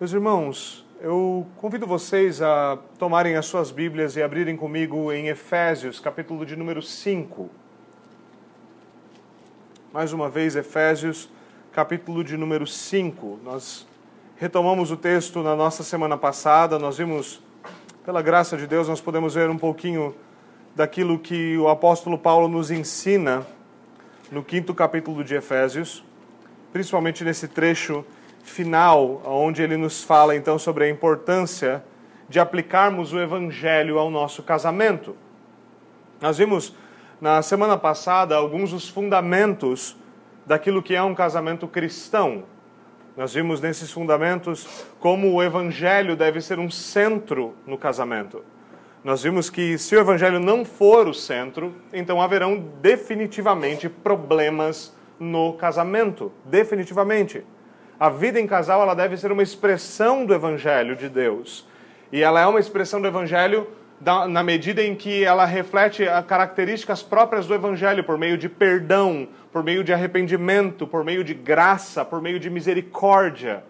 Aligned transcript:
Meus 0.00 0.12
irmãos, 0.12 0.84
eu 1.00 1.46
convido 1.56 1.86
vocês 1.86 2.42
a 2.42 2.76
tomarem 2.98 3.36
as 3.36 3.46
suas 3.46 3.70
Bíblias 3.70 4.16
e 4.16 4.22
abrirem 4.24 4.56
comigo 4.56 5.12
em 5.12 5.28
Efésios, 5.28 6.00
capítulo 6.00 6.44
de 6.44 6.56
número 6.56 6.82
5. 6.82 7.48
Mais 9.92 10.12
uma 10.12 10.28
vez, 10.28 10.56
Efésios, 10.56 11.30
capítulo 11.72 12.24
de 12.24 12.36
número 12.36 12.66
5. 12.66 13.38
Nós 13.44 13.86
retomamos 14.34 14.90
o 14.90 14.96
texto 14.96 15.44
na 15.44 15.54
nossa 15.54 15.84
semana 15.84 16.18
passada, 16.18 16.76
nós 16.76 16.98
vimos, 16.98 17.40
pela 18.04 18.20
graça 18.20 18.56
de 18.56 18.66
Deus, 18.66 18.88
nós 18.88 19.00
podemos 19.00 19.36
ver 19.36 19.48
um 19.48 19.56
pouquinho 19.56 20.12
daquilo 20.74 21.20
que 21.20 21.56
o 21.56 21.68
apóstolo 21.68 22.18
Paulo 22.18 22.48
nos 22.48 22.72
ensina 22.72 23.46
no 24.28 24.42
quinto 24.42 24.74
capítulo 24.74 25.22
de 25.22 25.36
Efésios, 25.36 26.04
principalmente 26.72 27.22
nesse 27.22 27.46
trecho 27.46 28.04
final, 28.44 29.22
onde 29.24 29.62
ele 29.62 29.76
nos 29.76 30.04
fala 30.04 30.36
então 30.36 30.58
sobre 30.58 30.84
a 30.84 30.88
importância 30.88 31.82
de 32.28 32.38
aplicarmos 32.38 33.12
o 33.12 33.18
evangelho 33.18 33.98
ao 33.98 34.10
nosso 34.10 34.42
casamento. 34.42 35.16
Nós 36.20 36.38
vimos 36.38 36.74
na 37.20 37.42
semana 37.42 37.76
passada 37.76 38.36
alguns 38.36 38.70
dos 38.70 38.88
fundamentos 38.88 39.96
daquilo 40.46 40.82
que 40.82 40.94
é 40.94 41.02
um 41.02 41.14
casamento 41.14 41.66
cristão. 41.66 42.44
Nós 43.16 43.32
vimos 43.32 43.60
nesses 43.60 43.90
fundamentos 43.90 44.86
como 45.00 45.32
o 45.32 45.42
evangelho 45.42 46.16
deve 46.16 46.40
ser 46.40 46.58
um 46.58 46.70
centro 46.70 47.54
no 47.66 47.78
casamento. 47.78 48.44
Nós 49.02 49.22
vimos 49.22 49.50
que 49.50 49.76
se 49.78 49.94
o 49.94 50.00
evangelho 50.00 50.40
não 50.40 50.64
for 50.64 51.06
o 51.06 51.14
centro, 51.14 51.74
então 51.92 52.20
haverão 52.20 52.64
definitivamente 52.80 53.88
problemas 53.88 54.94
no 55.18 55.52
casamento, 55.54 56.32
definitivamente. 56.44 57.44
A 57.98 58.08
vida 58.08 58.40
em 58.40 58.46
casal 58.46 58.82
ela 58.82 58.94
deve 58.94 59.16
ser 59.16 59.30
uma 59.30 59.42
expressão 59.42 60.26
do 60.26 60.34
Evangelho 60.34 60.96
de 60.96 61.08
Deus. 61.08 61.66
E 62.12 62.22
ela 62.22 62.40
é 62.40 62.46
uma 62.46 62.60
expressão 62.60 63.00
do 63.00 63.06
Evangelho 63.06 63.66
na 64.28 64.42
medida 64.42 64.82
em 64.82 64.94
que 64.94 65.24
ela 65.24 65.44
reflete 65.44 66.06
as 66.06 66.26
características 66.26 67.02
próprias 67.02 67.46
do 67.46 67.54
Evangelho, 67.54 68.04
por 68.04 68.18
meio 68.18 68.36
de 68.36 68.48
perdão, 68.48 69.28
por 69.52 69.62
meio 69.62 69.82
de 69.82 69.92
arrependimento, 69.92 70.86
por 70.86 71.04
meio 71.04 71.24
de 71.24 71.32
graça, 71.32 72.04
por 72.04 72.20
meio 72.20 72.38
de 72.38 72.50
misericórdia. 72.50 73.64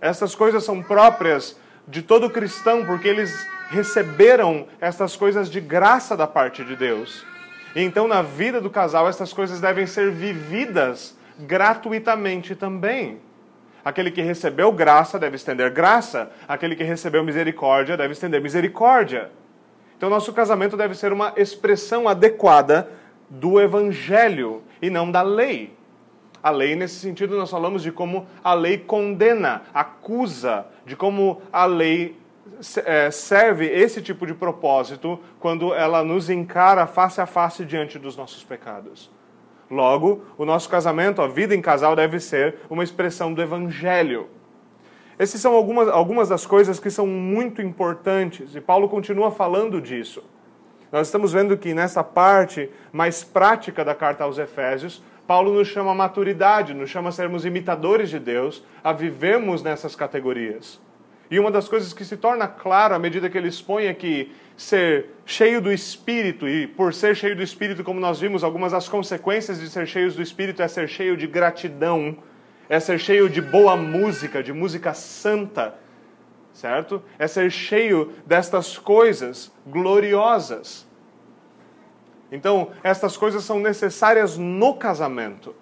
Essas 0.00 0.34
coisas 0.34 0.64
são 0.64 0.82
próprias 0.82 1.58
de 1.86 2.02
todo 2.02 2.30
cristão, 2.30 2.86
porque 2.86 3.08
eles 3.08 3.46
receberam 3.68 4.66
essas 4.80 5.16
coisas 5.16 5.50
de 5.50 5.60
graça 5.60 6.16
da 6.16 6.26
parte 6.26 6.64
de 6.64 6.76
Deus. 6.76 7.24
E 7.74 7.82
então, 7.82 8.08
na 8.08 8.22
vida 8.22 8.60
do 8.60 8.70
casal, 8.70 9.08
essas 9.08 9.32
coisas 9.32 9.60
devem 9.60 9.86
ser 9.86 10.10
vividas 10.10 11.16
gratuitamente 11.38 12.54
também. 12.54 13.20
Aquele 13.86 14.10
que 14.10 14.20
recebeu 14.20 14.72
graça 14.72 15.16
deve 15.16 15.36
estender 15.36 15.70
graça, 15.70 16.28
aquele 16.48 16.74
que 16.74 16.82
recebeu 16.82 17.22
misericórdia 17.22 17.96
deve 17.96 18.14
estender 18.14 18.40
misericórdia. 18.40 19.30
Então, 19.96 20.10
nosso 20.10 20.32
casamento 20.32 20.76
deve 20.76 20.96
ser 20.96 21.12
uma 21.12 21.32
expressão 21.36 22.08
adequada 22.08 22.90
do 23.30 23.60
evangelho 23.60 24.64
e 24.82 24.90
não 24.90 25.08
da 25.08 25.22
lei. 25.22 25.72
A 26.42 26.50
lei, 26.50 26.74
nesse 26.74 26.96
sentido, 26.96 27.36
nós 27.36 27.48
falamos 27.48 27.80
de 27.80 27.92
como 27.92 28.26
a 28.42 28.54
lei 28.54 28.76
condena, 28.76 29.62
acusa, 29.72 30.66
de 30.84 30.96
como 30.96 31.40
a 31.52 31.64
lei 31.64 32.18
é, 32.84 33.08
serve 33.12 33.66
esse 33.66 34.02
tipo 34.02 34.26
de 34.26 34.34
propósito 34.34 35.20
quando 35.38 35.72
ela 35.72 36.02
nos 36.02 36.28
encara 36.28 36.88
face 36.88 37.20
a 37.20 37.26
face 37.26 37.64
diante 37.64 38.00
dos 38.00 38.16
nossos 38.16 38.42
pecados. 38.42 39.14
Logo, 39.70 40.22
o 40.38 40.44
nosso 40.44 40.68
casamento, 40.68 41.20
a 41.20 41.26
vida 41.26 41.54
em 41.54 41.60
casal, 41.60 41.96
deve 41.96 42.20
ser 42.20 42.56
uma 42.70 42.84
expressão 42.84 43.34
do 43.34 43.42
Evangelho. 43.42 44.28
Essas 45.18 45.40
são 45.40 45.54
algumas, 45.54 45.88
algumas 45.88 46.28
das 46.28 46.46
coisas 46.46 46.78
que 46.78 46.90
são 46.90 47.06
muito 47.06 47.62
importantes, 47.62 48.54
e 48.54 48.60
Paulo 48.60 48.88
continua 48.88 49.30
falando 49.30 49.80
disso. 49.80 50.22
Nós 50.92 51.08
estamos 51.08 51.32
vendo 51.32 51.56
que 51.56 51.74
nessa 51.74 52.04
parte 52.04 52.70
mais 52.92 53.24
prática 53.24 53.84
da 53.84 53.94
carta 53.94 54.24
aos 54.24 54.38
Efésios, 54.38 55.02
Paulo 55.26 55.52
nos 55.52 55.66
chama 55.66 55.90
a 55.90 55.94
maturidade, 55.94 56.72
nos 56.72 56.88
chama 56.88 57.08
a 57.08 57.12
sermos 57.12 57.44
imitadores 57.44 58.08
de 58.08 58.20
Deus, 58.20 58.62
a 58.84 58.92
vivermos 58.92 59.62
nessas 59.62 59.96
categorias. 59.96 60.80
E 61.30 61.38
uma 61.38 61.50
das 61.50 61.68
coisas 61.68 61.92
que 61.92 62.04
se 62.04 62.16
torna 62.16 62.46
claro 62.46 62.94
à 62.94 62.98
medida 62.98 63.28
que 63.28 63.36
ele 63.36 63.48
expõe 63.48 63.86
é 63.86 63.94
que 63.94 64.32
ser 64.56 65.10
cheio 65.24 65.60
do 65.60 65.72
Espírito, 65.72 66.48
e 66.48 66.66
por 66.66 66.94
ser 66.94 67.14
cheio 67.14 67.36
do 67.36 67.42
Espírito, 67.42 67.84
como 67.84 68.00
nós 68.00 68.20
vimos, 68.20 68.42
algumas 68.42 68.72
das 68.72 68.88
consequências 68.88 69.60
de 69.60 69.68
ser 69.68 69.86
cheios 69.86 70.14
do 70.14 70.22
Espírito 70.22 70.62
é 70.62 70.68
ser 70.68 70.88
cheio 70.88 71.16
de 71.16 71.26
gratidão, 71.26 72.16
é 72.68 72.80
ser 72.80 72.98
cheio 72.98 73.28
de 73.28 73.42
boa 73.42 73.76
música, 73.76 74.42
de 74.42 74.52
música 74.52 74.94
santa, 74.94 75.74
certo? 76.52 77.02
É 77.18 77.26
ser 77.26 77.50
cheio 77.50 78.12
destas 78.24 78.78
coisas 78.78 79.52
gloriosas. 79.66 80.86
Então, 82.32 82.70
estas 82.82 83.16
coisas 83.16 83.44
são 83.44 83.60
necessárias 83.60 84.36
no 84.36 84.74
casamento. 84.74 85.54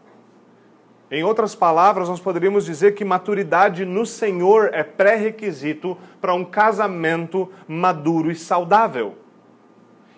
Em 1.10 1.22
outras 1.22 1.54
palavras, 1.54 2.09
nós 2.09 2.20
poderíamos 2.20 2.65
dizer 2.65 2.94
que 2.94 3.04
maturidade 3.04 3.84
no 3.84 4.06
Senhor 4.06 4.70
é 4.72 4.82
pré-requisito 4.82 5.97
para 6.20 6.34
um 6.34 6.44
casamento 6.44 7.50
maduro 7.69 8.31
e 8.31 8.34
saudável. 8.34 9.15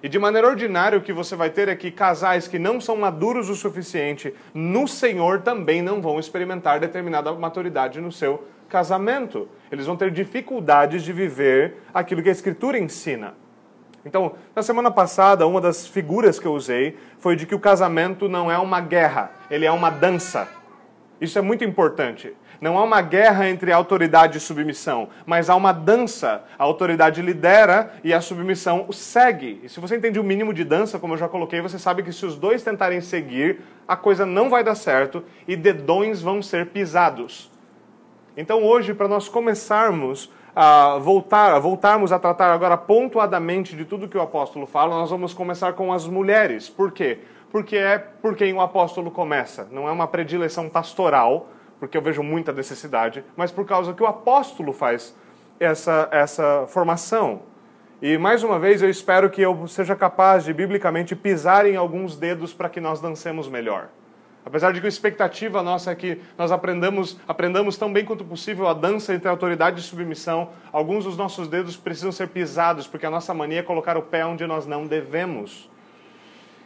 E 0.02 0.08
de 0.08 0.18
maneira 0.18 0.46
ordinária, 0.46 0.96
o 0.96 1.02
que 1.02 1.12
você 1.12 1.34
vai 1.34 1.50
ter 1.50 1.68
é 1.68 1.74
que 1.74 1.90
casais 1.90 2.46
que 2.46 2.58
não 2.58 2.80
são 2.80 2.96
maduros 2.96 3.48
o 3.48 3.56
suficiente 3.56 4.32
no 4.54 4.86
Senhor 4.86 5.40
também 5.40 5.82
não 5.82 6.00
vão 6.00 6.20
experimentar 6.20 6.78
determinada 6.78 7.32
maturidade 7.32 8.00
no 8.00 8.12
seu 8.12 8.44
casamento. 8.68 9.48
Eles 9.72 9.86
vão 9.86 9.96
ter 9.96 10.12
dificuldades 10.12 11.02
de 11.02 11.12
viver 11.12 11.78
aquilo 11.92 12.22
que 12.22 12.28
a 12.28 12.32
Escritura 12.32 12.78
ensina. 12.78 13.34
Então, 14.04 14.34
na 14.54 14.62
semana 14.62 14.90
passada, 14.92 15.46
uma 15.48 15.60
das 15.60 15.88
figuras 15.88 16.38
que 16.38 16.46
eu 16.46 16.52
usei 16.52 16.96
foi 17.18 17.34
de 17.34 17.44
que 17.44 17.56
o 17.56 17.58
casamento 17.58 18.28
não 18.28 18.48
é 18.48 18.56
uma 18.56 18.80
guerra, 18.80 19.32
ele 19.50 19.66
é 19.66 19.72
uma 19.72 19.90
dança. 19.90 20.46
Isso 21.20 21.38
é 21.38 21.42
muito 21.42 21.64
importante. 21.64 22.34
Não 22.60 22.78
há 22.78 22.82
uma 22.82 23.02
guerra 23.02 23.48
entre 23.48 23.72
autoridade 23.72 24.38
e 24.38 24.40
submissão, 24.40 25.08
mas 25.24 25.50
há 25.50 25.56
uma 25.56 25.72
dança. 25.72 26.44
A 26.58 26.64
autoridade 26.64 27.20
lidera 27.20 27.94
e 28.02 28.12
a 28.12 28.20
submissão 28.20 28.86
o 28.88 28.92
segue. 28.92 29.60
E 29.62 29.68
se 29.68 29.80
você 29.80 29.96
entende 29.96 30.18
o 30.18 30.24
mínimo 30.24 30.54
de 30.54 30.64
dança, 30.64 30.98
como 30.98 31.14
eu 31.14 31.18
já 31.18 31.28
coloquei, 31.28 31.60
você 31.60 31.78
sabe 31.78 32.02
que 32.02 32.12
se 32.12 32.24
os 32.24 32.36
dois 32.36 32.62
tentarem 32.62 33.00
seguir, 33.00 33.60
a 33.86 33.96
coisa 33.96 34.24
não 34.24 34.48
vai 34.48 34.64
dar 34.64 34.74
certo 34.74 35.22
e 35.46 35.56
dedões 35.56 36.22
vão 36.22 36.42
ser 36.42 36.66
pisados. 36.66 37.50
Então 38.36 38.62
hoje, 38.62 38.92
para 38.92 39.08
nós 39.08 39.28
começarmos 39.28 40.30
a 40.56 40.98
voltar, 40.98 41.56
voltarmos 41.60 42.10
a 42.10 42.18
tratar 42.18 42.50
agora 42.50 42.76
pontuadamente 42.76 43.76
de 43.76 43.84
tudo 43.84 44.08
que 44.08 44.16
o 44.16 44.22
apóstolo 44.22 44.66
fala, 44.66 44.96
nós 44.96 45.10
vamos 45.10 45.32
começar 45.32 45.74
com 45.74 45.92
as 45.92 46.08
mulheres. 46.08 46.68
Por 46.68 46.90
quê? 46.90 47.20
porque 47.50 47.76
é 47.76 47.98
por 47.98 48.36
quem 48.36 48.52
o 48.52 48.60
apóstolo 48.60 49.10
começa. 49.10 49.66
Não 49.70 49.88
é 49.88 49.90
uma 49.92 50.06
predileção 50.06 50.68
pastoral, 50.68 51.48
porque 51.78 51.96
eu 51.96 52.02
vejo 52.02 52.22
muita 52.22 52.52
necessidade, 52.52 53.24
mas 53.36 53.50
por 53.50 53.64
causa 53.64 53.94
que 53.94 54.02
o 54.02 54.06
apóstolo 54.06 54.72
faz 54.72 55.16
essa, 55.58 56.08
essa 56.10 56.66
formação. 56.68 57.40
E 58.02 58.18
mais 58.18 58.42
uma 58.42 58.58
vez 58.58 58.82
eu 58.82 58.90
espero 58.90 59.30
que 59.30 59.40
eu 59.40 59.66
seja 59.68 59.96
capaz 59.96 60.44
de 60.44 60.52
biblicamente 60.52 61.16
pisar 61.16 61.66
em 61.66 61.76
alguns 61.76 62.16
dedos 62.16 62.52
para 62.52 62.68
que 62.68 62.80
nós 62.80 63.00
dancemos 63.00 63.48
melhor. 63.48 63.88
Apesar 64.46 64.72
de 64.72 64.80
que 64.80 64.86
a 64.86 64.88
expectativa 64.88 65.60
nossa 65.60 65.90
é 65.90 65.94
que 65.96 66.20
nós 66.38 66.52
aprendamos, 66.52 67.18
aprendamos 67.26 67.76
tão 67.76 67.92
bem 67.92 68.04
quanto 68.04 68.24
possível 68.24 68.68
a 68.68 68.72
dança 68.72 69.12
entre 69.12 69.28
autoridade 69.28 69.80
e 69.80 69.82
submissão, 69.82 70.50
alguns 70.70 71.04
dos 71.04 71.16
nossos 71.16 71.48
dedos 71.48 71.76
precisam 71.76 72.12
ser 72.12 72.28
pisados, 72.28 72.86
porque 72.86 73.04
a 73.04 73.10
nossa 73.10 73.34
mania 73.34 73.58
é 73.58 73.62
colocar 73.64 73.96
o 73.96 74.02
pé 74.02 74.24
onde 74.24 74.46
nós 74.46 74.64
não 74.64 74.86
devemos. 74.86 75.68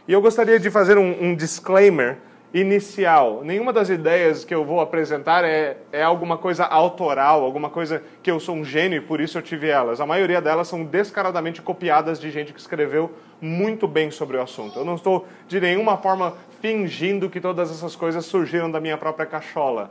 E 0.06 0.12
eu 0.12 0.20
gostaria 0.20 0.60
de 0.60 0.70
fazer 0.70 0.98
um, 0.98 1.24
um 1.24 1.34
disclaimer 1.34 2.18
inicial. 2.52 3.42
Nenhuma 3.44 3.72
das 3.72 3.88
ideias 3.88 4.44
que 4.44 4.54
eu 4.54 4.64
vou 4.64 4.80
apresentar 4.80 5.44
é, 5.44 5.78
é 5.92 6.02
alguma 6.02 6.36
coisa 6.36 6.64
autoral, 6.64 7.44
alguma 7.44 7.70
coisa 7.70 8.02
que 8.22 8.30
eu 8.30 8.40
sou 8.40 8.56
um 8.56 8.64
gênio 8.64 8.98
e 8.98 9.00
por 9.00 9.20
isso 9.20 9.38
eu 9.38 9.42
tive 9.42 9.68
elas. 9.68 10.00
A 10.00 10.06
maioria 10.06 10.40
delas 10.40 10.66
são 10.66 10.84
descaradamente 10.84 11.62
copiadas 11.62 12.18
de 12.18 12.30
gente 12.30 12.52
que 12.52 12.60
escreveu 12.60 13.12
muito 13.40 13.86
bem 13.86 14.10
sobre 14.10 14.36
o 14.36 14.42
assunto. 14.42 14.78
Eu 14.78 14.84
não 14.84 14.96
estou 14.96 15.26
de 15.46 15.60
nenhuma 15.60 15.96
forma 15.96 16.34
fingindo 16.60 17.30
que 17.30 17.40
todas 17.40 17.70
essas 17.70 17.94
coisas 17.94 18.24
surgiram 18.26 18.70
da 18.70 18.80
minha 18.80 18.98
própria 18.98 19.26
cachola. 19.26 19.90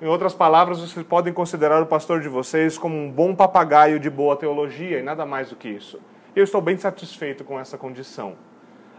Em 0.00 0.06
outras 0.06 0.32
palavras, 0.32 0.78
vocês 0.78 1.04
podem 1.04 1.32
considerar 1.32 1.82
o 1.82 1.86
pastor 1.86 2.20
de 2.20 2.28
vocês 2.28 2.78
como 2.78 2.96
um 2.96 3.10
bom 3.10 3.34
papagaio 3.34 3.98
de 3.98 4.08
boa 4.08 4.36
teologia 4.36 5.00
e 5.00 5.02
nada 5.02 5.26
mais 5.26 5.50
do 5.50 5.56
que 5.56 5.68
isso. 5.68 6.00
Eu 6.34 6.44
estou 6.44 6.60
bem 6.60 6.76
satisfeito 6.78 7.44
com 7.44 7.58
essa 7.58 7.76
condição. 7.76 8.34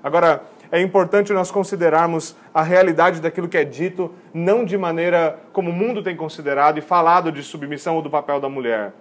Agora, 0.03 0.43
é 0.71 0.79
importante 0.79 1.33
nós 1.33 1.49
considerarmos 1.49 2.35
a 2.53 2.61
realidade 2.61 3.19
daquilo 3.19 3.47
que 3.47 3.57
é 3.57 3.63
dito, 3.63 4.13
não 4.33 4.63
de 4.63 4.77
maneira 4.77 5.39
como 5.51 5.71
o 5.71 5.73
mundo 5.73 6.03
tem 6.03 6.15
considerado 6.15 6.77
e 6.77 6.81
falado 6.81 7.31
de 7.31 7.41
submissão 7.41 7.95
ou 7.95 8.01
do 8.01 8.09
papel 8.09 8.39
da 8.39 8.49
mulher. 8.49 8.93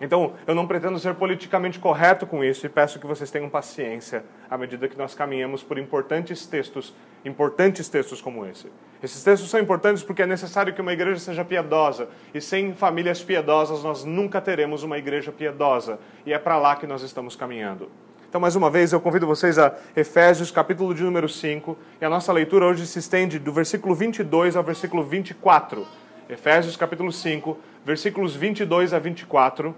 Então, 0.00 0.34
eu 0.46 0.54
não 0.54 0.66
pretendo 0.66 0.98
ser 0.98 1.14
politicamente 1.14 1.78
correto 1.78 2.26
com 2.26 2.44
isso 2.44 2.66
e 2.66 2.68
peço 2.68 2.98
que 2.98 3.06
vocês 3.06 3.30
tenham 3.30 3.48
paciência 3.48 4.24
à 4.48 4.58
medida 4.58 4.88
que 4.88 4.98
nós 4.98 5.14
caminhamos 5.14 5.62
por 5.62 5.78
importantes 5.78 6.46
textos, 6.46 6.94
importantes 7.24 7.88
textos 7.88 8.20
como 8.20 8.44
esse. 8.44 8.70
Esses 9.02 9.22
textos 9.22 9.48
são 9.48 9.58
importantes 9.58 10.02
porque 10.02 10.22
é 10.22 10.26
necessário 10.26 10.74
que 10.74 10.82
uma 10.82 10.92
igreja 10.92 11.18
seja 11.18 11.44
piedosa, 11.44 12.08
e 12.34 12.42
sem 12.42 12.74
famílias 12.74 13.22
piedosas 13.22 13.82
nós 13.82 14.04
nunca 14.04 14.38
teremos 14.40 14.82
uma 14.82 14.98
igreja 14.98 15.32
piedosa, 15.32 15.98
e 16.26 16.32
é 16.32 16.38
para 16.38 16.58
lá 16.58 16.76
que 16.76 16.86
nós 16.86 17.02
estamos 17.02 17.34
caminhando. 17.34 17.90
Então, 18.36 18.42
mais 18.42 18.54
uma 18.54 18.68
vez, 18.68 18.92
eu 18.92 19.00
convido 19.00 19.26
vocês 19.26 19.58
a 19.58 19.72
Efésios, 19.96 20.50
capítulo 20.50 20.94
de 20.94 21.02
número 21.02 21.26
5, 21.26 21.74
e 21.98 22.04
a 22.04 22.10
nossa 22.10 22.30
leitura 22.30 22.66
hoje 22.66 22.86
se 22.86 22.98
estende 22.98 23.38
do 23.38 23.50
versículo 23.50 23.94
22 23.94 24.56
ao 24.56 24.62
versículo 24.62 25.02
24. 25.02 25.86
Efésios, 26.28 26.76
capítulo 26.76 27.10
5, 27.10 27.56
versículos 27.82 28.36
22 28.36 28.92
a 28.92 28.98
24. 28.98 29.74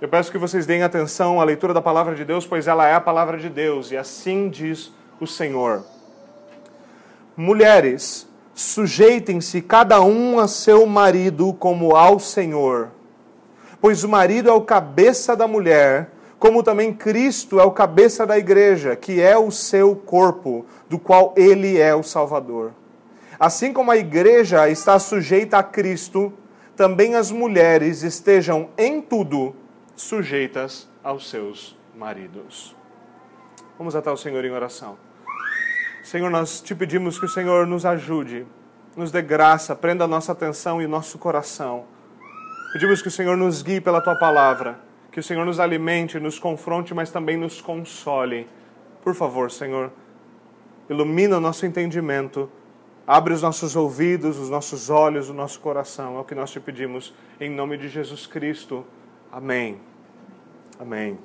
Eu 0.00 0.08
peço 0.08 0.32
que 0.32 0.36
vocês 0.36 0.66
deem 0.66 0.82
atenção 0.82 1.40
à 1.40 1.44
leitura 1.44 1.72
da 1.72 1.80
palavra 1.80 2.16
de 2.16 2.24
Deus, 2.24 2.44
pois 2.44 2.66
ela 2.66 2.88
é 2.88 2.92
a 2.92 3.00
palavra 3.00 3.38
de 3.38 3.48
Deus, 3.48 3.92
e 3.92 3.96
assim 3.96 4.48
diz 4.48 4.90
o 5.20 5.26
Senhor. 5.28 5.84
Mulheres, 7.36 8.28
sujeitem-se 8.52 9.62
cada 9.62 10.00
um 10.00 10.40
a 10.40 10.48
seu 10.48 10.84
marido 10.86 11.52
como 11.52 11.94
ao 11.94 12.18
Senhor, 12.18 12.88
pois 13.80 14.02
o 14.02 14.08
marido 14.08 14.50
é 14.50 14.52
o 14.52 14.60
cabeça 14.60 15.36
da 15.36 15.46
mulher, 15.46 16.10
como 16.42 16.60
também 16.60 16.92
Cristo 16.92 17.60
é 17.60 17.62
o 17.62 17.70
cabeça 17.70 18.26
da 18.26 18.36
igreja, 18.36 18.96
que 18.96 19.20
é 19.20 19.38
o 19.38 19.52
seu 19.52 19.94
corpo, 19.94 20.66
do 20.90 20.98
qual 20.98 21.32
ele 21.36 21.78
é 21.78 21.94
o 21.94 22.02
Salvador. 22.02 22.72
Assim 23.38 23.72
como 23.72 23.92
a 23.92 23.96
igreja 23.96 24.68
está 24.68 24.98
sujeita 24.98 25.58
a 25.58 25.62
Cristo, 25.62 26.32
também 26.74 27.14
as 27.14 27.30
mulheres 27.30 28.02
estejam 28.02 28.70
em 28.76 29.00
tudo 29.00 29.54
sujeitas 29.94 30.88
aos 31.04 31.30
seus 31.30 31.78
maridos. 31.96 32.74
Vamos 33.78 33.94
até 33.94 34.10
o 34.10 34.16
Senhor 34.16 34.44
em 34.44 34.50
oração. 34.50 34.98
Senhor, 36.02 36.28
nós 36.28 36.60
te 36.60 36.74
pedimos 36.74 37.20
que 37.20 37.26
o 37.26 37.28
Senhor 37.28 37.68
nos 37.68 37.86
ajude, 37.86 38.44
nos 38.96 39.12
dê 39.12 39.22
graça, 39.22 39.76
prenda 39.76 40.06
a 40.06 40.08
nossa 40.08 40.32
atenção 40.32 40.82
e 40.82 40.88
nosso 40.88 41.18
coração. 41.18 41.84
Pedimos 42.72 43.00
que 43.00 43.06
o 43.06 43.12
Senhor 43.12 43.36
nos 43.36 43.62
guie 43.62 43.80
pela 43.80 44.00
tua 44.00 44.18
palavra, 44.18 44.90
que 45.12 45.20
o 45.20 45.22
Senhor 45.22 45.44
nos 45.44 45.60
alimente, 45.60 46.18
nos 46.18 46.38
confronte, 46.38 46.94
mas 46.94 47.10
também 47.10 47.36
nos 47.36 47.60
console. 47.60 48.48
Por 49.02 49.14
favor, 49.14 49.50
Senhor, 49.50 49.92
ilumina 50.88 51.36
o 51.36 51.40
nosso 51.40 51.66
entendimento, 51.66 52.50
abre 53.06 53.34
os 53.34 53.42
nossos 53.42 53.76
ouvidos, 53.76 54.38
os 54.38 54.48
nossos 54.48 54.88
olhos, 54.88 55.28
o 55.28 55.34
nosso 55.34 55.60
coração. 55.60 56.16
É 56.16 56.20
o 56.20 56.24
que 56.24 56.34
nós 56.34 56.50
te 56.50 56.58
pedimos, 56.58 57.14
em 57.38 57.50
nome 57.50 57.76
de 57.76 57.90
Jesus 57.90 58.26
Cristo. 58.26 58.86
Amém. 59.30 59.78
Amém. 60.80 61.18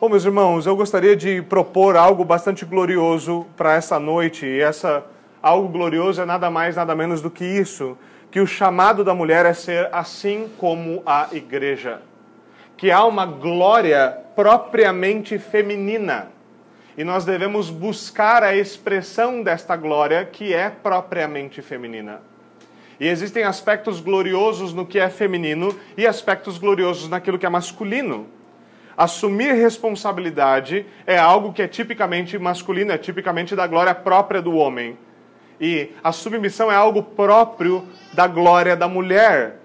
Bom, 0.00 0.08
meus 0.08 0.24
irmãos, 0.24 0.66
eu 0.66 0.76
gostaria 0.76 1.16
de 1.16 1.42
propor 1.42 1.96
algo 1.96 2.24
bastante 2.24 2.64
glorioso 2.64 3.44
para 3.56 3.74
essa 3.74 3.98
noite. 3.98 4.46
E 4.46 4.60
essa 4.60 5.04
algo 5.42 5.68
glorioso 5.68 6.20
é 6.20 6.24
nada 6.24 6.48
mais, 6.48 6.76
nada 6.76 6.94
menos 6.94 7.20
do 7.20 7.30
que 7.30 7.44
isso, 7.44 7.96
que 8.36 8.40
o 8.42 8.46
chamado 8.46 9.02
da 9.02 9.14
mulher 9.14 9.46
é 9.46 9.54
ser 9.54 9.88
assim 9.90 10.50
como 10.58 11.02
a 11.06 11.26
igreja. 11.32 12.02
Que 12.76 12.90
há 12.90 13.02
uma 13.02 13.24
glória 13.24 14.14
propriamente 14.34 15.38
feminina. 15.38 16.30
E 16.98 17.02
nós 17.02 17.24
devemos 17.24 17.70
buscar 17.70 18.42
a 18.42 18.54
expressão 18.54 19.42
desta 19.42 19.74
glória 19.74 20.22
que 20.26 20.52
é 20.52 20.68
propriamente 20.68 21.62
feminina. 21.62 22.20
E 23.00 23.08
existem 23.08 23.42
aspectos 23.42 24.00
gloriosos 24.00 24.74
no 24.74 24.84
que 24.84 24.98
é 24.98 25.08
feminino 25.08 25.74
e 25.96 26.06
aspectos 26.06 26.58
gloriosos 26.58 27.08
naquilo 27.08 27.38
que 27.38 27.46
é 27.46 27.48
masculino. 27.48 28.26
Assumir 28.98 29.54
responsabilidade 29.54 30.84
é 31.06 31.16
algo 31.16 31.54
que 31.54 31.62
é 31.62 31.66
tipicamente 31.66 32.38
masculino, 32.38 32.92
é 32.92 32.98
tipicamente 32.98 33.56
da 33.56 33.66
glória 33.66 33.94
própria 33.94 34.42
do 34.42 34.54
homem. 34.56 34.98
E 35.60 35.90
a 36.02 36.12
submissão 36.12 36.70
é 36.70 36.74
algo 36.74 37.02
próprio 37.02 37.86
da 38.12 38.26
glória 38.26 38.76
da 38.76 38.88
mulher. 38.88 39.60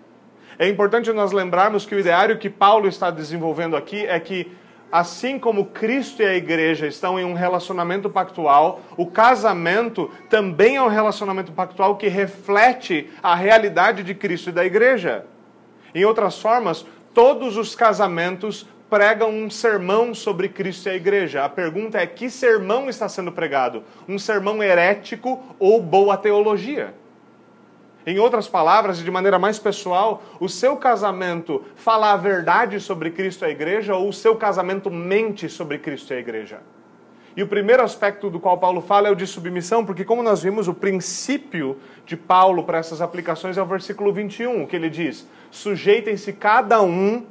É 0.58 0.68
importante 0.68 1.12
nós 1.12 1.32
lembrarmos 1.32 1.86
que 1.86 1.96
o 1.96 2.00
ideário 2.00 2.38
que 2.38 2.50
Paulo 2.50 2.88
está 2.88 3.10
desenvolvendo 3.10 3.76
aqui 3.76 4.06
é 4.06 4.20
que 4.20 4.52
assim 4.92 5.40
como 5.40 5.68
Cristo 5.68 6.22
e 6.22 6.26
a 6.26 6.36
igreja 6.36 6.86
estão 6.86 7.20
em 7.20 7.24
um 7.24 7.34
relacionamento 7.34 8.10
pactual, 8.10 8.82
o 8.98 9.06
casamento 9.06 10.12
também 10.30 10.76
é 10.76 10.82
um 10.82 10.90
relacionamento 10.90 11.52
pactual 11.52 11.96
que 11.96 12.08
reflete 12.08 13.10
a 13.24 13.34
realidade 13.34 14.04
de 14.04 14.14
Cristo 14.14 14.50
e 14.50 14.54
da 14.54 14.66
igreja. 14.66 15.26
Em 15.96 16.04
outras 16.04 16.40
formas, 16.40 16.86
todos 17.14 17.58
os 17.58 17.74
casamentos 17.74 18.68
pregam 18.92 19.30
um 19.30 19.50
sermão 19.50 20.14
sobre 20.14 20.50
Cristo 20.50 20.88
e 20.88 20.90
a 20.90 20.96
igreja. 20.96 21.46
A 21.46 21.50
pergunta 21.50 21.98
é: 21.98 22.06
que 22.06 22.30
sermão 22.30 22.90
está 22.90 23.08
sendo 23.08 23.32
pregado? 23.32 23.84
Um 24.08 24.20
sermão 24.20 24.62
herético 24.62 25.42
ou 25.58 25.82
boa 25.82 26.18
teologia? 26.18 26.94
Em 28.06 28.20
outras 28.20 28.48
palavras, 28.48 29.00
e 29.00 29.04
de 29.04 29.12
maneira 29.12 29.40
mais 29.40 29.58
pessoal, 29.60 30.22
o 30.40 30.50
seu 30.50 30.76
casamento 30.76 31.64
fala 31.76 32.12
a 32.12 32.18
verdade 32.18 32.80
sobre 32.82 33.12
Cristo 33.12 33.46
e 33.46 33.48
a 33.48 33.50
igreja 33.50 33.96
ou 33.96 34.10
o 34.10 34.14
seu 34.14 34.36
casamento 34.36 34.92
mente 34.92 35.48
sobre 35.48 35.78
Cristo 35.78 36.12
e 36.12 36.18
a 36.18 36.20
igreja? 36.20 36.60
E 37.38 37.42
o 37.42 37.48
primeiro 37.48 37.82
aspecto 37.82 38.30
do 38.30 38.42
qual 38.42 38.58
Paulo 38.58 38.82
fala 38.82 39.08
é 39.08 39.12
o 39.12 39.16
de 39.16 39.26
submissão, 39.26 39.86
porque, 39.86 40.04
como 40.04 40.22
nós 40.22 40.44
vimos, 40.44 40.68
o 40.68 40.74
princípio 40.74 41.78
de 42.06 42.18
Paulo 42.18 42.64
para 42.66 42.80
essas 42.80 43.02
aplicações 43.02 43.58
é 43.58 43.62
o 43.62 43.66
versículo 43.66 44.12
21, 44.12 44.66
que 44.66 44.76
ele 44.76 44.90
diz: 44.90 45.26
sujeitem-se 45.50 46.34
cada 46.34 46.82
um, 46.82 47.26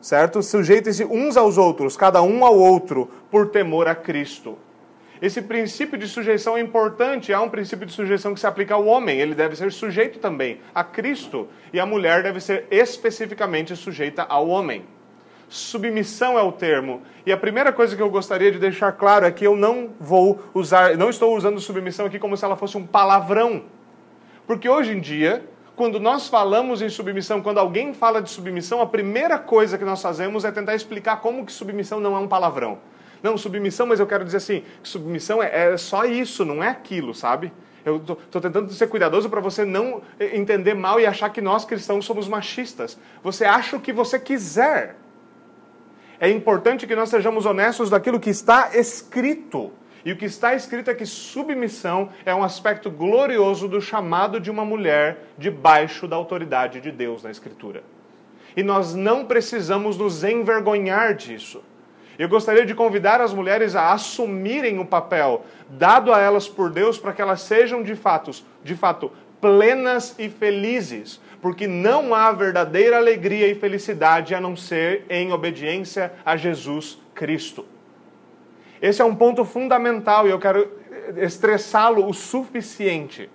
certo? 0.00 0.42
Sujeitem-se 0.42 1.04
uns 1.04 1.36
aos 1.36 1.58
outros, 1.58 1.96
cada 1.96 2.22
um 2.22 2.44
ao 2.44 2.56
outro, 2.56 3.10
por 3.30 3.48
temor 3.48 3.88
a 3.88 3.94
Cristo. 3.94 4.56
Esse 5.20 5.42
princípio 5.42 5.98
de 5.98 6.08
sujeição 6.08 6.56
é 6.56 6.60
importante, 6.60 7.32
há 7.32 7.42
um 7.42 7.50
princípio 7.50 7.84
de 7.84 7.92
sujeição 7.92 8.32
que 8.32 8.40
se 8.40 8.46
aplica 8.46 8.74
ao 8.74 8.86
homem, 8.86 9.20
ele 9.20 9.34
deve 9.34 9.54
ser 9.54 9.70
sujeito 9.70 10.18
também 10.18 10.60
a 10.74 10.82
Cristo, 10.82 11.46
e 11.72 11.78
a 11.78 11.84
mulher 11.84 12.22
deve 12.22 12.40
ser 12.40 12.66
especificamente 12.70 13.76
sujeita 13.76 14.22
ao 14.22 14.48
homem. 14.48 14.84
Submissão 15.46 16.38
é 16.38 16.42
o 16.42 16.52
termo. 16.52 17.02
E 17.26 17.32
a 17.32 17.36
primeira 17.36 17.72
coisa 17.72 17.96
que 17.96 18.00
eu 18.00 18.08
gostaria 18.08 18.52
de 18.52 18.58
deixar 18.58 18.92
claro 18.92 19.26
é 19.26 19.32
que 19.32 19.44
eu 19.44 19.56
não 19.56 19.90
vou 19.98 20.40
usar, 20.54 20.96
não 20.96 21.10
estou 21.10 21.36
usando 21.36 21.60
submissão 21.60 22.06
aqui 22.06 22.20
como 22.20 22.36
se 22.36 22.44
ela 22.44 22.56
fosse 22.56 22.78
um 22.78 22.86
palavrão. 22.86 23.64
Porque 24.46 24.68
hoje 24.68 24.92
em 24.92 25.00
dia, 25.00 25.44
quando 25.80 25.98
nós 25.98 26.28
falamos 26.28 26.82
em 26.82 26.90
submissão, 26.90 27.40
quando 27.40 27.56
alguém 27.56 27.94
fala 27.94 28.20
de 28.20 28.28
submissão, 28.28 28.82
a 28.82 28.86
primeira 28.86 29.38
coisa 29.38 29.78
que 29.78 29.84
nós 29.86 30.02
fazemos 30.02 30.44
é 30.44 30.52
tentar 30.52 30.74
explicar 30.74 31.22
como 31.22 31.46
que 31.46 31.50
submissão 31.50 31.98
não 31.98 32.14
é 32.14 32.18
um 32.18 32.28
palavrão. 32.28 32.80
Não, 33.22 33.38
submissão, 33.38 33.86
mas 33.86 33.98
eu 33.98 34.06
quero 34.06 34.22
dizer 34.22 34.36
assim, 34.36 34.62
submissão 34.82 35.42
é, 35.42 35.72
é 35.72 35.76
só 35.78 36.04
isso, 36.04 36.44
não 36.44 36.62
é 36.62 36.68
aquilo, 36.68 37.14
sabe? 37.14 37.50
Eu 37.82 37.96
estou 37.96 38.42
tentando 38.42 38.70
ser 38.74 38.88
cuidadoso 38.88 39.30
para 39.30 39.40
você 39.40 39.64
não 39.64 40.02
entender 40.20 40.74
mal 40.74 41.00
e 41.00 41.06
achar 41.06 41.30
que 41.30 41.40
nós 41.40 41.64
cristãos 41.64 42.04
somos 42.04 42.28
machistas. 42.28 42.98
Você 43.22 43.46
acha 43.46 43.74
o 43.74 43.80
que 43.80 43.90
você 43.90 44.18
quiser. 44.18 44.96
É 46.20 46.28
importante 46.28 46.86
que 46.86 46.94
nós 46.94 47.08
sejamos 47.08 47.46
honestos 47.46 47.88
daquilo 47.88 48.20
que 48.20 48.28
está 48.28 48.72
escrito. 48.74 49.72
E 50.04 50.12
o 50.12 50.16
que 50.16 50.24
está 50.24 50.54
escrito 50.54 50.90
é 50.90 50.94
que 50.94 51.04
submissão 51.04 52.08
é 52.24 52.34
um 52.34 52.42
aspecto 52.42 52.90
glorioso 52.90 53.68
do 53.68 53.80
chamado 53.80 54.40
de 54.40 54.50
uma 54.50 54.64
mulher 54.64 55.24
debaixo 55.36 56.08
da 56.08 56.16
autoridade 56.16 56.80
de 56.80 56.90
Deus 56.90 57.22
na 57.22 57.30
Escritura. 57.30 57.82
E 58.56 58.62
nós 58.62 58.94
não 58.94 59.26
precisamos 59.26 59.96
nos 59.96 60.24
envergonhar 60.24 61.14
disso. 61.14 61.62
Eu 62.18 62.28
gostaria 62.28 62.66
de 62.66 62.74
convidar 62.74 63.20
as 63.20 63.32
mulheres 63.32 63.74
a 63.74 63.92
assumirem 63.92 64.78
o 64.78 64.84
papel 64.84 65.44
dado 65.70 66.12
a 66.12 66.20
elas 66.20 66.48
por 66.48 66.70
Deus 66.70 66.98
para 66.98 67.12
que 67.12 67.22
elas 67.22 67.42
sejam 67.42 67.82
de 67.82 67.94
fato, 67.94 68.30
de 68.62 68.74
fato 68.74 69.10
plenas 69.40 70.14
e 70.18 70.28
felizes, 70.28 71.20
porque 71.40 71.66
não 71.66 72.14
há 72.14 72.30
verdadeira 72.32 72.98
alegria 72.98 73.48
e 73.48 73.54
felicidade 73.54 74.34
a 74.34 74.40
não 74.40 74.54
ser 74.54 75.06
em 75.08 75.32
obediência 75.32 76.12
a 76.24 76.36
Jesus 76.36 76.98
Cristo. 77.14 77.64
Esse 78.80 79.02
é 79.02 79.04
um 79.04 79.14
ponto 79.14 79.44
fundamental 79.44 80.26
e 80.26 80.30
eu 80.30 80.38
quero 80.38 80.70
estressá-lo 81.16 82.08
o 82.08 82.14
suficiente. 82.14 83.30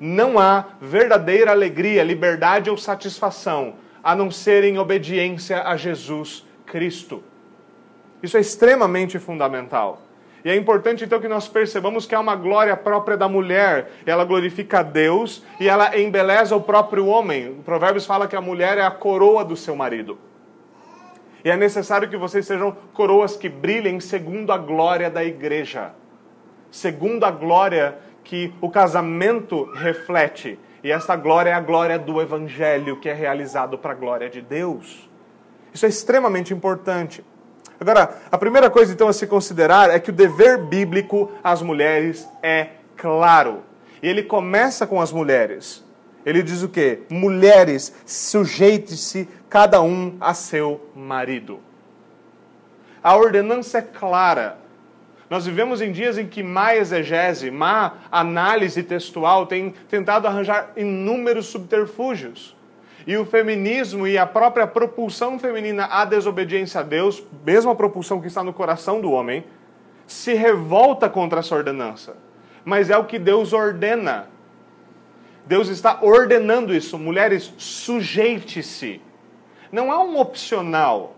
Não 0.00 0.38
há 0.38 0.64
verdadeira 0.80 1.50
alegria, 1.50 2.04
liberdade 2.04 2.70
ou 2.70 2.76
satisfação 2.76 3.74
a 4.02 4.14
não 4.14 4.30
ser 4.30 4.64
em 4.64 4.78
obediência 4.78 5.62
a 5.62 5.76
Jesus 5.76 6.46
Cristo. 6.64 7.22
Isso 8.22 8.36
é 8.36 8.40
extremamente 8.40 9.18
fundamental. 9.18 10.02
E 10.44 10.50
é 10.50 10.56
importante 10.56 11.04
então 11.04 11.20
que 11.20 11.28
nós 11.28 11.48
percebamos 11.48 12.06
que 12.06 12.14
há 12.14 12.20
uma 12.20 12.36
glória 12.36 12.76
própria 12.76 13.16
da 13.16 13.28
mulher. 13.28 13.90
Ela 14.06 14.24
glorifica 14.24 14.80
a 14.80 14.82
Deus 14.82 15.42
e 15.60 15.68
ela 15.68 15.98
embeleza 15.98 16.54
o 16.54 16.60
próprio 16.60 17.06
homem. 17.06 17.50
O 17.50 17.62
Provérbios 17.62 18.06
fala 18.06 18.28
que 18.28 18.36
a 18.36 18.40
mulher 18.40 18.78
é 18.78 18.82
a 18.82 18.90
coroa 18.90 19.44
do 19.44 19.56
seu 19.56 19.74
marido. 19.74 20.18
E 21.44 21.50
é 21.50 21.56
necessário 21.56 22.08
que 22.08 22.16
vocês 22.16 22.46
sejam 22.46 22.76
coroas 22.92 23.36
que 23.36 23.48
brilhem 23.48 24.00
segundo 24.00 24.52
a 24.52 24.58
glória 24.58 25.08
da 25.10 25.24
igreja. 25.24 25.92
Segundo 26.70 27.24
a 27.24 27.30
glória 27.30 27.98
que 28.24 28.52
o 28.60 28.68
casamento 28.68 29.64
reflete. 29.72 30.58
E 30.82 30.92
esta 30.92 31.16
glória 31.16 31.50
é 31.50 31.54
a 31.54 31.60
glória 31.60 31.98
do 31.98 32.20
Evangelho 32.20 33.00
que 33.00 33.08
é 33.08 33.12
realizado 33.12 33.78
para 33.78 33.92
a 33.92 33.96
glória 33.96 34.28
de 34.28 34.40
Deus. 34.40 35.08
Isso 35.72 35.86
é 35.86 35.88
extremamente 35.88 36.52
importante. 36.52 37.24
Agora, 37.80 38.16
a 38.30 38.36
primeira 38.36 38.68
coisa 38.68 38.92
então 38.92 39.08
a 39.08 39.12
se 39.12 39.26
considerar 39.26 39.90
é 39.90 40.00
que 40.00 40.10
o 40.10 40.12
dever 40.12 40.58
bíblico 40.58 41.30
às 41.42 41.62
mulheres 41.62 42.28
é 42.42 42.70
claro. 42.96 43.62
E 44.02 44.08
ele 44.08 44.22
começa 44.22 44.86
com 44.86 45.00
as 45.00 45.12
mulheres. 45.12 45.84
Ele 46.28 46.42
diz 46.42 46.62
o 46.62 46.68
quê? 46.68 46.98
Mulheres, 47.08 47.90
sujeite-se 48.04 49.26
cada 49.48 49.80
um 49.80 50.14
a 50.20 50.34
seu 50.34 50.90
marido. 50.94 51.58
A 53.02 53.16
ordenança 53.16 53.78
é 53.78 53.80
clara. 53.80 54.58
Nós 55.30 55.46
vivemos 55.46 55.80
em 55.80 55.90
dias 55.90 56.18
em 56.18 56.26
que 56.26 56.42
má 56.42 56.76
exegese, 56.76 57.50
má 57.50 57.94
análise 58.12 58.82
textual 58.82 59.46
tem 59.46 59.72
tentado 59.88 60.26
arranjar 60.26 60.70
inúmeros 60.76 61.46
subterfúgios. 61.46 62.54
E 63.06 63.16
o 63.16 63.24
feminismo 63.24 64.06
e 64.06 64.18
a 64.18 64.26
própria 64.26 64.66
propulsão 64.66 65.38
feminina 65.38 65.86
à 65.86 66.04
desobediência 66.04 66.80
a 66.80 66.84
Deus, 66.84 67.24
mesmo 67.42 67.70
a 67.70 67.74
propulsão 67.74 68.20
que 68.20 68.26
está 68.26 68.44
no 68.44 68.52
coração 68.52 69.00
do 69.00 69.12
homem, 69.12 69.46
se 70.06 70.34
revolta 70.34 71.08
contra 71.08 71.40
essa 71.40 71.54
ordenança. 71.54 72.18
Mas 72.66 72.90
é 72.90 72.98
o 72.98 73.06
que 73.06 73.18
Deus 73.18 73.54
ordena. 73.54 74.36
Deus 75.48 75.68
está 75.68 76.00
ordenando 76.02 76.74
isso. 76.74 76.98
Mulheres, 76.98 77.54
sujeite-se. 77.56 79.00
Não 79.72 79.90
é 79.90 79.96
um 79.96 80.18
opcional. 80.18 81.16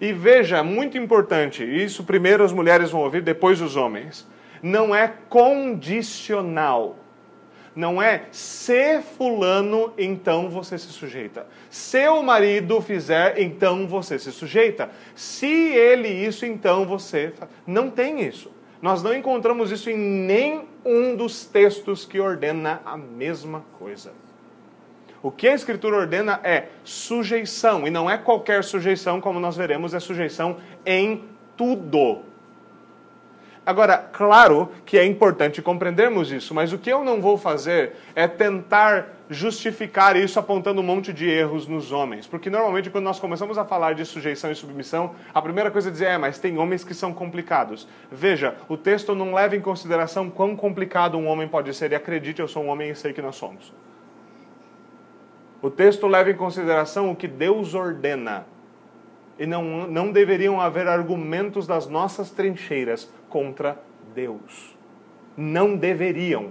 E 0.00 0.12
veja, 0.12 0.64
muito 0.64 0.98
importante, 0.98 1.64
isso 1.64 2.04
primeiro 2.04 2.44
as 2.44 2.52
mulheres 2.52 2.90
vão 2.90 3.02
ouvir, 3.02 3.22
depois 3.22 3.60
os 3.60 3.76
homens. 3.76 4.26
Não 4.60 4.94
é 4.94 5.12
condicional. 5.28 6.96
Não 7.74 8.02
é 8.02 8.24
se 8.32 9.00
fulano, 9.16 9.92
então 9.96 10.50
você 10.50 10.76
se 10.76 10.88
sujeita. 10.88 11.46
Se 11.70 12.08
o 12.08 12.20
marido 12.20 12.80
fizer, 12.80 13.40
então 13.40 13.86
você 13.86 14.18
se 14.18 14.32
sujeita. 14.32 14.90
Se 15.14 15.46
ele 15.46 16.08
isso, 16.08 16.44
então 16.44 16.84
você. 16.84 17.32
Não 17.64 17.88
tem 17.88 18.22
isso. 18.22 18.50
Nós 18.82 19.02
não 19.02 19.14
encontramos 19.14 19.70
isso 19.70 19.88
em 19.88 19.96
nenhum 20.88 21.14
dos 21.14 21.44
textos 21.44 22.04
que 22.04 22.18
ordena 22.18 22.80
a 22.84 22.96
mesma 22.96 23.62
coisa. 23.78 24.12
O 25.22 25.30
que 25.30 25.48
a 25.48 25.54
Escritura 25.54 25.96
ordena 25.96 26.40
é 26.42 26.68
sujeição, 26.82 27.86
e 27.86 27.90
não 27.90 28.08
é 28.08 28.16
qualquer 28.16 28.64
sujeição, 28.64 29.20
como 29.20 29.38
nós 29.38 29.56
veremos, 29.56 29.92
é 29.92 30.00
sujeição 30.00 30.56
em 30.86 31.24
tudo. 31.56 32.22
Agora, 33.68 33.98
claro 33.98 34.70
que 34.86 34.96
é 34.96 35.04
importante 35.04 35.60
compreendermos 35.60 36.32
isso, 36.32 36.54
mas 36.54 36.72
o 36.72 36.78
que 36.78 36.90
eu 36.90 37.04
não 37.04 37.20
vou 37.20 37.36
fazer 37.36 37.96
é 38.14 38.26
tentar 38.26 39.10
justificar 39.28 40.16
isso 40.16 40.38
apontando 40.38 40.80
um 40.80 40.82
monte 40.82 41.12
de 41.12 41.28
erros 41.28 41.66
nos 41.66 41.92
homens. 41.92 42.26
Porque 42.26 42.48
normalmente, 42.48 42.88
quando 42.88 43.04
nós 43.04 43.20
começamos 43.20 43.58
a 43.58 43.66
falar 43.66 43.94
de 43.94 44.06
sujeição 44.06 44.50
e 44.50 44.54
submissão, 44.54 45.14
a 45.34 45.42
primeira 45.42 45.70
coisa 45.70 45.90
é 45.90 45.92
dizer, 45.92 46.06
é, 46.06 46.16
mas 46.16 46.38
tem 46.38 46.56
homens 46.56 46.82
que 46.82 46.94
são 46.94 47.12
complicados. 47.12 47.86
Veja, 48.10 48.56
o 48.70 48.76
texto 48.78 49.14
não 49.14 49.34
leva 49.34 49.54
em 49.54 49.60
consideração 49.60 50.30
quão 50.30 50.56
complicado 50.56 51.18
um 51.18 51.26
homem 51.26 51.46
pode 51.46 51.74
ser, 51.74 51.92
e 51.92 51.94
acredite, 51.94 52.40
eu 52.40 52.48
sou 52.48 52.64
um 52.64 52.68
homem 52.68 52.88
e 52.88 52.94
sei 52.94 53.12
que 53.12 53.20
nós 53.20 53.36
somos. 53.36 53.74
O 55.60 55.68
texto 55.68 56.06
leva 56.06 56.30
em 56.30 56.36
consideração 56.36 57.10
o 57.10 57.14
que 57.14 57.28
Deus 57.28 57.74
ordena. 57.74 58.46
E 59.38 59.44
não, 59.44 59.86
não 59.86 60.10
deveriam 60.10 60.58
haver 60.58 60.88
argumentos 60.88 61.66
das 61.66 61.86
nossas 61.86 62.30
trincheiras 62.30 63.12
contra 63.28 63.80
Deus. 64.14 64.76
Não 65.36 65.76
deveriam. 65.76 66.50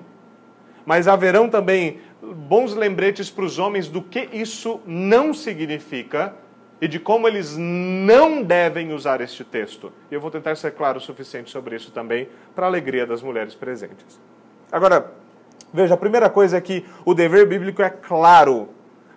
Mas 0.85 1.07
haverão 1.07 1.49
também 1.49 1.99
bons 2.21 2.73
lembretes 2.73 3.29
para 3.29 3.43
os 3.43 3.59
homens 3.59 3.87
do 3.87 4.01
que 4.01 4.29
isso 4.31 4.79
não 4.85 5.33
significa 5.33 6.33
e 6.79 6.87
de 6.87 6.99
como 6.99 7.27
eles 7.27 7.57
não 7.57 8.41
devem 8.43 8.93
usar 8.93 9.19
este 9.19 9.43
texto. 9.43 9.91
E 10.09 10.15
eu 10.15 10.21
vou 10.21 10.31
tentar 10.31 10.55
ser 10.55 10.71
claro 10.71 10.99
o 10.99 11.01
suficiente 11.01 11.49
sobre 11.49 11.75
isso 11.75 11.91
também, 11.91 12.29
para 12.55 12.65
a 12.65 12.69
alegria 12.69 13.05
das 13.05 13.21
mulheres 13.21 13.55
presentes. 13.55 14.19
Agora, 14.71 15.11
veja, 15.73 15.95
a 15.95 15.97
primeira 15.97 16.29
coisa 16.29 16.57
é 16.57 16.61
que 16.61 16.85
o 17.03 17.13
dever 17.13 17.47
bíblico 17.47 17.81
é 17.81 17.89
claro 17.89 18.69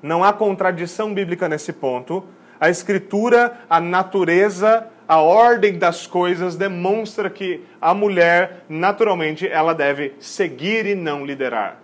não 0.03 0.25
há 0.25 0.33
contradição 0.33 1.13
bíblica 1.13 1.49
nesse 1.49 1.73
ponto. 1.73 2.25
A 2.59 2.69
Escritura, 2.69 3.61
a 3.69 3.81
natureza, 3.81 4.87
a 5.11 5.21
ordem 5.21 5.77
das 5.77 6.07
coisas 6.07 6.55
demonstra 6.55 7.29
que 7.29 7.65
a 7.81 7.93
mulher, 7.93 8.65
naturalmente, 8.69 9.45
ela 9.45 9.75
deve 9.75 10.15
seguir 10.21 10.87
e 10.87 10.95
não 10.95 11.27
liderar. 11.27 11.81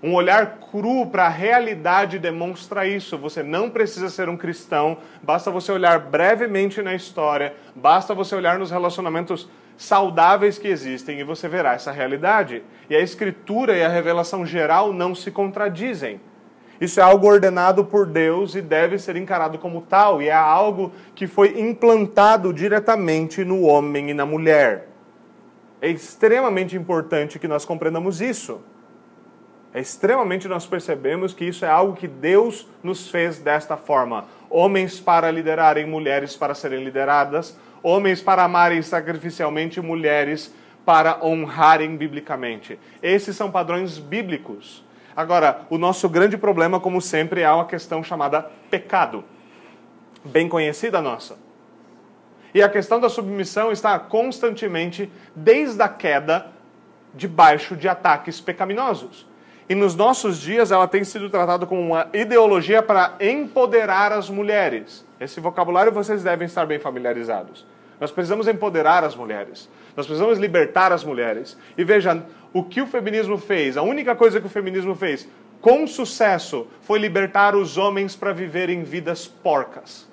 Um 0.00 0.14
olhar 0.14 0.58
cru 0.70 1.06
para 1.06 1.26
a 1.26 1.28
realidade 1.28 2.20
demonstra 2.20 2.86
isso. 2.86 3.18
Você 3.18 3.42
não 3.42 3.68
precisa 3.68 4.08
ser 4.08 4.28
um 4.28 4.36
cristão, 4.36 4.98
basta 5.20 5.50
você 5.50 5.72
olhar 5.72 5.98
brevemente 5.98 6.80
na 6.82 6.94
história, 6.94 7.52
basta 7.74 8.14
você 8.14 8.36
olhar 8.36 8.60
nos 8.60 8.70
relacionamentos 8.70 9.48
saudáveis 9.76 10.56
que 10.56 10.68
existem 10.68 11.18
e 11.18 11.24
você 11.24 11.48
verá 11.48 11.72
essa 11.72 11.90
realidade. 11.90 12.62
E 12.88 12.94
a 12.94 13.00
Escritura 13.00 13.76
e 13.76 13.82
a 13.82 13.88
revelação 13.88 14.46
geral 14.46 14.92
não 14.92 15.16
se 15.16 15.32
contradizem. 15.32 16.20
Isso 16.80 17.00
é 17.00 17.02
algo 17.02 17.26
ordenado 17.26 17.84
por 17.84 18.06
Deus 18.06 18.54
e 18.54 18.60
deve 18.60 18.98
ser 18.98 19.16
encarado 19.16 19.58
como 19.58 19.80
tal, 19.82 20.20
e 20.20 20.28
é 20.28 20.34
algo 20.34 20.92
que 21.14 21.26
foi 21.26 21.60
implantado 21.60 22.52
diretamente 22.52 23.44
no 23.44 23.62
homem 23.62 24.10
e 24.10 24.14
na 24.14 24.26
mulher. 24.26 24.88
É 25.80 25.88
extremamente 25.88 26.76
importante 26.76 27.38
que 27.38 27.48
nós 27.48 27.64
compreendamos 27.64 28.20
isso. 28.20 28.60
É 29.74 29.80
extremamente 29.80 30.48
nós 30.48 30.64
percebemos 30.66 31.34
que 31.34 31.44
isso 31.44 31.64
é 31.64 31.68
algo 31.68 31.94
que 31.94 32.08
Deus 32.08 32.66
nos 32.82 33.10
fez 33.10 33.38
desta 33.38 33.76
forma: 33.76 34.24
homens 34.48 34.98
para 34.98 35.30
liderarem, 35.30 35.86
mulheres 35.86 36.34
para 36.34 36.54
serem 36.54 36.82
lideradas, 36.82 37.58
homens 37.82 38.22
para 38.22 38.42
amarem 38.42 38.80
sacrificialmente, 38.80 39.80
mulheres 39.80 40.54
para 40.84 41.22
honrarem 41.22 41.96
biblicamente. 41.96 42.78
Esses 43.02 43.36
são 43.36 43.50
padrões 43.50 43.98
bíblicos. 43.98 44.85
Agora, 45.16 45.62
o 45.70 45.78
nosso 45.78 46.08
grande 46.10 46.36
problema, 46.36 46.78
como 46.78 47.00
sempre, 47.00 47.40
é 47.40 47.50
uma 47.50 47.64
questão 47.64 48.04
chamada 48.04 48.50
pecado, 48.70 49.24
bem 50.22 50.46
conhecida 50.46 51.00
nossa. 51.00 51.38
E 52.52 52.62
a 52.62 52.68
questão 52.68 53.00
da 53.00 53.08
submissão 53.08 53.72
está 53.72 53.98
constantemente, 53.98 55.10
desde 55.34 55.82
a 55.82 55.88
queda, 55.88 56.46
debaixo 57.14 57.74
de 57.74 57.88
ataques 57.88 58.40
pecaminosos. 58.40 59.26
E 59.68 59.74
nos 59.74 59.96
nossos 59.96 60.38
dias 60.38 60.70
ela 60.70 60.86
tem 60.86 61.02
sido 61.02 61.28
tratada 61.30 61.66
como 61.66 61.80
uma 61.80 62.08
ideologia 62.12 62.82
para 62.82 63.14
empoderar 63.18 64.12
as 64.12 64.28
mulheres. 64.28 65.04
Esse 65.18 65.40
vocabulário 65.40 65.90
vocês 65.90 66.22
devem 66.22 66.46
estar 66.46 66.66
bem 66.66 66.78
familiarizados. 66.78 67.66
Nós 67.98 68.12
precisamos 68.12 68.46
empoderar 68.46 69.02
as 69.02 69.16
mulheres. 69.16 69.68
Nós 69.96 70.06
precisamos 70.06 70.38
libertar 70.38 70.92
as 70.92 71.02
mulheres. 71.02 71.56
E 71.76 71.82
veja, 71.82 72.22
o 72.52 72.62
que 72.62 72.80
o 72.80 72.86
feminismo 72.86 73.38
fez, 73.38 73.76
a 73.76 73.82
única 73.82 74.14
coisa 74.14 74.40
que 74.40 74.46
o 74.46 74.50
feminismo 74.50 74.94
fez 74.94 75.28
com 75.60 75.86
sucesso 75.86 76.66
foi 76.82 76.98
libertar 76.98 77.56
os 77.56 77.76
homens 77.76 78.14
para 78.14 78.32
viverem 78.32 78.84
vidas 78.84 79.26
porcas. 79.26 80.06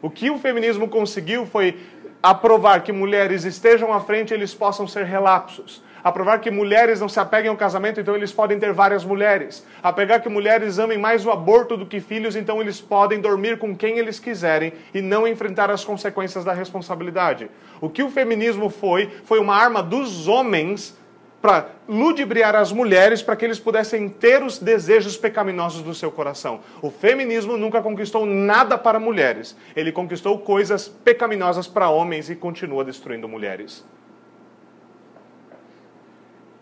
O 0.00 0.10
que 0.10 0.30
o 0.30 0.38
feminismo 0.38 0.88
conseguiu 0.88 1.46
foi 1.46 1.80
aprovar 2.22 2.82
que 2.82 2.92
mulheres 2.92 3.44
estejam 3.44 3.92
à 3.92 4.00
frente 4.00 4.30
e 4.30 4.34
eles 4.34 4.54
possam 4.54 4.86
ser 4.86 5.04
relapsos 5.04 5.82
aprovar 6.02 6.40
que 6.40 6.50
mulheres 6.50 7.00
não 7.00 7.08
se 7.08 7.20
apeguem 7.20 7.50
ao 7.50 7.56
casamento, 7.56 8.00
então 8.00 8.14
eles 8.14 8.32
podem 8.32 8.58
ter 8.58 8.72
várias 8.72 9.04
mulheres. 9.04 9.66
Apegar 9.82 10.22
que 10.22 10.28
mulheres 10.28 10.78
amem 10.78 10.98
mais 10.98 11.24
o 11.24 11.30
aborto 11.30 11.76
do 11.76 11.86
que 11.86 12.00
filhos, 12.00 12.36
então 12.36 12.60
eles 12.60 12.80
podem 12.80 13.20
dormir 13.20 13.58
com 13.58 13.76
quem 13.76 13.98
eles 13.98 14.18
quiserem 14.18 14.72
e 14.94 15.00
não 15.00 15.26
enfrentar 15.26 15.70
as 15.70 15.84
consequências 15.84 16.44
da 16.44 16.52
responsabilidade. 16.52 17.50
O 17.80 17.88
que 17.88 18.02
o 18.02 18.10
feminismo 18.10 18.68
foi, 18.70 19.10
foi 19.24 19.38
uma 19.38 19.56
arma 19.56 19.82
dos 19.82 20.28
homens 20.28 20.96
para 21.40 21.68
ludibriar 21.88 22.56
as 22.56 22.72
mulheres 22.72 23.22
para 23.22 23.36
que 23.36 23.44
eles 23.44 23.60
pudessem 23.60 24.08
ter 24.08 24.42
os 24.42 24.58
desejos 24.58 25.16
pecaminosos 25.16 25.82
do 25.82 25.94
seu 25.94 26.10
coração. 26.10 26.60
O 26.82 26.90
feminismo 26.90 27.56
nunca 27.56 27.80
conquistou 27.80 28.26
nada 28.26 28.76
para 28.76 28.98
mulheres. 28.98 29.56
Ele 29.76 29.92
conquistou 29.92 30.38
coisas 30.38 30.88
pecaminosas 30.88 31.68
para 31.68 31.88
homens 31.88 32.28
e 32.28 32.34
continua 32.34 32.84
destruindo 32.84 33.28
mulheres 33.28 33.84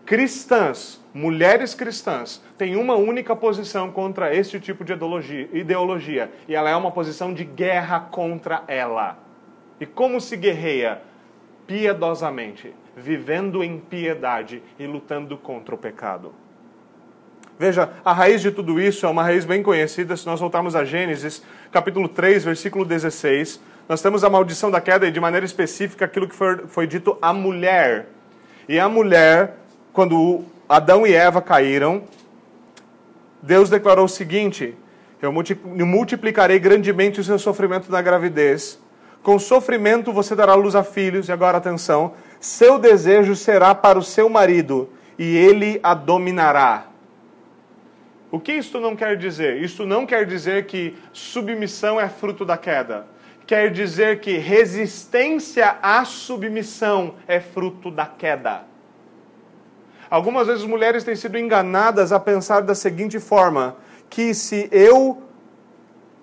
cristãs, 0.07 1.01
mulheres 1.13 1.75
cristãs, 1.75 2.41
têm 2.57 2.77
uma 2.77 2.95
única 2.95 3.35
posição 3.35 3.91
contra 3.91 4.33
este 4.33 4.57
tipo 4.57 4.85
de 4.85 4.93
ideologia, 4.93 6.31
e 6.47 6.55
ela 6.55 6.69
é 6.69 6.75
uma 6.77 6.91
posição 6.91 7.33
de 7.33 7.43
guerra 7.43 7.99
contra 7.99 8.63
ela. 8.69 9.19
E 9.81 9.85
como 9.85 10.21
se 10.21 10.37
guerreia? 10.37 11.01
Piedosamente, 11.67 12.73
vivendo 12.95 13.61
em 13.61 13.77
piedade 13.77 14.63
e 14.79 14.87
lutando 14.87 15.37
contra 15.37 15.75
o 15.75 15.77
pecado. 15.77 16.33
Veja, 17.59 17.91
a 18.05 18.13
raiz 18.13 18.41
de 18.41 18.49
tudo 18.49 18.79
isso 18.79 19.05
é 19.05 19.09
uma 19.09 19.23
raiz 19.23 19.43
bem 19.43 19.61
conhecida. 19.61 20.15
Se 20.15 20.25
nós 20.25 20.39
voltarmos 20.39 20.73
a 20.73 20.85
Gênesis, 20.85 21.43
capítulo 21.69 22.07
3, 22.07 22.45
versículo 22.45 22.85
16, 22.85 23.61
nós 23.89 24.01
temos 24.01 24.23
a 24.23 24.29
maldição 24.29 24.71
da 24.71 24.79
queda 24.79 25.05
e, 25.05 25.11
de 25.11 25.19
maneira 25.19 25.45
específica, 25.45 26.05
aquilo 26.05 26.29
que 26.29 26.35
foi, 26.35 26.65
foi 26.67 26.87
dito 26.87 27.17
à 27.21 27.33
mulher. 27.33 28.07
E 28.69 28.79
a 28.79 28.87
mulher 28.87 29.66
quando 29.97 30.45
Adão 30.69 31.07
e 31.07 31.13
Eva 31.15 31.41
caíram, 31.41 32.03
Deus 33.41 33.67
declarou 33.67 34.05
o 34.05 34.07
seguinte: 34.07 34.75
Eu 35.19 35.33
multiplicarei 35.87 36.59
grandemente 36.59 37.19
o 37.19 37.23
seu 37.23 37.39
sofrimento 37.39 37.91
na 37.91 37.99
gravidez. 37.99 38.79
Com 39.23 39.39
sofrimento 39.39 40.13
você 40.13 40.35
dará 40.35 40.53
luz 40.53 40.75
a 40.75 40.83
filhos, 40.83 41.29
e 41.29 41.31
agora 41.31 41.57
atenção: 41.57 42.13
seu 42.39 42.77
desejo 42.77 43.35
será 43.35 43.73
para 43.73 43.97
o 43.97 44.03
seu 44.03 44.29
marido, 44.29 44.87
e 45.17 45.35
ele 45.35 45.79
a 45.81 45.95
dominará. 45.95 46.85
O 48.29 48.39
que 48.39 48.53
isto 48.53 48.79
não 48.79 48.95
quer 48.95 49.17
dizer? 49.17 49.63
Isto 49.63 49.83
não 49.83 50.05
quer 50.05 50.27
dizer 50.27 50.67
que 50.67 50.95
submissão 51.11 51.99
é 51.99 52.07
fruto 52.07 52.45
da 52.45 52.55
queda. 52.55 53.07
Quer 53.47 53.71
dizer 53.71 54.19
que 54.19 54.37
resistência 54.37 55.77
à 55.81 56.05
submissão 56.05 57.15
é 57.27 57.39
fruto 57.39 57.89
da 57.89 58.05
queda. 58.05 58.66
Algumas 60.09 60.47
vezes 60.47 60.63
mulheres 60.63 61.03
têm 61.03 61.15
sido 61.15 61.37
enganadas 61.37 62.11
a 62.11 62.19
pensar 62.19 62.61
da 62.61 62.73
seguinte 62.73 63.19
forma: 63.19 63.75
que 64.09 64.33
se 64.33 64.69
eu 64.71 65.21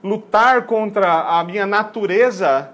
lutar 0.03 0.67
contra 0.67 1.39
a 1.39 1.45
minha 1.45 1.67
natureza, 1.67 2.71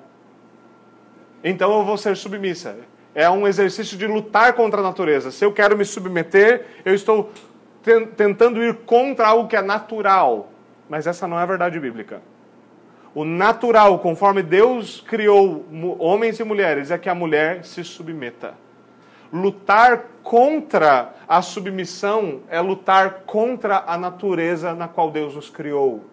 então 1.43 1.79
eu 1.79 1.85
vou 1.85 1.97
ser 1.97 2.17
submissa. 2.17 2.77
É 3.15 3.29
um 3.29 3.47
exercício 3.47 3.99
de 3.99 4.07
lutar 4.07 4.53
contra 4.53 4.81
a 4.81 4.83
natureza. 4.83 5.31
Se 5.31 5.45
eu 5.45 5.53
quero 5.53 5.77
me 5.77 5.85
submeter, 5.85 6.67
eu 6.85 6.95
estou 6.95 7.31
tentando 8.17 8.63
ir 8.63 8.75
contra 8.87 9.29
algo 9.29 9.49
que 9.49 9.57
é 9.57 9.63
natural. 9.63 10.51
Mas 10.89 11.07
essa 11.07 11.27
não 11.27 11.39
é 11.39 11.43
a 11.43 11.47
verdade 11.47 11.79
bíblica. 11.81 12.21
O 13.13 13.25
natural, 13.25 13.99
conforme 13.99 14.43
Deus 14.43 15.01
criou 15.07 15.65
homens 15.99 16.39
e 16.39 16.45
mulheres, 16.45 16.93
é 16.93 16.99
que 16.99 17.09
a 17.09 17.15
mulher 17.15 17.65
se 17.65 17.83
submeta. 17.83 18.55
Lutar 19.33 20.05
contra 20.23 21.15
a 21.29 21.43
submissão 21.43 22.41
é 22.49 22.61
lutar 22.61 23.23
contra 23.27 23.85
a 23.87 23.97
natureza 23.97 24.75
na 24.75 24.89
qual 24.89 25.11
Deus 25.11 25.35
nos 25.35 25.51
criou. 25.51 26.05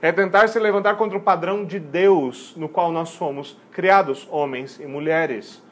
É 0.00 0.10
tentar 0.10 0.48
se 0.48 0.58
levantar 0.58 0.96
contra 0.96 1.16
o 1.16 1.20
padrão 1.20 1.64
de 1.64 1.78
Deus 1.78 2.54
no 2.56 2.68
qual 2.68 2.90
nós 2.90 3.10
somos 3.10 3.56
criados, 3.70 4.26
homens 4.30 4.80
e 4.80 4.86
mulheres. 4.86 5.62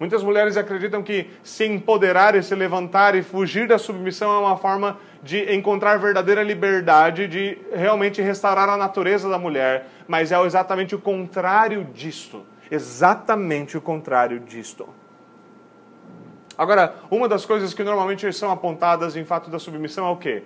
Muitas 0.00 0.24
mulheres 0.24 0.56
acreditam 0.56 1.02
que 1.02 1.30
se 1.42 1.64
empoderar 1.64 2.34
e 2.34 2.42
se 2.42 2.54
levantar 2.54 3.14
e 3.14 3.22
fugir 3.22 3.68
da 3.68 3.78
submissão 3.78 4.34
é 4.34 4.38
uma 4.38 4.56
forma 4.56 4.98
de 5.22 5.54
encontrar 5.54 5.98
verdadeira 5.98 6.42
liberdade, 6.42 7.28
de 7.28 7.56
realmente 7.72 8.20
restaurar 8.20 8.68
a 8.68 8.76
natureza 8.76 9.28
da 9.28 9.38
mulher, 9.38 9.86
mas 10.08 10.32
é 10.32 10.40
exatamente 10.42 10.94
o 10.94 10.98
contrário 10.98 11.84
disto. 11.94 12.44
Exatamente 12.70 13.78
o 13.78 13.80
contrário 13.80 14.40
disto. 14.40 14.88
Agora, 16.56 16.94
uma 17.10 17.28
das 17.28 17.44
coisas 17.44 17.74
que 17.74 17.82
normalmente 17.82 18.30
são 18.32 18.50
apontadas 18.50 19.16
em 19.16 19.24
fato 19.24 19.50
da 19.50 19.58
submissão 19.58 20.06
é 20.06 20.10
o 20.10 20.16
quê? 20.16 20.42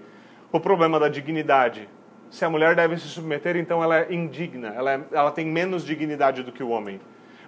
O 0.50 0.58
problema 0.58 0.98
da 0.98 1.08
dignidade. 1.08 1.88
Se 2.30 2.44
a 2.44 2.50
mulher 2.50 2.74
deve 2.74 2.96
se 2.98 3.08
submeter, 3.08 3.56
então 3.56 3.82
ela 3.82 3.98
é 3.98 4.12
indigna, 4.12 4.68
ela, 4.68 4.92
é, 4.92 5.00
ela 5.12 5.30
tem 5.30 5.46
menos 5.46 5.84
dignidade 5.84 6.42
do 6.42 6.52
que 6.52 6.62
o 6.62 6.68
homem. 6.70 7.00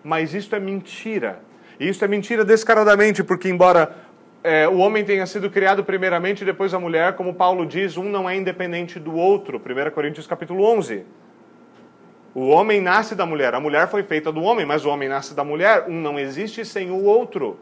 Mas 0.03 0.35
isto 0.35 0.55
é 0.55 0.61
mentira. 0.61 1.41
E 1.79 1.89
isso 1.89 2.05
é 2.05 2.09
mentira 2.09 2.45
descaradamente, 2.45 3.23
porque 3.25 3.49
embora 3.49 3.95
é, 4.43 4.69
o 4.69 4.79
homem 4.79 5.05
tenha 5.05 5.27
sido 5.27 5.51
criado 5.51 5.85
primeiramente 5.85 6.43
e 6.43 6.45
depois 6.45 6.73
a 6.73 6.79
mulher, 6.79 7.15
como 7.15 7.35
Paulo 7.35 7.67
diz, 7.67 7.97
um 7.97 8.05
não 8.05 8.29
é 8.29 8.37
independente 8.37 8.99
do 8.99 9.15
outro. 9.15 9.59
1 9.59 9.91
Coríntios 9.91 10.27
capítulo 10.27 10.65
11. 10.65 11.05
O 12.35 12.49
homem 12.49 12.81
nasce 12.81 13.15
da 13.15 13.27
mulher, 13.27 13.55
a 13.55 13.61
mulher 13.61 13.89
foi 13.89 14.03
feita 14.03 14.31
do 14.31 14.43
homem, 14.43 14.65
mas 14.65 14.85
o 14.85 14.89
homem 14.89 15.09
nasce 15.09 15.35
da 15.35 15.43
mulher. 15.43 15.87
Um 15.89 16.01
não 16.01 16.19
existe 16.19 16.65
sem 16.65 16.91
o 16.91 17.05
outro. 17.05 17.59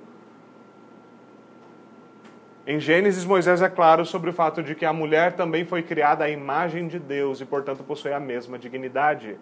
Em 2.71 2.79
Gênesis, 2.79 3.25
Moisés 3.25 3.63
é 3.63 3.69
claro 3.71 4.05
sobre 4.05 4.29
o 4.29 4.33
fato 4.35 4.63
de 4.63 4.75
que 4.75 4.85
a 4.85 4.93
mulher 4.93 5.33
também 5.33 5.65
foi 5.65 5.83
criada 5.83 6.25
à 6.25 6.29
imagem 6.29 6.87
de 6.87 6.99
Deus 6.99 7.41
e, 7.41 7.47
portanto, 7.47 7.83
possui 7.83 8.13
a 8.13 8.21
mesma 8.21 8.59
dignidade. 8.59 9.39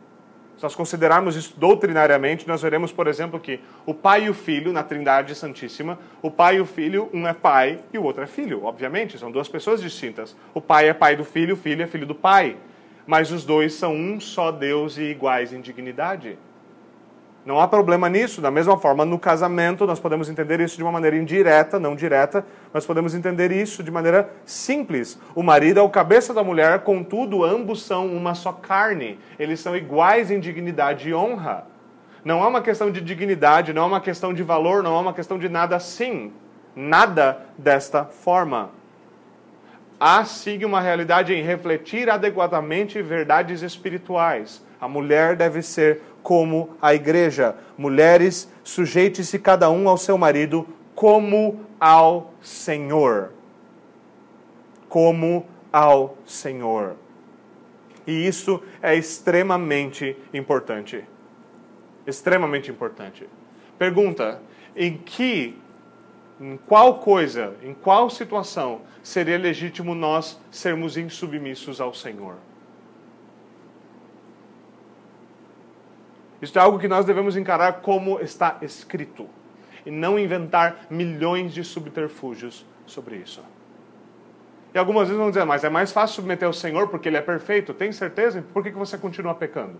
Se 0.56 0.62
nós 0.62 0.76
considerarmos 0.76 1.35
isso 1.35 1.59
doutrinariamente, 1.59 2.47
nós 2.47 2.62
veremos, 2.62 2.92
por 2.92 3.09
exemplo, 3.09 3.40
que 3.40 3.59
o 3.85 3.92
pai 3.92 4.26
e 4.26 4.30
o 4.30 4.35
filho, 4.35 4.73
na 4.73 4.85
Trindade 4.85 5.35
Santíssima, 5.35 5.99
o 6.23 6.30
pai 6.30 6.59
e 6.59 6.61
o 6.61 6.64
filho, 6.64 7.11
um 7.12 7.26
é 7.26 7.33
pai 7.33 7.80
e 7.92 7.99
o 7.99 8.04
outro 8.04 8.23
é 8.23 8.28
filho, 8.28 8.62
obviamente, 8.62 9.18
são 9.18 9.33
duas 9.33 9.49
pessoas 9.49 9.83
distintas. 9.83 10.37
O 10.54 10.61
pai 10.61 10.88
é 10.88 10.95
pai 10.95 11.16
do 11.16 11.25
filho, 11.25 11.54
o 11.54 11.59
filho 11.59 11.83
é 11.83 11.87
filho 11.88 12.06
do 12.06 12.14
pai. 12.14 12.56
Mas 13.09 13.33
os 13.33 13.45
dois 13.45 13.75
são 13.75 13.92
um 13.92 14.21
só 14.21 14.52
Deus 14.52 14.99
e 14.99 15.02
iguais 15.02 15.52
em 15.52 15.61
dignidade. 15.61 16.38
Não 17.46 17.61
há 17.61 17.68
problema 17.68 18.09
nisso. 18.09 18.40
Da 18.40 18.50
mesma 18.50 18.76
forma, 18.76 19.04
no 19.04 19.20
casamento, 19.20 19.87
nós 19.87 20.00
podemos 20.00 20.28
entender 20.28 20.59
isso 20.59 20.76
de 20.76 20.82
uma 20.82 20.90
maneira 20.90 21.16
indireta, 21.16 21.78
não 21.78 21.94
direta, 21.94 22.44
mas 22.72 22.85
podemos 22.85 23.14
entender 23.14 23.52
isso 23.52 23.85
de 23.85 23.90
maneira 23.90 24.28
simples. 24.44 25.16
O 25.32 25.44
marido 25.44 25.78
é 25.78 25.82
o 25.82 25.88
cabeça 25.88 26.35
da 26.35 26.42
mulher, 26.42 26.80
contudo, 26.80 27.44
ambos 27.44 27.85
são 27.85 28.09
uma 28.09 28.35
só 28.35 28.52
carne. 28.52 29.20
Eles 29.38 29.61
são 29.61 29.76
iguais 29.76 30.28
em 30.32 30.40
dignidade 30.40 31.09
e 31.09 31.14
honra. 31.14 31.68
Não 32.24 32.42
é 32.42 32.48
uma 32.48 32.61
questão 32.61 32.90
de 32.90 33.00
dignidade, 33.00 33.72
não 33.72 33.85
é 33.85 33.87
uma 33.87 34.00
questão 34.00 34.35
de 34.35 34.42
valor, 34.42 34.82
não 34.82 34.96
é 34.96 35.00
uma 35.00 35.14
questão 35.14 35.38
de 35.38 35.48
nada 35.48 35.76
assim. 35.76 36.32
Nada 36.74 37.46
desta 37.56 38.04
forma. 38.04 38.70
Há 40.00 40.24
sim 40.24 40.64
uma 40.64 40.80
realidade 40.80 41.32
em 41.32 41.42
refletir 41.44 42.11
adequadamente 42.11 43.00
verdades 43.00 43.62
espirituais. 43.62 44.66
A 44.80 44.88
mulher 44.88 45.37
deve 45.37 45.62
ser 45.62 46.02
como 46.26 46.70
a 46.82 46.92
igreja. 46.92 47.54
Mulheres, 47.78 48.50
sujeite-se 48.64 49.38
cada 49.38 49.70
um 49.70 49.88
ao 49.88 49.96
seu 49.96 50.18
marido 50.18 50.66
como 50.92 51.60
ao 51.78 52.34
Senhor. 52.42 53.30
Como 54.88 55.46
ao 55.72 56.18
Senhor. 56.26 56.96
E 58.04 58.26
isso 58.26 58.60
é 58.82 58.96
extremamente 58.96 60.16
importante. 60.34 61.04
Extremamente 62.04 62.72
importante. 62.72 63.28
Pergunta: 63.78 64.42
em 64.74 64.96
que, 64.96 65.56
em 66.40 66.56
qual 66.56 66.98
coisa, 66.98 67.54
em 67.62 67.72
qual 67.72 68.10
situação 68.10 68.80
seria 69.00 69.38
legítimo 69.38 69.94
nós 69.94 70.40
sermos 70.50 70.96
insubmissos 70.96 71.80
ao 71.80 71.94
Senhor? 71.94 72.34
Isso 76.46 76.56
é 76.56 76.62
algo 76.62 76.78
que 76.78 76.87
nós 76.87 77.04
devemos 77.04 77.37
encarar 77.37 77.80
como 77.80 78.20
está 78.20 78.59
escrito 78.62 79.28
e 79.85 79.90
não 79.90 80.16
inventar 80.16 80.87
milhões 80.88 81.52
de 81.52 81.64
subterfúgios 81.64 82.64
sobre 82.87 83.16
isso. 83.16 83.42
E 84.72 84.78
algumas 84.78 85.09
vezes 85.09 85.20
vão 85.20 85.28
dizer, 85.28 85.44
mas 85.44 85.64
é 85.64 85.68
mais 85.68 85.90
fácil 85.90 86.16
submeter 86.16 86.46
ao 86.46 86.52
Senhor 86.52 86.87
porque 86.87 87.09
Ele 87.09 87.16
é 87.16 87.20
perfeito. 87.20 87.74
Tem 87.74 87.90
certeza? 87.90 88.44
Por 88.52 88.62
que 88.62 88.70
você 88.70 88.96
continua 88.96 89.35
pecando? 89.35 89.74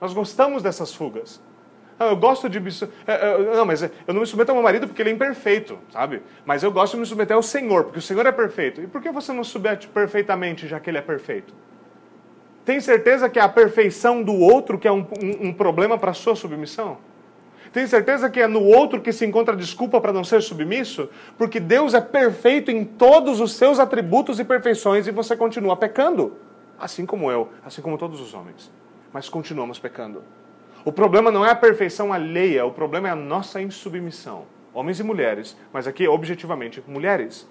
Nós 0.00 0.12
gostamos 0.12 0.60
dessas 0.60 0.92
fugas. 0.92 1.40
Não, 2.00 2.08
eu 2.08 2.16
gosto 2.16 2.48
de. 2.48 2.58
É, 3.06 3.12
é, 3.12 3.56
não, 3.56 3.64
mas 3.64 3.82
eu 3.82 3.92
não 4.08 4.22
me 4.22 4.26
submeto 4.26 4.50
ao 4.50 4.56
meu 4.56 4.64
marido 4.64 4.88
porque 4.88 5.02
ele 5.02 5.10
é 5.10 5.12
imperfeito, 5.12 5.78
sabe? 5.92 6.20
Mas 6.44 6.64
eu 6.64 6.72
gosto 6.72 6.94
de 6.94 7.00
me 7.00 7.06
submeter 7.06 7.36
ao 7.36 7.42
Senhor, 7.44 7.84
porque 7.84 8.00
o 8.00 8.02
Senhor 8.02 8.26
é 8.26 8.32
perfeito. 8.32 8.80
E 8.80 8.88
por 8.88 9.00
que 9.00 9.12
você 9.12 9.32
não 9.32 9.44
submete 9.44 9.86
perfeitamente, 9.86 10.66
já 10.66 10.80
que 10.80 10.90
ele 10.90 10.98
é 10.98 11.02
perfeito? 11.02 11.54
Tem 12.64 12.80
certeza 12.80 13.28
que 13.28 13.38
é 13.38 13.42
a 13.42 13.48
perfeição 13.48 14.22
do 14.22 14.34
outro 14.34 14.78
que 14.78 14.86
é 14.86 14.92
um, 14.92 15.06
um, 15.22 15.48
um 15.48 15.52
problema 15.52 15.98
para 15.98 16.12
a 16.12 16.14
sua 16.14 16.36
submissão? 16.36 16.98
Tem 17.72 17.86
certeza 17.86 18.28
que 18.28 18.40
é 18.40 18.46
no 18.46 18.62
outro 18.62 19.00
que 19.00 19.12
se 19.12 19.24
encontra 19.24 19.56
desculpa 19.56 20.00
para 20.00 20.12
não 20.12 20.22
ser 20.22 20.42
submisso? 20.42 21.08
Porque 21.38 21.58
Deus 21.58 21.94
é 21.94 22.00
perfeito 22.00 22.70
em 22.70 22.84
todos 22.84 23.40
os 23.40 23.54
seus 23.54 23.78
atributos 23.78 24.38
e 24.38 24.44
perfeições 24.44 25.06
e 25.06 25.10
você 25.10 25.34
continua 25.34 25.74
pecando. 25.74 26.36
Assim 26.78 27.06
como 27.06 27.30
eu, 27.30 27.48
assim 27.64 27.80
como 27.80 27.96
todos 27.96 28.20
os 28.20 28.34
homens. 28.34 28.70
Mas 29.12 29.28
continuamos 29.28 29.78
pecando. 29.78 30.22
O 30.84 30.92
problema 30.92 31.30
não 31.30 31.46
é 31.46 31.50
a 31.50 31.56
perfeição 31.56 32.12
alheia, 32.12 32.66
o 32.66 32.72
problema 32.72 33.08
é 33.08 33.12
a 33.12 33.16
nossa 33.16 33.60
insubmissão. 33.62 34.44
Homens 34.74 35.00
e 35.00 35.02
mulheres, 35.02 35.56
mas 35.72 35.86
aqui 35.86 36.06
objetivamente 36.06 36.82
mulheres. 36.86 37.48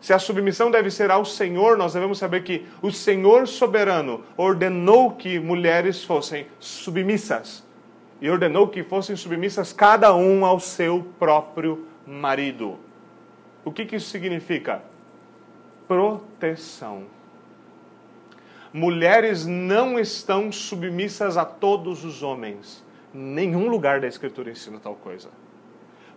Se 0.00 0.12
a 0.12 0.18
submissão 0.18 0.70
deve 0.70 0.90
ser 0.90 1.10
ao 1.10 1.24
Senhor, 1.24 1.76
nós 1.76 1.94
devemos 1.94 2.18
saber 2.18 2.42
que 2.42 2.66
o 2.82 2.90
Senhor 2.90 3.48
soberano 3.48 4.24
ordenou 4.36 5.12
que 5.12 5.38
mulheres 5.38 6.04
fossem 6.04 6.46
submissas. 6.60 7.64
E 8.20 8.30
ordenou 8.30 8.68
que 8.68 8.82
fossem 8.82 9.16
submissas 9.16 9.72
cada 9.72 10.14
um 10.14 10.44
ao 10.44 10.60
seu 10.60 11.06
próprio 11.18 11.86
marido. 12.06 12.78
O 13.64 13.72
que, 13.72 13.84
que 13.84 13.96
isso 13.96 14.10
significa? 14.10 14.82
Proteção. 15.88 17.04
Mulheres 18.72 19.46
não 19.46 19.98
estão 19.98 20.52
submissas 20.52 21.36
a 21.36 21.44
todos 21.44 22.04
os 22.04 22.22
homens. 22.22 22.84
Nenhum 23.12 23.68
lugar 23.68 24.00
da 24.00 24.06
Escritura 24.06 24.50
ensina 24.50 24.78
tal 24.78 24.94
coisa 24.94 25.30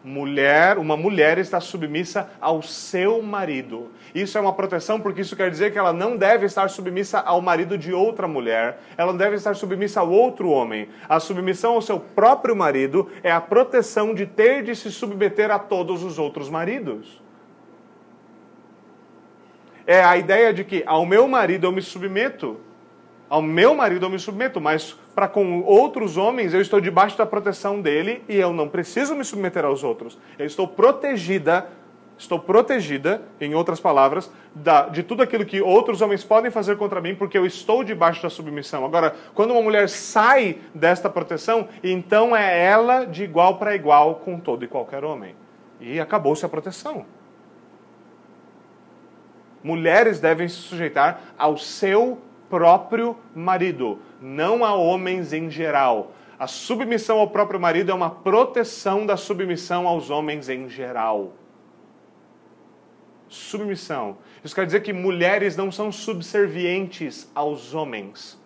mulher, 0.03 0.77
uma 0.77 0.95
mulher 0.95 1.37
está 1.37 1.59
submissa 1.59 2.29
ao 2.39 2.61
seu 2.61 3.21
marido. 3.21 3.91
Isso 4.15 4.37
é 4.37 4.41
uma 4.41 4.53
proteção 4.53 4.99
porque 4.99 5.21
isso 5.21 5.35
quer 5.35 5.51
dizer 5.51 5.71
que 5.71 5.77
ela 5.77 5.93
não 5.93 6.15
deve 6.15 6.45
estar 6.45 6.69
submissa 6.69 7.19
ao 7.19 7.41
marido 7.41 7.77
de 7.77 7.93
outra 7.93 8.27
mulher, 8.27 8.79
ela 8.97 9.11
não 9.11 9.17
deve 9.17 9.35
estar 9.35 9.55
submissa 9.55 9.99
ao 9.99 10.09
outro 10.09 10.49
homem. 10.49 10.89
A 11.07 11.19
submissão 11.19 11.73
ao 11.73 11.81
seu 11.81 11.99
próprio 11.99 12.55
marido 12.55 13.09
é 13.23 13.31
a 13.31 13.41
proteção 13.41 14.13
de 14.13 14.25
ter 14.25 14.63
de 14.63 14.75
se 14.75 14.91
submeter 14.91 15.51
a 15.51 15.59
todos 15.59 16.03
os 16.03 16.17
outros 16.17 16.49
maridos. 16.49 17.21
é 19.89 20.03
a 20.03 20.15
ideia 20.17 20.53
de 20.53 20.63
que 20.63 20.83
ao 20.85 21.03
meu 21.03 21.27
marido 21.27 21.65
eu 21.65 21.71
me 21.71 21.81
submeto. 21.81 22.59
Ao 23.29 23.43
meu 23.43 23.75
marido 23.75 24.07
eu 24.07 24.09
me 24.09 24.17
submeto, 24.17 24.59
mas 24.59 24.97
para 25.13 25.27
com 25.27 25.61
outros 25.61 26.17
homens 26.17 26.53
eu 26.53 26.61
estou 26.61 26.81
debaixo 26.81 27.15
da 27.15 27.27
proteção 27.27 27.79
dele 27.79 28.23
e 28.27 28.35
eu 28.35 28.51
não 28.51 28.67
preciso 28.67 29.15
me 29.15 29.23
submeter 29.23 29.63
aos 29.63 29.83
outros. 29.83 30.17
Eu 30.39 30.47
estou 30.47 30.67
protegida, 30.67 31.67
estou 32.17 32.39
protegida, 32.39 33.21
em 33.39 33.53
outras 33.53 33.79
palavras, 33.79 34.31
da, 34.55 34.87
de 34.87 35.03
tudo 35.03 35.21
aquilo 35.21 35.45
que 35.45 35.61
outros 35.61 36.01
homens 36.01 36.23
podem 36.23 36.49
fazer 36.49 36.75
contra 36.75 36.99
mim, 36.99 37.13
porque 37.13 37.37
eu 37.37 37.45
estou 37.45 37.83
debaixo 37.83 38.23
da 38.23 38.31
submissão. 38.31 38.83
Agora, 38.83 39.15
quando 39.35 39.51
uma 39.51 39.61
mulher 39.61 39.87
sai 39.89 40.57
desta 40.73 41.07
proteção, 41.07 41.67
então 41.83 42.35
é 42.35 42.65
ela 42.65 43.05
de 43.05 43.23
igual 43.23 43.59
para 43.59 43.75
igual 43.75 44.15
com 44.15 44.39
todo 44.39 44.65
e 44.65 44.67
qualquer 44.67 45.03
homem. 45.03 45.35
E 45.79 45.99
acabou-se 45.99 46.43
a 46.43 46.49
proteção. 46.49 47.05
Mulheres 49.63 50.19
devem 50.19 50.47
se 50.47 50.55
sujeitar 50.55 51.21
ao 51.37 51.57
seu 51.57 52.19
próprio 52.49 53.15
marido, 53.35 53.99
não 54.19 54.65
a 54.65 54.73
homens 54.73 55.31
em 55.31 55.49
geral. 55.49 56.11
A 56.37 56.47
submissão 56.47 57.19
ao 57.19 57.29
próprio 57.29 57.59
marido 57.59 57.91
é 57.91 57.93
uma 57.93 58.09
proteção 58.09 59.05
da 59.05 59.15
submissão 59.15 59.87
aos 59.87 60.09
homens 60.09 60.49
em 60.49 60.69
geral. 60.69 61.33
Submissão. 63.27 64.17
Isso 64.43 64.55
quer 64.55 64.65
dizer 64.65 64.81
que 64.81 64.93
mulheres 64.93 65.55
não 65.55 65.71
são 65.71 65.91
subservientes 65.91 67.29
aos 67.35 67.73
homens. 67.73 68.39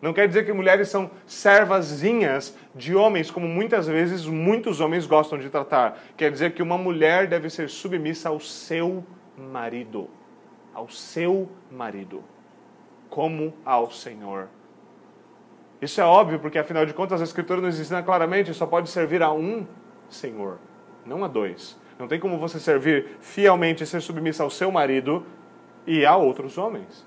Não 0.00 0.12
quer 0.12 0.28
dizer 0.28 0.44
que 0.44 0.52
mulheres 0.52 0.88
são 0.88 1.10
servazinhas 1.26 2.56
de 2.72 2.94
homens, 2.94 3.32
como 3.32 3.48
muitas 3.48 3.88
vezes 3.88 4.26
muitos 4.26 4.78
homens 4.78 5.06
gostam 5.06 5.38
de 5.38 5.50
tratar. 5.50 5.98
Quer 6.16 6.30
dizer 6.30 6.52
que 6.52 6.62
uma 6.62 6.78
mulher 6.78 7.26
deve 7.26 7.50
ser 7.50 7.68
submissa 7.68 8.28
ao 8.28 8.38
seu 8.38 9.04
marido. 9.36 10.08
Ao 10.72 10.88
seu 10.88 11.48
marido 11.72 12.22
como 13.08 13.52
ao 13.64 13.90
Senhor. 13.90 14.48
Isso 15.80 16.00
é 16.00 16.04
óbvio, 16.04 16.38
porque 16.40 16.58
afinal 16.58 16.84
de 16.84 16.92
contas 16.92 17.20
a 17.20 17.24
Escritura 17.24 17.60
nos 17.60 17.78
ensina 17.78 18.02
claramente: 18.02 18.52
só 18.52 18.66
pode 18.66 18.90
servir 18.90 19.22
a 19.22 19.32
um 19.32 19.66
Senhor, 20.08 20.58
não 21.06 21.24
a 21.24 21.28
dois. 21.28 21.78
Não 21.98 22.06
tem 22.06 22.20
como 22.20 22.38
você 22.38 22.60
servir 22.60 23.16
fielmente 23.20 23.82
e 23.82 23.86
ser 23.86 24.00
submissa 24.00 24.44
ao 24.44 24.50
seu 24.50 24.70
marido 24.70 25.26
e 25.86 26.06
a 26.06 26.16
outros 26.16 26.56
homens. 26.56 27.04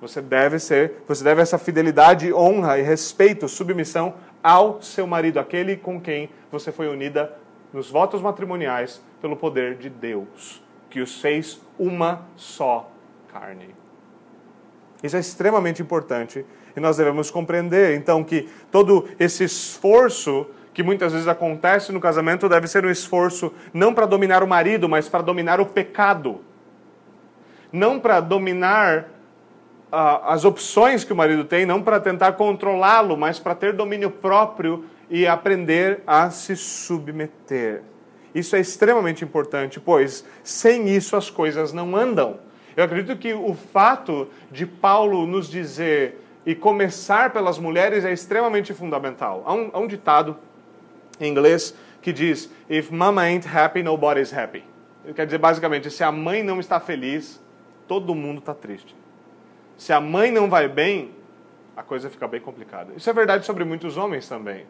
Você 0.00 0.20
deve 0.20 0.58
ser, 0.58 1.02
você 1.08 1.24
deve 1.24 1.40
essa 1.40 1.56
fidelidade, 1.56 2.32
honra 2.32 2.78
e 2.78 2.82
respeito, 2.82 3.48
submissão 3.48 4.14
ao 4.42 4.82
seu 4.82 5.06
marido, 5.06 5.40
aquele 5.40 5.76
com 5.76 5.98
quem 5.98 6.28
você 6.52 6.70
foi 6.70 6.88
unida 6.88 7.34
nos 7.72 7.90
votos 7.90 8.20
matrimoniais 8.20 9.02
pelo 9.20 9.36
poder 9.36 9.76
de 9.76 9.88
Deus, 9.88 10.62
que 10.90 11.00
os 11.00 11.20
fez 11.20 11.60
uma 11.78 12.26
só 12.36 12.90
carne. 13.32 13.74
Isso 15.02 15.16
é 15.16 15.20
extremamente 15.20 15.82
importante 15.82 16.44
e 16.76 16.80
nós 16.80 16.96
devemos 16.96 17.30
compreender, 17.30 17.96
então, 17.96 18.22
que 18.22 18.48
todo 18.70 19.08
esse 19.18 19.44
esforço 19.44 20.46
que 20.74 20.82
muitas 20.82 21.12
vezes 21.12 21.26
acontece 21.26 21.90
no 21.90 21.98
casamento 21.98 22.50
deve 22.50 22.68
ser 22.68 22.84
um 22.84 22.90
esforço 22.90 23.50
não 23.72 23.94
para 23.94 24.04
dominar 24.04 24.42
o 24.42 24.46
marido, 24.46 24.86
mas 24.86 25.08
para 25.08 25.22
dominar 25.22 25.58
o 25.58 25.64
pecado. 25.64 26.40
Não 27.72 27.98
para 27.98 28.20
dominar 28.20 29.08
uh, 29.90 30.26
as 30.26 30.44
opções 30.44 31.02
que 31.02 31.14
o 31.14 31.16
marido 31.16 31.44
tem, 31.44 31.64
não 31.64 31.80
para 31.80 31.98
tentar 31.98 32.32
controlá-lo, 32.32 33.16
mas 33.16 33.38
para 33.38 33.54
ter 33.54 33.72
domínio 33.72 34.10
próprio 34.10 34.84
e 35.08 35.26
aprender 35.26 36.02
a 36.06 36.28
se 36.28 36.54
submeter. 36.54 37.82
Isso 38.34 38.54
é 38.54 38.60
extremamente 38.60 39.24
importante, 39.24 39.80
pois 39.80 40.26
sem 40.44 40.90
isso 40.90 41.16
as 41.16 41.30
coisas 41.30 41.72
não 41.72 41.96
andam. 41.96 42.38
Eu 42.76 42.84
acredito 42.84 43.16
que 43.16 43.32
o 43.32 43.54
fato 43.54 44.28
de 44.50 44.66
Paulo 44.66 45.26
nos 45.26 45.48
dizer 45.48 46.20
e 46.44 46.54
começar 46.54 47.32
pelas 47.32 47.58
mulheres 47.58 48.04
é 48.04 48.12
extremamente 48.12 48.74
fundamental. 48.74 49.42
Há 49.46 49.54
um, 49.54 49.70
há 49.72 49.78
um 49.78 49.86
ditado 49.86 50.36
em 51.18 51.30
inglês 51.30 51.74
que 52.02 52.12
diz: 52.12 52.50
If 52.68 52.90
mama 52.90 53.22
ain't 53.22 53.48
happy, 53.48 53.82
nobody's 53.82 54.32
happy. 54.32 54.62
Quer 55.14 55.24
dizer, 55.24 55.38
basicamente, 55.38 55.90
se 55.90 56.04
a 56.04 56.12
mãe 56.12 56.42
não 56.42 56.60
está 56.60 56.78
feliz, 56.78 57.42
todo 57.88 58.14
mundo 58.14 58.40
está 58.40 58.52
triste. 58.52 58.94
Se 59.78 59.92
a 59.92 60.00
mãe 60.00 60.30
não 60.30 60.50
vai 60.50 60.68
bem, 60.68 61.12
a 61.76 61.82
coisa 61.82 62.10
fica 62.10 62.28
bem 62.28 62.40
complicada. 62.40 62.92
Isso 62.94 63.08
é 63.08 63.12
verdade 63.12 63.46
sobre 63.46 63.64
muitos 63.64 63.96
homens 63.96 64.28
também. 64.28 64.66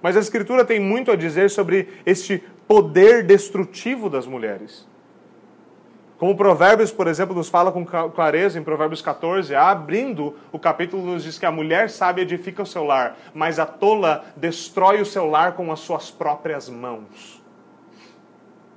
Mas 0.00 0.16
a 0.16 0.20
Escritura 0.20 0.64
tem 0.64 0.80
muito 0.80 1.10
a 1.10 1.16
dizer 1.16 1.50
sobre 1.50 1.88
este 2.06 2.42
poder 2.66 3.24
destrutivo 3.24 4.08
das 4.08 4.26
mulheres. 4.26 4.86
Como 6.22 6.36
Provérbios, 6.36 6.92
por 6.92 7.08
exemplo, 7.08 7.34
nos 7.34 7.48
fala 7.48 7.72
com 7.72 7.84
clareza 7.84 8.56
em 8.56 8.62
Provérbios 8.62 9.02
14, 9.02 9.56
abrindo 9.56 10.36
o 10.52 10.58
capítulo, 10.60 11.04
nos 11.04 11.24
diz 11.24 11.36
que 11.36 11.44
a 11.44 11.50
mulher 11.50 11.90
sábia 11.90 12.22
edifica 12.22 12.62
o 12.62 12.66
seu 12.66 12.84
lar, 12.84 13.16
mas 13.34 13.58
a 13.58 13.66
tola 13.66 14.24
destrói 14.36 15.00
o 15.00 15.04
seu 15.04 15.28
lar 15.28 15.54
com 15.54 15.72
as 15.72 15.80
suas 15.80 16.12
próprias 16.12 16.68
mãos. 16.68 17.42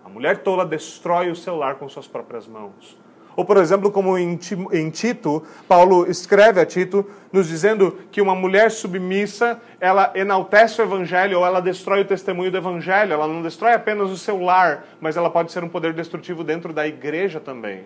A 0.03 0.10
mulher 0.10 0.39
tola 0.39 0.65
destrói 0.65 1.29
o 1.29 1.36
seu 1.36 1.55
lar 1.55 1.75
com 1.75 1.88
suas 1.88 2.08
próprias 2.08 2.47
mãos. 2.47 2.97
Ou, 3.36 3.43
por 3.43 3.58
exemplo, 3.58 3.91
como 3.91 4.17
em 4.17 4.89
Tito, 4.89 5.43
Paulo 5.67 6.10
escreve 6.10 6.62
a 6.62 6.65
Tito, 6.65 7.06
nos 7.34 7.48
dizendo 7.48 7.98
que 8.10 8.21
uma 8.21 8.34
mulher 8.34 8.71
submissa, 8.71 9.60
ela 9.80 10.13
enaltece 10.15 10.82
o 10.82 10.84
evangelho 10.84 11.39
ou 11.39 11.45
ela 11.45 11.62
destrói 11.62 12.02
o 12.02 12.06
testemunho 12.06 12.50
do 12.50 12.58
evangelho. 12.58 13.12
Ela 13.12 13.28
não 13.28 13.41
destrói 13.41 13.74
apenas 13.74 14.10
o 14.10 14.17
seu 14.17 14.41
lar, 14.41 14.86
mas 15.02 15.17
ela 15.17 15.30
pode 15.30 15.52
ser 15.52 15.63
um 15.63 15.69
poder 15.69 15.91
destrutivo 15.91 16.43
dentro 16.43 16.71
da 16.71 16.88
igreja 16.88 17.39
também. 17.39 17.84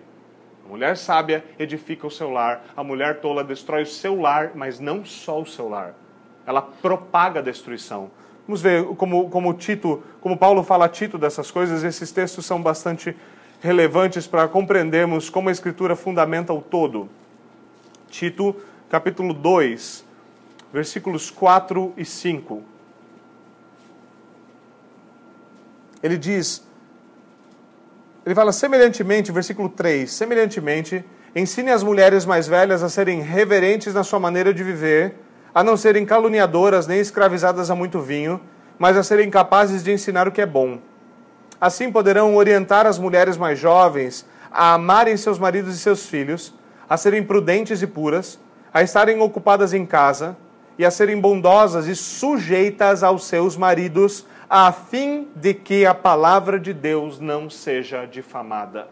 A 0.64 0.68
mulher 0.68 0.96
sábia 0.96 1.44
edifica 1.58 2.06
o 2.06 2.10
seu 2.10 2.30
lar, 2.30 2.64
a 2.76 2.84
mulher 2.84 3.20
tola 3.20 3.42
destrói 3.42 3.82
o 3.82 3.86
seu 3.86 4.20
lar, 4.20 4.52
mas 4.54 4.78
não 4.78 5.04
só 5.04 5.40
o 5.40 5.46
seu 5.46 5.68
lar. 5.68 5.94
Ela 6.46 6.62
propaga 6.62 7.40
a 7.40 7.42
destruição. 7.42 8.08
Vamos 8.46 8.62
ver 8.62 8.84
como, 8.94 9.28
como 9.28 9.52
Tito, 9.54 10.00
como 10.20 10.36
Paulo 10.36 10.62
fala 10.62 10.84
a 10.84 10.88
Tito 10.88 11.18
dessas 11.18 11.50
coisas, 11.50 11.82
esses 11.82 12.12
textos 12.12 12.46
são 12.46 12.62
bastante 12.62 13.16
relevantes 13.60 14.26
para 14.26 14.48
compreendermos 14.48 15.28
como 15.28 15.48
a 15.48 15.52
Escritura 15.52 15.94
fundamenta 15.94 16.52
o 16.52 16.62
todo. 16.62 17.08
Tito, 18.08 18.56
capítulo 18.88 19.34
2, 19.34 20.04
versículos 20.72 21.30
4 21.30 21.92
e 21.96 22.04
5. 22.04 22.62
Ele 26.02 26.16
diz, 26.16 26.66
ele 28.24 28.34
fala 28.34 28.52
semelhantemente, 28.52 29.30
versículo 29.30 29.68
3, 29.68 30.10
semelhantemente, 30.10 31.04
ensine 31.36 31.70
as 31.70 31.82
mulheres 31.82 32.24
mais 32.24 32.48
velhas 32.48 32.82
a 32.82 32.88
serem 32.88 33.20
reverentes 33.20 33.92
na 33.92 34.02
sua 34.02 34.18
maneira 34.18 34.54
de 34.54 34.64
viver, 34.64 35.14
a 35.54 35.62
não 35.62 35.76
serem 35.76 36.06
caluniadoras 36.06 36.86
nem 36.86 36.98
escravizadas 36.98 37.70
a 37.70 37.74
muito 37.74 38.00
vinho, 38.00 38.40
mas 38.78 38.96
a 38.96 39.02
serem 39.02 39.28
capazes 39.28 39.84
de 39.84 39.92
ensinar 39.92 40.26
o 40.26 40.32
que 40.32 40.40
é 40.40 40.46
bom 40.46 40.80
Assim 41.60 41.92
poderão 41.92 42.36
orientar 42.36 42.86
as 42.86 42.98
mulheres 42.98 43.36
mais 43.36 43.58
jovens 43.58 44.26
a 44.50 44.74
amarem 44.74 45.16
seus 45.16 45.38
maridos 45.38 45.76
e 45.76 45.78
seus 45.78 46.06
filhos, 46.06 46.54
a 46.88 46.96
serem 46.96 47.22
prudentes 47.22 47.82
e 47.82 47.86
puras, 47.86 48.40
a 48.72 48.82
estarem 48.82 49.20
ocupadas 49.20 49.74
em 49.74 49.84
casa 49.84 50.36
e 50.78 50.84
a 50.84 50.90
serem 50.90 51.20
bondosas 51.20 51.86
e 51.86 51.94
sujeitas 51.94 53.02
aos 53.02 53.24
seus 53.24 53.56
maridos, 53.56 54.26
a 54.48 54.72
fim 54.72 55.28
de 55.36 55.52
que 55.52 55.84
a 55.84 55.94
palavra 55.94 56.58
de 56.58 56.72
Deus 56.72 57.20
não 57.20 57.50
seja 57.50 58.06
difamada. 58.06 58.88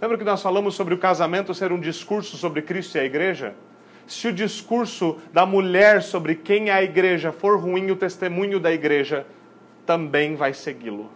Lembra 0.00 0.16
que 0.16 0.24
nós 0.24 0.42
falamos 0.42 0.74
sobre 0.74 0.94
o 0.94 0.98
casamento 0.98 1.54
ser 1.54 1.72
um 1.72 1.80
discurso 1.80 2.36
sobre 2.36 2.62
Cristo 2.62 2.96
e 2.96 3.00
a 3.00 3.04
igreja? 3.04 3.54
Se 4.06 4.28
o 4.28 4.32
discurso 4.32 5.18
da 5.32 5.44
mulher 5.44 6.02
sobre 6.02 6.34
quem 6.34 6.70
é 6.70 6.72
a 6.72 6.82
igreja 6.82 7.32
for 7.32 7.58
ruim, 7.58 7.90
o 7.90 7.96
testemunho 7.96 8.58
da 8.58 8.72
igreja 8.72 9.26
também 9.84 10.34
vai 10.34 10.54
segui-lo. 10.54 11.10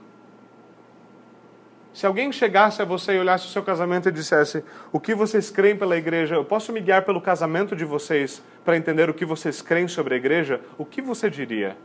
Se 2.01 2.07
alguém 2.07 2.33
chegasse 2.33 2.81
a 2.81 2.85
você 2.87 3.13
e 3.13 3.19
olhasse 3.19 3.45
o 3.45 3.51
seu 3.51 3.63
casamento 3.63 4.09
e 4.09 4.13
dissesse: 4.13 4.65
O 4.91 4.99
que 4.99 5.15
vocês 5.15 5.51
creem 5.51 5.77
pela 5.77 5.99
igreja? 5.99 6.35
Eu 6.35 6.45
posso 6.47 6.73
me 6.73 6.81
guiar 6.81 7.05
pelo 7.05 7.21
casamento 7.21 7.77
de 7.77 7.85
vocês 7.85 8.43
para 8.65 8.75
entender 8.75 9.11
o 9.11 9.13
que 9.13 9.27
vocês 9.27 9.61
creem 9.61 9.87
sobre 9.87 10.15
a 10.15 10.17
igreja? 10.17 10.63
O 10.79 10.87
que 10.87 11.03
você 11.03 11.29
diria? 11.29 11.77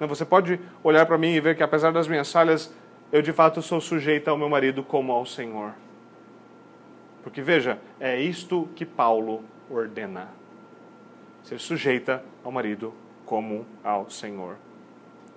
Não, 0.00 0.08
você 0.08 0.24
pode 0.24 0.58
olhar 0.82 1.06
para 1.06 1.16
mim 1.16 1.28
e 1.28 1.40
ver 1.40 1.56
que, 1.56 1.62
apesar 1.62 1.92
das 1.92 2.08
minhas 2.08 2.32
falhas, 2.32 2.74
eu 3.12 3.22
de 3.22 3.32
fato 3.32 3.62
sou 3.62 3.80
sujeita 3.80 4.32
ao 4.32 4.36
meu 4.36 4.48
marido 4.48 4.82
como 4.82 5.12
ao 5.12 5.24
Senhor. 5.24 5.74
Porque 7.22 7.40
veja, 7.40 7.78
é 8.00 8.20
isto 8.20 8.68
que 8.74 8.84
Paulo 8.84 9.44
ordena: 9.70 10.26
ser 11.44 11.60
sujeita 11.60 12.20
ao 12.42 12.50
marido 12.50 12.92
como 13.24 13.64
ao 13.84 14.10
Senhor. 14.10 14.56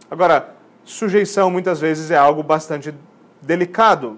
Agora, 0.09 0.60
sujeição 0.83 1.49
muitas 1.49 1.79
vezes 1.79 2.11
é 2.11 2.17
algo 2.17 2.43
bastante 2.43 2.93
delicado, 3.41 4.17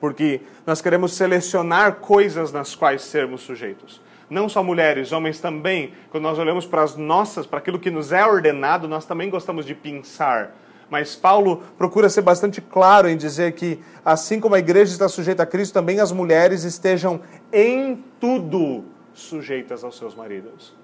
porque 0.00 0.40
nós 0.66 0.80
queremos 0.80 1.14
selecionar 1.14 1.96
coisas 1.96 2.52
nas 2.52 2.74
quais 2.74 3.02
sermos 3.02 3.42
sujeitos. 3.42 4.00
Não 4.28 4.48
só 4.48 4.62
mulheres, 4.62 5.12
homens 5.12 5.40
também. 5.40 5.92
Quando 6.10 6.24
nós 6.24 6.38
olhamos 6.38 6.64
para 6.64 6.82
as 6.82 6.96
nossas, 6.96 7.46
para 7.46 7.58
aquilo 7.58 7.78
que 7.78 7.90
nos 7.90 8.12
é 8.12 8.24
ordenado, 8.24 8.88
nós 8.88 9.04
também 9.04 9.28
gostamos 9.28 9.66
de 9.66 9.74
pensar. 9.74 10.54
Mas 10.88 11.14
Paulo 11.14 11.62
procura 11.76 12.08
ser 12.08 12.22
bastante 12.22 12.60
claro 12.60 13.08
em 13.08 13.16
dizer 13.16 13.52
que, 13.52 13.78
assim 14.04 14.40
como 14.40 14.54
a 14.54 14.58
igreja 14.58 14.92
está 14.92 15.08
sujeita 15.08 15.42
a 15.42 15.46
Cristo, 15.46 15.74
também 15.74 16.00
as 16.00 16.12
mulheres 16.12 16.64
estejam 16.64 17.20
em 17.52 18.02
tudo 18.18 18.84
sujeitas 19.14 19.84
aos 19.84 19.96
seus 19.96 20.14
maridos. 20.14 20.74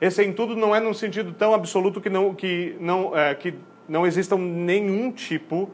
Esse 0.00 0.24
em 0.24 0.32
tudo 0.32 0.56
não 0.56 0.74
é 0.74 0.80
num 0.80 0.94
sentido 0.94 1.32
tão 1.32 1.52
absoluto 1.52 2.00
que 2.00 2.08
não, 2.08 2.34
que 2.34 2.76
não, 2.80 3.16
é, 3.16 3.34
que 3.34 3.54
não 3.90 4.06
existam 4.06 4.38
nenhum 4.38 5.10
tipo 5.10 5.68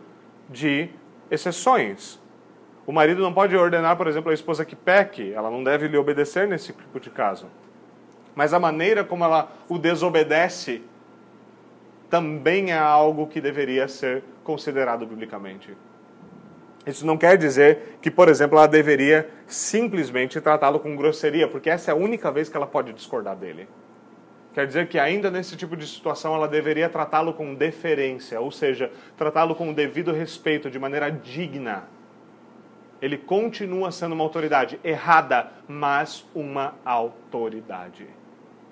de 0.49 0.89
exceções. 1.31 2.19
O 2.87 2.93
marido 2.93 3.21
não 3.21 3.33
pode 3.33 3.55
ordenar, 3.55 3.95
por 3.95 4.07
exemplo, 4.07 4.31
a 4.31 4.35
esposa 4.35 4.65
que 4.65 4.75
peque, 4.75 5.35
ela 5.35 5.51
não 5.51 5.63
deve 5.63 5.87
lhe 5.87 5.99
obedecer 5.99 6.49
nesse 6.49 6.73
tipo 6.73 6.99
de 6.99 7.11
caso. 7.11 7.47
Mas 8.35 8.55
a 8.55 8.59
maneira 8.59 9.05
como 9.05 9.23
ela 9.23 9.53
o 9.69 9.77
desobedece 9.77 10.83
também 12.09 12.71
é 12.71 12.79
algo 12.79 13.27
que 13.27 13.39
deveria 13.39 13.87
ser 13.87 14.25
considerado 14.43 15.05
biblicamente. 15.05 15.77
Isso 16.87 17.05
não 17.05 17.19
quer 17.19 17.37
dizer 17.37 17.99
que, 18.01 18.11
por 18.11 18.31
exemplo, 18.31 18.57
ela 18.57 18.67
deveria 18.67 19.29
simplesmente 19.47 20.41
tratá-lo 20.41 20.81
com 20.81 20.97
grosseria, 20.97 21.49
porque 21.49 21.69
essa 21.69 21.91
é 21.91 21.93
a 21.93 21.97
única 21.97 22.31
vez 22.31 22.49
que 22.49 22.57
ela 22.57 22.67
pode 22.67 22.95
discordar 22.95 23.37
dele. 23.37 23.69
Quer 24.57 24.67
dizer 24.67 24.89
que, 24.89 24.99
ainda 24.99 25.31
nesse 25.31 25.55
tipo 25.55 25.77
de 25.77 25.87
situação, 25.87 26.35
ela 26.35 26.49
deveria 26.49 26.89
tratá-lo 26.89 27.35
com 27.35 27.55
deferência, 27.55 28.41
ou 28.41 28.51
seja, 28.51 28.91
tratá-lo 29.15 29.55
com 29.55 29.69
o 29.69 29.75
devido 29.75 30.13
respeito, 30.13 30.71
de 30.71 30.79
maneira 30.79 31.11
digna. 31.11 31.85
Ele 33.03 33.19
continua 33.19 33.93
sendo 33.93 34.15
uma 34.15 34.25
autoridade 34.25 34.81
errada, 34.83 35.53
mas 35.69 36.25
uma 36.35 36.75
autoridade. 36.87 38.07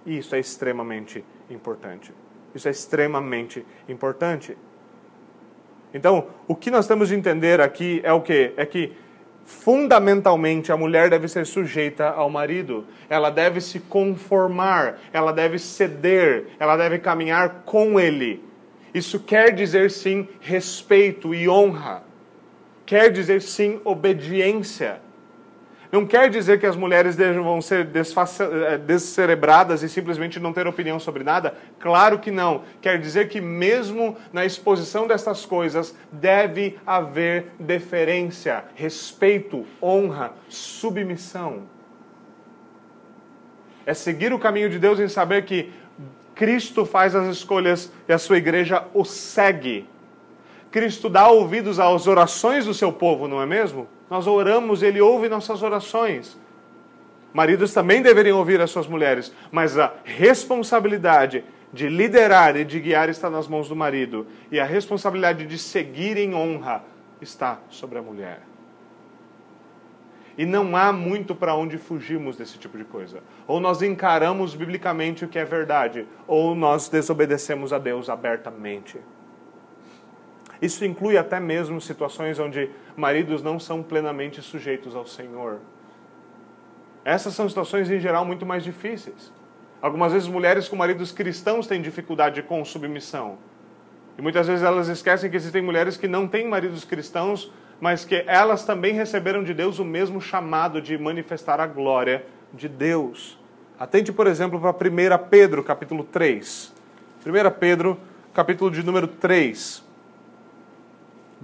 E 0.07 0.16
isso 0.16 0.35
é 0.35 0.38
extremamente 0.40 1.23
importante. 1.51 2.14
Isso 2.55 2.66
é 2.66 2.70
extremamente 2.70 3.62
importante. 3.87 4.57
Então, 5.92 6.29
o 6.49 6.57
que 6.57 6.70
nós 6.70 6.87
temos 6.87 7.11
de 7.11 7.14
entender 7.14 7.61
aqui 7.61 8.01
é 8.03 8.12
o 8.14 8.23
quê? 8.23 8.55
É 8.57 8.64
que 8.64 8.97
fundamentalmente 9.44 10.72
a 10.72 10.76
mulher 10.76 11.11
deve 11.11 11.28
ser 11.28 11.46
sujeita 11.46 12.09
ao 12.09 12.30
marido. 12.30 12.87
Ela 13.09 13.30
deve 13.30 13.61
se 13.61 13.78
conformar, 13.80 14.98
ela 15.12 15.33
deve 15.33 15.59
ceder, 15.59 16.46
ela 16.59 16.76
deve 16.76 16.98
caminhar 16.98 17.62
com 17.64 18.00
ele. 18.00 18.42
Isso 18.94 19.20
quer 19.20 19.52
dizer 19.52 19.90
sim 19.90 20.28
respeito 20.40 21.35
e 21.35 21.48
honra. 21.48 22.04
Quer 22.87 23.11
dizer 23.11 23.42
sim 23.42 23.80
obediência. 23.85 25.04
Não 25.94 26.04
quer 26.04 26.28
dizer 26.28 26.59
que 26.59 26.66
as 26.66 26.74
mulheres 26.74 27.14
vão 27.14 27.62
ser 27.62 27.87
eh, 27.87 28.78
descerebradas 28.78 29.80
e 29.85 29.88
simplesmente 29.88 30.40
não 30.40 30.52
ter 30.52 30.66
opinião 30.66 30.98
sobre 30.98 31.22
nada? 31.22 31.54
Claro 31.78 32.18
que 32.18 32.33
não. 32.33 32.64
Quer 32.83 32.98
dizer 32.98 33.28
que, 33.28 33.40
mesmo 33.40 34.16
na 34.33 34.44
exposição 34.44 35.07
dessas 35.07 35.46
coisas, 35.46 35.96
deve 36.11 36.76
haver 36.85 37.52
deferência, 37.61 38.64
respeito, 38.74 39.64
honra, 39.80 40.33
submissão. 40.48 41.62
É 43.87 43.94
seguir 43.94 44.33
o 44.33 44.38
caminho 44.40 44.68
de 44.68 44.80
Deus 44.80 44.98
em 44.98 45.07
saber 45.07 45.44
que 45.44 45.72
Cristo 46.35 46.85
faz 46.85 47.14
as 47.14 47.28
escolhas 47.28 47.92
e 48.09 48.12
a 48.12 48.18
sua 48.18 48.38
igreja 48.38 48.85
o 48.92 49.04
segue. 49.04 49.88
Cristo 50.72 51.09
dá 51.09 51.28
ouvidos 51.28 51.78
às 51.78 52.09
orações 52.09 52.64
do 52.64 52.74
seu 52.74 52.92
povo, 52.92 53.28
não 53.28 53.40
é 53.40 53.46
mesmo? 53.46 53.87
Nós 54.11 54.27
oramos, 54.27 54.83
ele 54.83 55.01
ouve 55.01 55.29
nossas 55.29 55.62
orações. 55.62 56.38
Maridos 57.33 57.73
também 57.73 58.01
deveriam 58.01 58.38
ouvir 58.38 58.61
as 58.61 58.71
suas 58.71 58.87
mulheres, 58.87 59.33
mas 59.51 59.79
a 59.79 59.93
responsabilidade 60.05 61.45
de 61.73 61.88
liderar 61.88 62.57
e 62.57 62.64
de 62.64 62.79
guiar 62.79 63.09
está 63.09 63.29
nas 63.29 63.49
mãos 63.49 63.69
do 63.69 63.75
marido, 63.75 64.27
e 64.53 64.61
a 64.61 64.64
responsabilidade 64.64 65.45
de 65.45 65.59
seguir 65.59 66.17
em 66.17 66.33
honra 66.33 66.85
está 67.21 67.59
sobre 67.69 67.99
a 67.99 68.03
mulher. 68.03 68.43
E 70.38 70.47
não 70.47 70.77
há 70.77 70.93
muito 70.93 71.35
para 71.35 71.55
onde 71.55 71.79
fugirmos 71.79 72.37
desse 72.37 72.59
tipo 72.59 72.77
de 72.79 72.85
coisa. 72.85 73.23
Ou 73.47 73.61
nós 73.61 73.83
encaramos 73.83 74.55
biblicamente 74.55 75.25
o 75.25 75.29
que 75.29 75.38
é 75.38 75.45
verdade, 75.45 76.07
ou 76.27 76.55
nós 76.55 76.88
desobedecemos 76.88 77.73
a 77.73 77.79
Deus 77.79 78.09
abertamente. 78.09 78.99
Isso 80.61 80.85
inclui 80.85 81.17
até 81.17 81.40
mesmo 81.40 81.81
situações 81.81 82.38
onde 82.38 82.71
maridos 82.97 83.43
não 83.43 83.59
são 83.59 83.83
plenamente 83.83 84.40
sujeitos 84.40 84.95
ao 84.95 85.07
Senhor. 85.07 85.59
Essas 87.05 87.35
são 87.35 87.49
situações 87.49 87.90
em 87.90 88.01
geral 88.01 88.25
muito 88.25 88.47
mais 88.47 88.64
difíceis. 88.64 89.33
Algumas 89.83 90.12
vezes 90.12 90.29
mulheres 90.29 90.69
com 90.69 90.77
maridos 90.77 91.12
cristãos 91.12 91.67
têm 91.67 91.83
dificuldade 91.83 92.43
com 92.43 92.64
submissão. 92.64 93.37
E 94.17 94.23
muitas 94.23 94.47
vezes 94.47 94.64
elas 94.64 94.88
esquecem 94.88 95.29
que 95.29 95.37
existem 95.37 95.61
mulheres 95.61 95.97
que 95.97 96.09
não 96.09 96.27
têm 96.27 96.49
maridos 96.49 96.85
cristãos, 96.85 97.53
mas 97.81 98.05
que 98.05 98.25
elas 98.27 98.64
também 98.64 98.95
receberam 98.95 99.43
de 99.43 99.53
Deus 99.53 99.79
o 99.79 99.85
mesmo 99.85 100.21
chamado 100.21 100.81
de 100.81 100.97
manifestar 100.97 101.61
a 101.61 101.67
glória 101.67 102.25
de 102.53 102.69
Deus. 102.69 103.38
Atente, 103.79 104.12
por 104.12 104.27
exemplo, 104.27 104.59
para 104.59 104.71
1 104.71 105.29
Pedro, 105.29 105.62
capítulo 105.62 106.05
3. 106.05 106.73
1 107.27 107.59
Pedro, 107.59 108.01
capítulo 108.33 108.71
de 108.71 108.83
número 108.83 109.09
3 109.09 109.84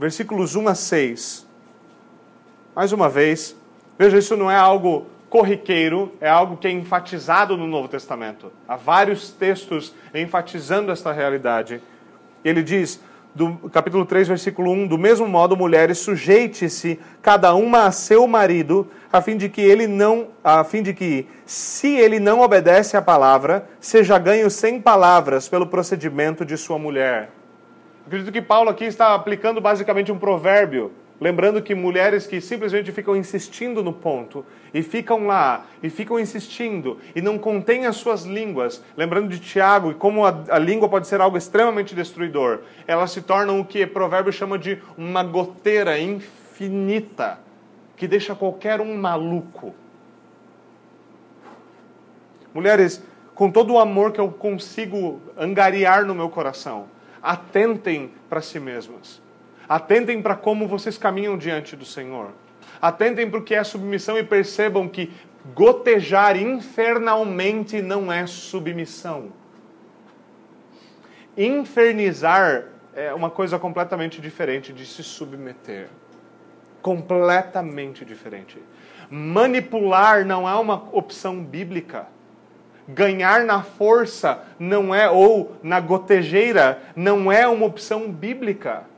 versículos 0.00 0.56
1 0.56 0.66
a 0.66 0.74
6. 0.74 1.46
Mais 2.74 2.90
uma 2.90 3.06
vez, 3.06 3.54
veja, 3.98 4.16
isso 4.16 4.34
não 4.34 4.50
é 4.50 4.56
algo 4.56 5.04
corriqueiro, 5.28 6.10
é 6.22 6.28
algo 6.28 6.56
que 6.56 6.66
é 6.66 6.70
enfatizado 6.70 7.54
no 7.54 7.66
Novo 7.66 7.86
Testamento. 7.86 8.50
Há 8.66 8.76
vários 8.76 9.30
textos 9.30 9.94
enfatizando 10.14 10.90
esta 10.90 11.12
realidade. 11.12 11.82
Ele 12.42 12.62
diz, 12.62 12.98
do 13.34 13.68
capítulo 13.68 14.06
3, 14.06 14.28
versículo 14.28 14.72
1, 14.72 14.86
do 14.86 14.96
mesmo 14.96 15.28
modo, 15.28 15.54
mulheres, 15.54 15.98
sujeite-se 15.98 16.98
cada 17.20 17.54
uma 17.54 17.84
a 17.84 17.92
seu 17.92 18.26
marido, 18.26 18.88
a 19.12 19.20
fim 19.20 19.36
de 19.36 19.50
que 19.50 19.60
ele 19.60 19.86
não, 19.86 20.28
a 20.42 20.64
fim 20.64 20.82
de 20.82 20.94
que, 20.94 21.28
se 21.44 21.94
ele 21.94 22.18
não 22.18 22.40
obedece 22.40 22.96
à 22.96 23.02
palavra, 23.02 23.68
seja 23.78 24.18
ganho 24.18 24.50
sem 24.50 24.80
palavras 24.80 25.46
pelo 25.46 25.66
procedimento 25.66 26.42
de 26.42 26.56
sua 26.56 26.78
mulher. 26.78 27.39
Acredito 28.06 28.32
que 28.32 28.42
Paulo 28.42 28.70
aqui 28.70 28.84
está 28.84 29.14
aplicando 29.14 29.60
basicamente 29.60 30.10
um 30.10 30.18
provérbio, 30.18 30.92
lembrando 31.20 31.62
que 31.62 31.74
mulheres 31.74 32.26
que 32.26 32.40
simplesmente 32.40 32.90
ficam 32.90 33.14
insistindo 33.14 33.82
no 33.82 33.92
ponto, 33.92 34.44
e 34.72 34.82
ficam 34.82 35.26
lá, 35.26 35.66
e 35.82 35.90
ficam 35.90 36.18
insistindo, 36.18 36.98
e 37.14 37.20
não 37.20 37.38
contêm 37.38 37.86
as 37.86 37.96
suas 37.96 38.24
línguas, 38.24 38.82
lembrando 38.96 39.28
de 39.28 39.38
Tiago 39.38 39.90
e 39.90 39.94
como 39.94 40.24
a, 40.24 40.44
a 40.48 40.58
língua 40.58 40.88
pode 40.88 41.06
ser 41.06 41.20
algo 41.20 41.36
extremamente 41.36 41.94
destruidor, 41.94 42.60
elas 42.86 43.10
se 43.10 43.20
tornam 43.20 43.60
o 43.60 43.64
que 43.64 43.82
o 43.84 43.88
provérbio 43.88 44.32
chama 44.32 44.58
de 44.58 44.82
uma 44.96 45.22
goteira 45.22 45.98
infinita, 45.98 47.38
que 47.96 48.08
deixa 48.08 48.34
qualquer 48.34 48.80
um 48.80 48.96
maluco. 48.96 49.74
Mulheres, 52.54 53.02
com 53.34 53.50
todo 53.50 53.74
o 53.74 53.78
amor 53.78 54.12
que 54.12 54.20
eu 54.20 54.28
consigo 54.30 55.20
angariar 55.36 56.04
no 56.04 56.14
meu 56.14 56.28
coração, 56.28 56.86
atentem 57.22 58.12
para 58.28 58.40
si 58.40 58.58
mesmas. 58.58 59.20
Atentem 59.68 60.20
para 60.20 60.34
como 60.34 60.66
vocês 60.66 60.98
caminham 60.98 61.38
diante 61.38 61.76
do 61.76 61.84
Senhor. 61.84 62.32
Atentem 62.80 63.28
para 63.28 63.38
o 63.38 63.42
que 63.42 63.54
é 63.54 63.62
submissão 63.62 64.18
e 64.18 64.24
percebam 64.24 64.88
que 64.88 65.12
gotejar 65.54 66.36
infernalmente 66.36 67.80
não 67.80 68.12
é 68.12 68.26
submissão. 68.26 69.32
Infernizar 71.36 72.64
é 72.94 73.14
uma 73.14 73.30
coisa 73.30 73.58
completamente 73.58 74.20
diferente 74.20 74.72
de 74.72 74.84
se 74.84 75.02
submeter. 75.02 75.88
Completamente 76.82 78.04
diferente. 78.04 78.58
Manipular 79.08 80.24
não 80.24 80.48
é 80.48 80.54
uma 80.54 80.88
opção 80.92 81.42
bíblica. 81.42 82.06
Ganhar 82.94 83.44
na 83.44 83.62
força 83.62 84.42
não 84.58 84.94
é, 84.94 85.08
ou 85.08 85.56
na 85.62 85.80
gotejeira, 85.80 86.78
não 86.94 87.30
é 87.30 87.46
uma 87.46 87.66
opção 87.66 88.10
bíblica. 88.10 88.89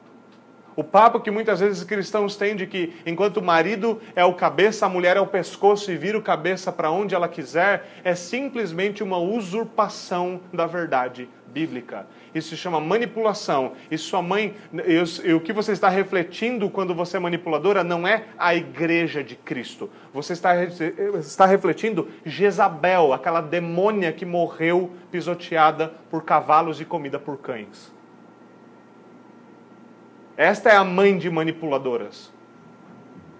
O 0.75 0.83
papo 0.83 1.21
que 1.21 1.31
muitas 1.31 1.61
vezes 1.61 1.85
cristãos 1.85 2.37
têm 2.37 2.57
de 2.57 2.67
que 2.67 2.95
enquanto 3.05 3.39
o 3.39 3.43
marido 3.43 4.01
é 4.17 4.25
o 4.25 4.35
cabeça, 4.35 4.87
a 4.87 4.89
mulher 4.89 5.17
é 5.17 5.21
o 5.21 5.27
pescoço 5.27 5.91
e 5.93 5.97
vira 5.97 6.17
o 6.17 6.23
cabeça 6.23 6.73
para 6.73 6.91
onde 6.91 7.15
ela 7.15 7.29
quiser, 7.29 7.87
é 8.03 8.15
simplesmente 8.15 9.03
uma 9.03 9.19
usurpação 9.19 10.41
da 10.53 10.67
verdade 10.67 11.29
bíblica. 11.53 12.07
Isso 12.35 12.51
se 12.51 12.57
chama 12.57 12.81
manipulação. 12.81 13.73
E 13.91 13.99
sua 13.99 14.23
mãe, 14.23 14.55
e, 15.25 15.33
o 15.35 15.41
que 15.41 15.53
você 15.53 15.73
está 15.73 15.89
refletindo 15.89 16.71
quando 16.71 16.95
você 16.95 17.19
é 17.19 17.21
manipuladora 17.21 17.85
não 17.85 18.09
é 18.09 18.25
a 18.39 18.55
igreja 18.55 19.23
de 19.23 19.37
Cristo. 19.37 19.91
Você 20.15 20.33
está, 20.33 20.55
está 20.65 21.45
refletindo 21.45 22.09
Jezabel, 22.25 23.13
aquela 23.13 23.43
demônia 23.43 24.13
que 24.13 24.25
morreu 24.25 24.91
pisoteada 25.11 25.93
por 26.11 26.25
cavalos 26.25 26.81
e 26.81 26.85
comida 26.85 27.19
por 27.19 27.37
cães. 27.39 27.93
Esta 30.37 30.71
é 30.71 30.77
a 30.77 30.85
mãe 30.85 31.19
de 31.19 31.31
manipuladoras. 31.31 32.33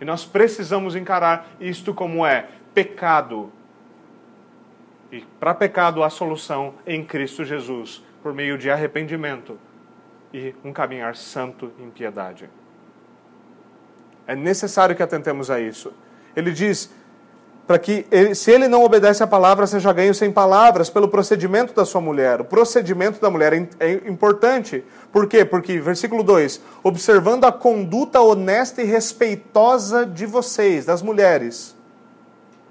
E 0.01 0.05
nós 0.05 0.25
precisamos 0.25 0.97
encarar 0.97 1.49
isto 1.61 1.95
como 1.95 2.27
é 2.27 2.49
pecado. 2.75 3.53
E 5.11 5.21
para 5.39 5.55
pecado 5.55 6.03
há 6.03 6.11
solução 6.11 6.75
em 6.87 7.05
Cristo 7.05 7.45
Jesus 7.45 8.05
por 8.23 8.33
meio 8.33 8.57
de 8.57 8.71
arrependimento 8.71 9.59
e 10.33 10.55
um 10.65 10.73
caminhar 10.73 11.17
santo 11.17 11.73
em 11.79 11.91
piedade. 11.91 12.49
É 14.27 14.35
necessário 14.35 14.97
que 14.97 15.03
atentemos 15.03 15.51
a 15.51 15.61
isso. 15.61 15.93
Ele 16.35 16.51
diz 16.51 16.93
para 17.67 17.79
que, 17.79 18.07
ele, 18.11 18.35
se 18.35 18.51
ele 18.51 18.67
não 18.67 18.83
obedece 18.83 19.23
à 19.23 19.27
palavra, 19.27 19.67
seja 19.67 19.93
ganho 19.93 20.15
sem 20.15 20.33
palavras, 20.33 20.91
pelo 20.91 21.09
procedimento 21.09 21.73
da 21.75 21.85
sua 21.85 22.01
mulher. 22.01 22.41
O 22.41 22.45
procedimento 22.45 23.21
da 23.21 23.31
mulher 23.31 23.53
é, 23.53 23.69
é 23.79 23.93
importante. 24.09 24.85
Por 25.13 25.27
quê? 25.27 25.45
Porque, 25.45 25.81
versículo 25.81 26.23
2: 26.23 26.61
observando 26.83 27.45
a 27.45 27.53
conduta 27.53 28.21
honesta 28.21 28.83
e 28.83 28.85
respeitosa 28.85 30.05
de 30.05 30.27
vocês, 30.27 30.85
das 30.85 31.03
mulheres. 31.03 31.77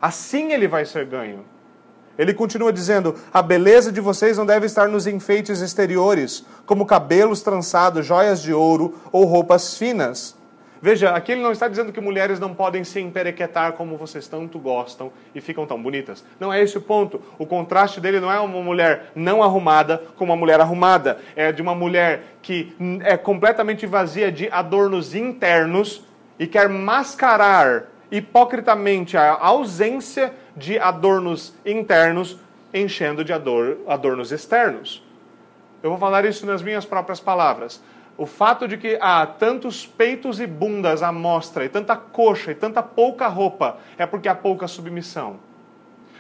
Assim 0.02 0.52
ele 0.52 0.68
vai 0.68 0.86
ser 0.86 1.06
ganho. 1.06 1.46
Ele 2.18 2.34
continua 2.34 2.74
dizendo: 2.74 3.16
a 3.34 3.42
beleza 3.42 3.92
de 3.92 4.02
vocês 4.02 4.38
não 4.38 4.46
deve 4.46 4.66
estar 4.66 4.90
nos 4.90 5.08
enfeites 5.08 5.62
exteriores, 5.62 6.46
como 6.66 6.86
cabelos 6.86 7.42
trançados, 7.42 8.06
joias 8.06 8.42
de 8.42 8.54
ouro 8.54 8.96
ou 9.12 9.24
roupas 9.24 9.78
finas 9.78 10.36
Veja, 10.82 11.12
aqui 11.12 11.34
ele 11.34 11.42
não 11.42 11.52
está 11.52 11.68
dizendo 11.68 11.94
que 11.94 12.02
mulheres 12.02 12.40
não 12.40 12.56
podem 12.56 12.84
se 12.84 13.00
emperequetar 13.00 13.74
como 13.74 13.98
vocês 13.98 14.28
tanto 14.28 14.58
gostam 14.58 15.12
e 15.36 15.40
ficam 15.40 15.68
tão 15.68 15.80
bonitas. 15.82 16.26
Não 16.40 16.52
é 16.52 16.60
esse 16.60 16.76
o 16.76 16.82
ponto. 16.82 17.22
O 17.38 17.46
contraste 17.46 18.02
dele 18.02 18.20
não 18.20 18.32
é 18.32 18.40
uma 18.40 18.64
mulher 18.64 19.12
não 19.14 19.44
arrumada 19.44 20.02
com 20.18 20.24
uma 20.24 20.36
mulher 20.36 20.60
arrumada. 20.60 21.20
É 21.36 21.52
de 21.52 21.62
uma 21.62 21.76
mulher 21.76 22.24
que 22.42 22.76
é 23.04 23.16
completamente 23.16 23.86
vazia 23.86 24.32
de 24.32 24.50
adornos 24.50 25.14
internos 25.14 26.04
e 26.40 26.48
quer 26.48 26.68
mascarar 26.68 27.84
hipocritamente 28.12 29.16
a 29.16 29.38
ausência 29.40 30.34
de 30.58 30.80
adornos 30.80 31.54
internos, 31.64 32.40
enchendo 32.74 33.24
de 33.24 33.32
adornos 33.32 34.32
externos. 34.32 35.06
Eu 35.84 35.92
vou 35.92 36.00
falar 36.00 36.26
isso 36.26 36.44
nas 36.48 36.64
minhas 36.64 36.86
próprias 36.86 37.20
palavras 37.20 37.80
o 38.18 38.26
fato 38.26 38.68
de 38.68 38.78
que 38.78 38.98
há 39.02 39.26
tantos 39.26 39.86
peitos 39.86 40.40
e 40.40 40.48
bundas 40.48 41.02
à 41.02 41.12
mostra, 41.12 41.66
e 41.66 41.70
tanta 41.70 41.96
coxa, 41.96 42.52
e 42.52 42.56
tanta 42.56 42.84
pouca 42.84 43.28
roupa, 43.28 43.78
é 43.98 44.06
porque 44.06 44.30
há 44.30 44.36
pouca 44.36 44.68
submissão. 44.68 45.40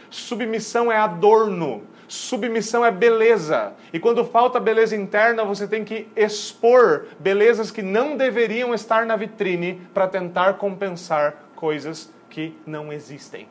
Submissão 0.10 0.92
é 0.92 0.98
adorno, 0.98 1.84
submissão 2.08 2.86
é 2.86 2.92
beleza. 2.92 3.74
E 3.94 4.00
quando 4.00 4.26
falta 4.26 4.60
beleza 4.60 4.96
interna, 4.96 5.46
você 5.46 5.68
tem 5.68 5.86
que 5.86 6.08
expor 6.16 7.06
belezas 7.20 7.72
que 7.72 7.82
não 7.82 8.18
deveriam 8.18 8.74
estar 8.74 9.06
na 9.06 9.16
vitrine 9.16 9.82
para 9.94 10.08
tentar 10.08 10.56
compensar 10.56 11.36
coisas 11.56 12.12
que 12.30 12.58
não 12.66 12.92
existem. 12.92 13.48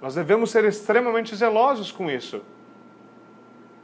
Nós 0.00 0.14
devemos 0.14 0.50
ser 0.50 0.64
extremamente 0.64 1.34
zelosos 1.34 1.90
com 1.90 2.10
isso. 2.10 2.42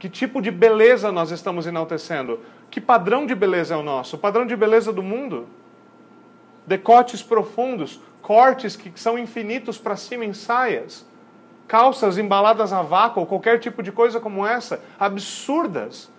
Que 0.03 0.09
tipo 0.09 0.41
de 0.41 0.51
beleza 0.51 1.13
nós 1.13 1.31
estamos 1.31 1.65
enaltecendo? 1.65 2.41
Que 2.69 2.81
padrão 2.81 3.25
de 3.25 3.33
beleza 3.33 3.73
é 3.73 3.77
o 3.77 3.81
nosso? 3.81 4.17
O 4.17 4.19
padrão 4.19 4.45
de 4.45 4.53
beleza 4.53 4.91
do 4.91 5.01
mundo? 5.01 5.47
Decotes 6.67 7.23
profundos, 7.23 8.01
cortes 8.21 8.75
que 8.75 8.91
são 8.99 9.17
infinitos 9.17 9.77
para 9.77 9.95
cima 9.95 10.25
em 10.25 10.33
saias, 10.33 11.07
calças 11.69 12.17
embaladas 12.17 12.73
a 12.73 12.81
vácuo, 12.81 13.21
ou 13.21 13.25
qualquer 13.25 13.61
tipo 13.61 13.81
de 13.81 13.93
coisa 13.93 14.19
como 14.19 14.45
essa, 14.45 14.83
absurdas 14.99 16.11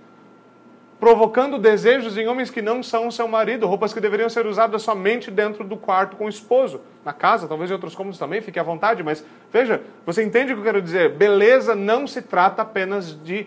provocando 0.99 1.59
desejos 1.59 2.17
em 2.17 2.27
homens 2.27 2.51
que 2.51 2.63
não 2.63 2.83
são 2.83 3.11
seu 3.11 3.29
marido, 3.29 3.67
roupas 3.67 3.93
que 3.93 4.01
deveriam 4.01 4.31
ser 4.31 4.47
usadas 4.47 4.81
somente 4.81 5.31
dentro 5.31 5.63
do 5.63 5.77
quarto 5.77 6.17
com 6.17 6.25
o 6.25 6.31
esposo, 6.31 6.81
na 7.05 7.13
casa, 7.13 7.47
talvez 7.47 7.69
em 7.69 7.75
outros 7.75 7.95
cômodos 7.95 8.19
também, 8.19 8.41
fique 8.41 8.59
à 8.59 8.63
vontade, 8.63 9.03
mas 9.03 9.23
veja, 9.53 9.83
você 10.07 10.25
entende 10.25 10.53
o 10.53 10.57
que 10.57 10.61
eu 10.61 10.65
quero 10.65 10.81
dizer? 10.81 11.11
Beleza 11.11 11.75
não 11.75 12.07
se 12.07 12.23
trata 12.23 12.63
apenas 12.63 13.23
de 13.23 13.47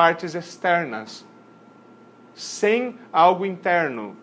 partes 0.00 0.34
externas, 0.34 1.26
sem 2.34 2.98
algo 3.12 3.44
interno. 3.44 4.16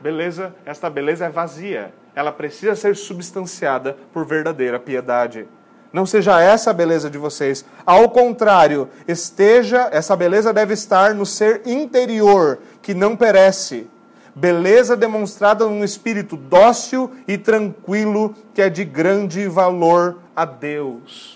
Beleza, 0.00 0.54
esta 0.64 0.88
beleza 0.88 1.26
é 1.26 1.28
vazia. 1.28 1.92
Ela 2.14 2.32
precisa 2.32 2.74
ser 2.74 2.96
substanciada 2.96 3.94
por 4.10 4.24
verdadeira 4.24 4.80
piedade. 4.80 5.46
Não 5.92 6.06
seja 6.06 6.40
essa 6.40 6.70
a 6.70 6.72
beleza 6.72 7.10
de 7.10 7.18
vocês. 7.18 7.62
Ao 7.84 8.08
contrário, 8.08 8.88
esteja, 9.06 9.86
essa 9.92 10.16
beleza 10.16 10.50
deve 10.50 10.72
estar 10.72 11.14
no 11.14 11.26
ser 11.26 11.60
interior, 11.66 12.58
que 12.80 12.94
não 12.94 13.14
perece. 13.14 13.90
Beleza 14.34 14.96
demonstrada 14.96 15.66
num 15.66 15.84
espírito 15.84 16.38
dócil 16.38 17.12
e 17.28 17.36
tranquilo, 17.36 18.34
que 18.54 18.62
é 18.62 18.70
de 18.70 18.82
grande 18.82 19.46
valor 19.46 20.20
a 20.34 20.46
Deus. 20.46 21.35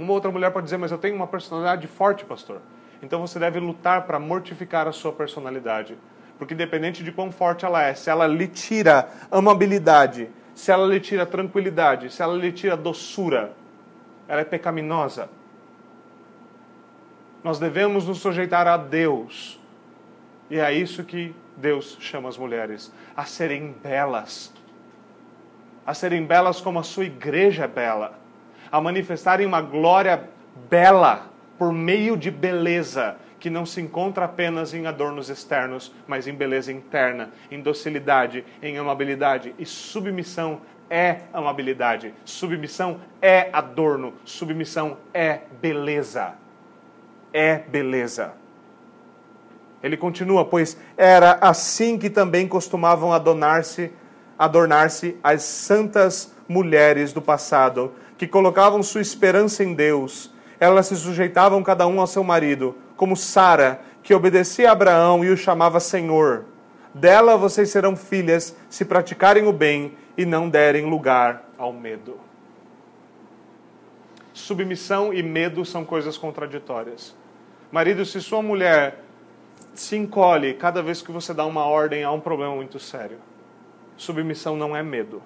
Uma 0.00 0.14
outra 0.14 0.30
mulher 0.30 0.50
pode 0.50 0.64
dizer, 0.64 0.78
mas 0.78 0.90
eu 0.90 0.96
tenho 0.96 1.14
uma 1.14 1.26
personalidade 1.26 1.86
forte, 1.86 2.24
pastor. 2.24 2.62
Então 3.02 3.20
você 3.20 3.38
deve 3.38 3.60
lutar 3.60 4.06
para 4.06 4.18
mortificar 4.18 4.88
a 4.88 4.92
sua 4.92 5.12
personalidade. 5.12 5.94
Porque 6.38 6.54
independente 6.54 7.04
de 7.04 7.12
quão 7.12 7.30
forte 7.30 7.66
ela 7.66 7.82
é, 7.82 7.92
se 7.92 8.08
ela 8.08 8.26
lhe 8.26 8.48
tira 8.48 9.10
amabilidade, 9.30 10.30
se 10.54 10.72
ela 10.72 10.86
lhe 10.86 10.98
tira 11.00 11.26
tranquilidade, 11.26 12.10
se 12.10 12.22
ela 12.22 12.34
lhe 12.34 12.50
tira 12.50 12.78
doçura, 12.78 13.52
ela 14.26 14.40
é 14.40 14.44
pecaminosa. 14.44 15.28
Nós 17.44 17.58
devemos 17.58 18.06
nos 18.06 18.20
sujeitar 18.20 18.66
a 18.66 18.78
Deus. 18.78 19.60
E 20.48 20.58
é 20.58 20.72
isso 20.72 21.04
que 21.04 21.34
Deus 21.58 21.98
chama 22.00 22.30
as 22.30 22.38
mulheres: 22.38 22.90
a 23.14 23.26
serem 23.26 23.72
belas. 23.82 24.50
A 25.86 25.92
serem 25.92 26.24
belas 26.24 26.58
como 26.58 26.78
a 26.78 26.82
sua 26.82 27.04
igreja 27.04 27.64
é 27.64 27.68
bela 27.68 28.18
a 28.70 28.80
manifestarem 28.80 29.46
uma 29.46 29.60
glória 29.60 30.28
bela 30.68 31.26
por 31.58 31.72
meio 31.72 32.16
de 32.16 32.30
beleza 32.30 33.16
que 33.38 33.50
não 33.50 33.64
se 33.64 33.80
encontra 33.80 34.26
apenas 34.26 34.74
em 34.74 34.86
adornos 34.86 35.30
externos, 35.30 35.92
mas 36.06 36.26
em 36.26 36.34
beleza 36.34 36.70
interna, 36.70 37.30
em 37.50 37.60
docilidade, 37.60 38.44
em 38.62 38.76
amabilidade 38.76 39.54
e 39.58 39.64
submissão 39.64 40.60
é 40.90 41.20
amabilidade, 41.32 42.12
submissão 42.24 43.00
é 43.22 43.48
adorno, 43.52 44.12
submissão 44.24 44.98
é 45.14 45.40
beleza. 45.60 46.34
É 47.32 47.58
beleza. 47.58 48.32
Ele 49.82 49.96
continua, 49.96 50.44
pois 50.44 50.76
era 50.96 51.38
assim 51.40 51.96
que 51.96 52.10
também 52.10 52.46
costumavam 52.46 53.12
adornar-se 53.12 53.92
adornar-se 54.38 55.18
as 55.22 55.42
santas 55.42 56.34
mulheres 56.48 57.12
do 57.12 57.20
passado, 57.20 57.92
que 58.20 58.26
colocavam 58.26 58.82
sua 58.82 59.00
esperança 59.00 59.64
em 59.64 59.72
Deus. 59.72 60.30
Elas 60.60 60.88
se 60.88 60.94
sujeitavam 60.94 61.62
cada 61.62 61.86
um 61.86 61.98
ao 62.02 62.06
seu 62.06 62.22
marido, 62.22 62.76
como 62.94 63.16
Sara, 63.16 63.80
que 64.02 64.12
obedecia 64.12 64.68
a 64.68 64.72
Abraão 64.72 65.24
e 65.24 65.30
o 65.30 65.38
chamava 65.38 65.80
Senhor. 65.80 66.44
Dela 66.92 67.38
vocês 67.38 67.70
serão 67.70 67.96
filhas 67.96 68.54
se 68.68 68.84
praticarem 68.84 69.46
o 69.46 69.54
bem 69.54 69.96
e 70.18 70.26
não 70.26 70.50
derem 70.50 70.84
lugar 70.84 71.48
ao 71.56 71.72
medo. 71.72 72.20
Submissão 74.34 75.14
e 75.14 75.22
medo 75.22 75.64
são 75.64 75.82
coisas 75.82 76.18
contraditórias. 76.18 77.16
Marido, 77.72 78.04
se 78.04 78.20
sua 78.20 78.42
mulher 78.42 79.02
se 79.72 79.96
encolhe 79.96 80.52
cada 80.52 80.82
vez 80.82 81.00
que 81.00 81.10
você 81.10 81.32
dá 81.32 81.46
uma 81.46 81.64
ordem, 81.64 82.04
há 82.04 82.12
um 82.12 82.20
problema 82.20 82.54
muito 82.54 82.78
sério. 82.78 83.16
Submissão 83.96 84.58
não 84.58 84.76
é 84.76 84.82
medo. 84.82 85.22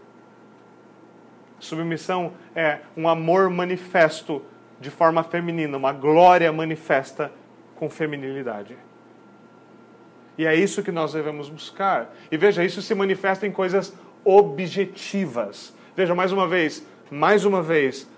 Submissão 1.58 2.32
é 2.54 2.80
um 2.96 3.08
amor 3.08 3.48
manifesto 3.48 4.42
de 4.80 4.90
forma 4.90 5.22
feminina, 5.22 5.76
uma 5.76 5.92
glória 5.92 6.52
manifesta 6.52 7.32
com 7.76 7.88
feminilidade. 7.88 8.76
E 10.36 10.46
é 10.46 10.54
isso 10.54 10.82
que 10.82 10.90
nós 10.90 11.12
devemos 11.12 11.48
buscar. 11.48 12.12
E 12.30 12.36
veja, 12.36 12.64
isso 12.64 12.82
se 12.82 12.94
manifesta 12.94 13.46
em 13.46 13.52
coisas 13.52 13.94
objetivas. 14.24 15.72
Veja, 15.96 16.14
mais 16.14 16.32
uma 16.32 16.48
vez, 16.48 16.84
mais 17.10 17.44
uma 17.44 17.62
vez, 17.62 18.08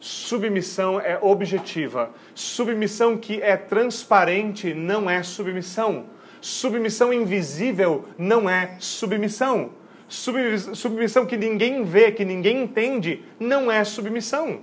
submissão 0.00 0.98
é 0.98 1.18
objetiva. 1.20 2.10
Submissão 2.34 3.16
que 3.18 3.42
é 3.42 3.56
transparente 3.56 4.72
não 4.72 5.08
é 5.08 5.22
submissão. 5.22 6.06
Submissão 6.40 7.12
invisível 7.12 8.08
não 8.16 8.48
é 8.48 8.76
submissão 8.78 9.70
submissão 10.08 11.26
que 11.26 11.36
ninguém 11.36 11.82
vê, 11.82 12.12
que 12.12 12.24
ninguém 12.24 12.62
entende, 12.62 13.24
não 13.38 13.70
é 13.70 13.82
submissão. 13.84 14.60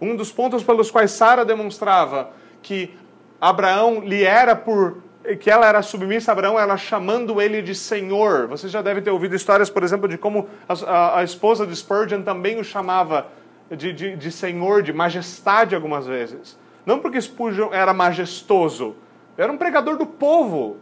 Um 0.00 0.16
dos 0.16 0.32
pontos 0.32 0.62
pelos 0.62 0.90
quais 0.90 1.12
Sara 1.12 1.44
demonstrava 1.44 2.30
que 2.60 2.94
Abraão 3.40 4.00
lhe 4.00 4.24
era 4.24 4.54
por 4.54 5.02
que 5.38 5.48
ela 5.48 5.66
era 5.68 5.82
submissa 5.82 6.30
a 6.30 6.34
Abraão, 6.34 6.58
ela 6.58 6.76
chamando 6.76 7.40
ele 7.40 7.62
de 7.62 7.74
Senhor. 7.74 8.48
Você 8.48 8.68
já 8.68 8.82
deve 8.82 9.00
ter 9.00 9.10
ouvido 9.10 9.36
histórias, 9.36 9.70
por 9.70 9.84
exemplo, 9.84 10.08
de 10.08 10.18
como 10.18 10.48
a, 10.68 10.72
a, 10.72 11.18
a 11.20 11.24
esposa 11.24 11.64
de 11.64 11.76
Spurgeon 11.76 12.22
também 12.22 12.58
o 12.58 12.64
chamava 12.64 13.28
de, 13.70 13.92
de, 13.92 14.16
de 14.16 14.32
Senhor, 14.32 14.82
de 14.82 14.92
majestade 14.92 15.74
algumas 15.74 16.06
vezes. 16.06 16.58
Não 16.84 16.98
porque 16.98 17.20
Spurgeon 17.20 17.72
era 17.72 17.94
majestoso, 17.94 18.96
era 19.36 19.52
um 19.52 19.56
pregador 19.56 19.96
do 19.96 20.06
povo 20.06 20.78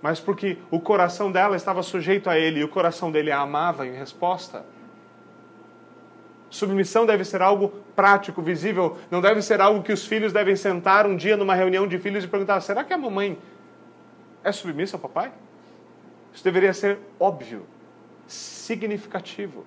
mas 0.00 0.20
porque 0.20 0.58
o 0.70 0.80
coração 0.80 1.30
dela 1.30 1.56
estava 1.56 1.82
sujeito 1.82 2.30
a 2.30 2.38
ele 2.38 2.60
e 2.60 2.64
o 2.64 2.68
coração 2.68 3.10
dele 3.10 3.30
a 3.30 3.40
amava 3.40 3.86
em 3.86 3.92
resposta. 3.92 4.64
Submissão 6.50 7.04
deve 7.04 7.24
ser 7.24 7.42
algo 7.42 7.68
prático, 7.94 8.40
visível, 8.40 8.96
não 9.10 9.20
deve 9.20 9.42
ser 9.42 9.60
algo 9.60 9.82
que 9.82 9.92
os 9.92 10.06
filhos 10.06 10.32
devem 10.32 10.56
sentar 10.56 11.06
um 11.06 11.16
dia 11.16 11.36
numa 11.36 11.54
reunião 11.54 11.86
de 11.86 11.98
filhos 11.98 12.24
e 12.24 12.28
perguntar: 12.28 12.60
será 12.60 12.84
que 12.84 12.92
a 12.92 12.98
mamãe 12.98 13.38
é 14.42 14.50
submissa 14.50 14.96
ao 14.96 15.00
papai? 15.00 15.32
Isso 16.32 16.44
deveria 16.44 16.72
ser 16.72 16.98
óbvio, 17.18 17.66
significativo. 18.26 19.66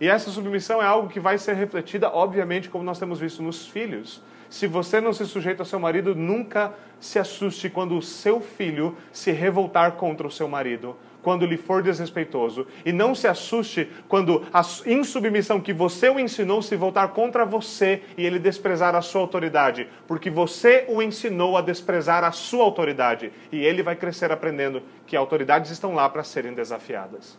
E 0.00 0.08
essa 0.08 0.30
submissão 0.30 0.82
é 0.82 0.84
algo 0.84 1.08
que 1.08 1.18
vai 1.18 1.38
ser 1.38 1.54
refletida, 1.54 2.10
obviamente, 2.10 2.68
como 2.68 2.84
nós 2.84 2.98
temos 2.98 3.18
visto 3.18 3.42
nos 3.42 3.66
filhos. 3.66 4.22
Se 4.50 4.66
você 4.66 5.00
não 5.00 5.12
se 5.12 5.24
sujeita 5.24 5.62
ao 5.62 5.66
seu 5.66 5.80
marido, 5.80 6.14
nunca 6.14 6.74
se 6.98 7.18
assuste 7.18 7.68
quando 7.68 7.96
o 7.96 8.02
seu 8.02 8.40
filho 8.40 8.96
se 9.12 9.30
revoltar 9.30 9.92
contra 9.92 10.26
o 10.26 10.30
seu 10.30 10.48
marido, 10.48 10.96
quando 11.22 11.44
lhe 11.44 11.56
for 11.56 11.82
desrespeitoso. 11.82 12.66
E 12.84 12.92
não 12.92 13.14
se 13.14 13.26
assuste 13.26 13.90
quando 14.08 14.44
a 14.52 14.62
insubmissão 14.86 15.60
que 15.60 15.72
você 15.72 16.08
o 16.08 16.20
ensinou 16.20 16.62
se 16.62 16.76
voltar 16.76 17.08
contra 17.08 17.44
você 17.44 18.02
e 18.16 18.24
ele 18.24 18.38
desprezar 18.38 18.94
a 18.94 19.02
sua 19.02 19.22
autoridade, 19.22 19.88
porque 20.06 20.30
você 20.30 20.84
o 20.88 21.02
ensinou 21.02 21.56
a 21.56 21.62
desprezar 21.62 22.22
a 22.24 22.32
sua 22.32 22.64
autoridade. 22.64 23.32
E 23.50 23.64
ele 23.64 23.82
vai 23.82 23.96
crescer 23.96 24.30
aprendendo 24.30 24.82
que 25.06 25.16
autoridades 25.16 25.70
estão 25.70 25.94
lá 25.94 26.08
para 26.08 26.22
serem 26.22 26.54
desafiadas. 26.54 27.38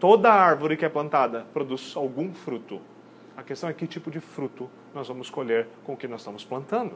Toda 0.00 0.32
árvore 0.32 0.76
que 0.76 0.84
é 0.84 0.88
plantada 0.88 1.46
produz 1.52 1.94
algum 1.96 2.32
fruto. 2.32 2.80
A 3.36 3.42
questão 3.42 3.68
é 3.68 3.72
que 3.72 3.86
tipo 3.86 4.10
de 4.10 4.20
fruto 4.20 4.70
nós 4.94 5.08
vamos 5.08 5.28
colher 5.28 5.66
com 5.84 5.94
o 5.94 5.96
que 5.96 6.06
nós 6.06 6.20
estamos 6.20 6.44
plantando. 6.44 6.92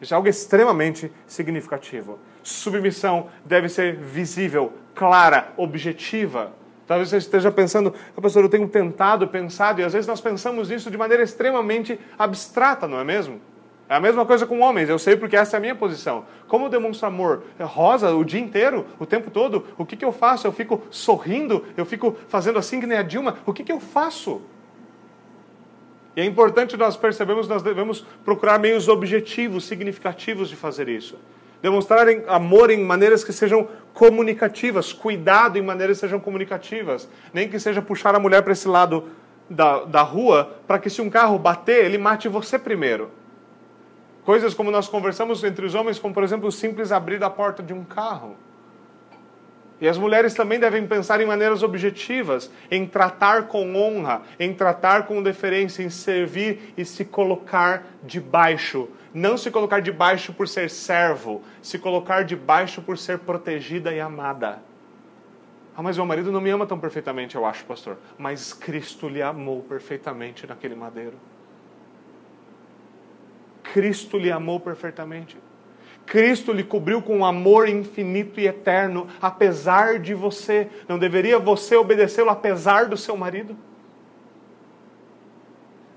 Isso 0.00 0.14
é 0.14 0.16
algo 0.16 0.28
extremamente 0.28 1.12
significativo. 1.26 2.18
Submissão 2.42 3.28
deve 3.44 3.68
ser 3.68 3.96
visível, 3.96 4.72
clara, 4.94 5.52
objetiva. 5.56 6.52
Talvez 6.86 7.10
você 7.10 7.18
esteja 7.18 7.52
pensando, 7.52 7.94
oh, 8.16 8.22
pastor, 8.22 8.42
eu 8.42 8.48
tenho 8.48 8.66
tentado, 8.66 9.28
pensado, 9.28 9.80
e 9.80 9.84
às 9.84 9.92
vezes 9.92 10.08
nós 10.08 10.20
pensamos 10.20 10.70
nisso 10.70 10.90
de 10.90 10.96
maneira 10.96 11.22
extremamente 11.22 12.00
abstrata, 12.18 12.88
não 12.88 12.98
é 12.98 13.04
mesmo? 13.04 13.40
É 13.90 13.94
a 13.96 14.00
mesma 14.00 14.24
coisa 14.24 14.46
com 14.46 14.60
homens, 14.60 14.88
eu 14.88 15.00
sei 15.00 15.16
porque 15.16 15.36
essa 15.36 15.56
é 15.56 15.58
a 15.58 15.60
minha 15.60 15.74
posição. 15.74 16.24
Como 16.46 16.66
eu 16.66 16.68
demonstro 16.68 17.08
amor? 17.08 17.42
Rosa 17.58 18.14
o 18.14 18.24
dia 18.24 18.38
inteiro, 18.38 18.86
o 19.00 19.04
tempo 19.04 19.32
todo? 19.32 19.66
O 19.76 19.84
que, 19.84 19.96
que 19.96 20.04
eu 20.04 20.12
faço? 20.12 20.46
Eu 20.46 20.52
fico 20.52 20.80
sorrindo? 20.92 21.64
Eu 21.76 21.84
fico 21.84 22.16
fazendo 22.28 22.56
assim 22.56 22.78
que 22.78 22.86
nem 22.86 22.96
a 22.96 23.02
Dilma? 23.02 23.38
O 23.44 23.52
que, 23.52 23.64
que 23.64 23.72
eu 23.72 23.80
faço? 23.80 24.42
E 26.14 26.20
é 26.20 26.24
importante 26.24 26.76
nós 26.76 26.96
percebermos 26.96 27.48
nós 27.48 27.64
devemos 27.64 28.06
procurar 28.24 28.60
meios 28.60 28.86
objetivos, 28.86 29.64
significativos 29.64 30.48
de 30.48 30.54
fazer 30.54 30.88
isso. 30.88 31.18
Demonstrar 31.60 32.06
amor 32.28 32.70
em 32.70 32.84
maneiras 32.84 33.24
que 33.24 33.32
sejam 33.32 33.66
comunicativas, 33.92 34.92
cuidado 34.92 35.58
em 35.58 35.62
maneiras 35.62 35.96
que 35.96 36.02
sejam 36.02 36.20
comunicativas. 36.20 37.08
Nem 37.34 37.48
que 37.48 37.58
seja 37.58 37.82
puxar 37.82 38.14
a 38.14 38.20
mulher 38.20 38.44
para 38.44 38.52
esse 38.52 38.68
lado 38.68 39.08
da, 39.50 39.82
da 39.82 40.02
rua, 40.02 40.58
para 40.64 40.78
que 40.78 40.88
se 40.88 41.02
um 41.02 41.10
carro 41.10 41.36
bater, 41.40 41.84
ele 41.84 41.98
mate 41.98 42.28
você 42.28 42.56
primeiro. 42.56 43.18
Coisas 44.24 44.54
como 44.54 44.70
nós 44.70 44.88
conversamos 44.88 45.42
entre 45.44 45.64
os 45.64 45.74
homens, 45.74 45.98
como 45.98 46.12
por 46.12 46.22
exemplo 46.22 46.48
o 46.48 46.52
simples 46.52 46.92
abrir 46.92 47.22
a 47.22 47.30
porta 47.30 47.62
de 47.62 47.72
um 47.72 47.84
carro. 47.84 48.36
E 49.80 49.88
as 49.88 49.96
mulheres 49.96 50.34
também 50.34 50.60
devem 50.60 50.86
pensar 50.86 51.20
em 51.22 51.26
maneiras 51.26 51.62
objetivas, 51.62 52.50
em 52.70 52.86
tratar 52.86 53.48
com 53.48 53.74
honra, 53.74 54.20
em 54.38 54.52
tratar 54.52 55.06
com 55.06 55.22
deferência, 55.22 55.82
em 55.82 55.88
servir 55.88 56.74
e 56.76 56.84
se 56.84 57.02
colocar 57.02 57.86
debaixo. 58.02 58.88
Não 59.14 59.38
se 59.38 59.50
colocar 59.50 59.80
debaixo 59.80 60.34
por 60.34 60.46
ser 60.46 60.68
servo, 60.68 61.42
se 61.62 61.78
colocar 61.78 62.24
debaixo 62.24 62.82
por 62.82 62.98
ser 62.98 63.20
protegida 63.20 63.90
e 63.90 63.98
amada. 63.98 64.62
Ah, 65.74 65.82
mas 65.82 65.96
meu 65.96 66.04
marido 66.04 66.30
não 66.30 66.42
me 66.42 66.50
ama 66.50 66.66
tão 66.66 66.78
perfeitamente, 66.78 67.34
eu 67.34 67.46
acho, 67.46 67.64
pastor. 67.64 67.96
Mas 68.18 68.52
Cristo 68.52 69.08
lhe 69.08 69.22
amou 69.22 69.62
perfeitamente 69.62 70.46
naquele 70.46 70.74
madeiro. 70.74 71.16
Cristo 73.72 74.18
lhe 74.18 74.30
amou 74.30 74.58
perfeitamente. 74.58 75.38
Cristo 76.06 76.52
lhe 76.52 76.64
cobriu 76.64 77.00
com 77.00 77.18
um 77.18 77.24
amor 77.24 77.68
infinito 77.68 78.40
e 78.40 78.46
eterno, 78.46 79.06
apesar 79.22 79.98
de 79.98 80.12
você. 80.12 80.68
Não 80.88 80.98
deveria 80.98 81.38
você 81.38 81.76
obedecê-lo 81.76 82.30
apesar 82.30 82.86
do 82.86 82.96
seu 82.96 83.16
marido? 83.16 83.56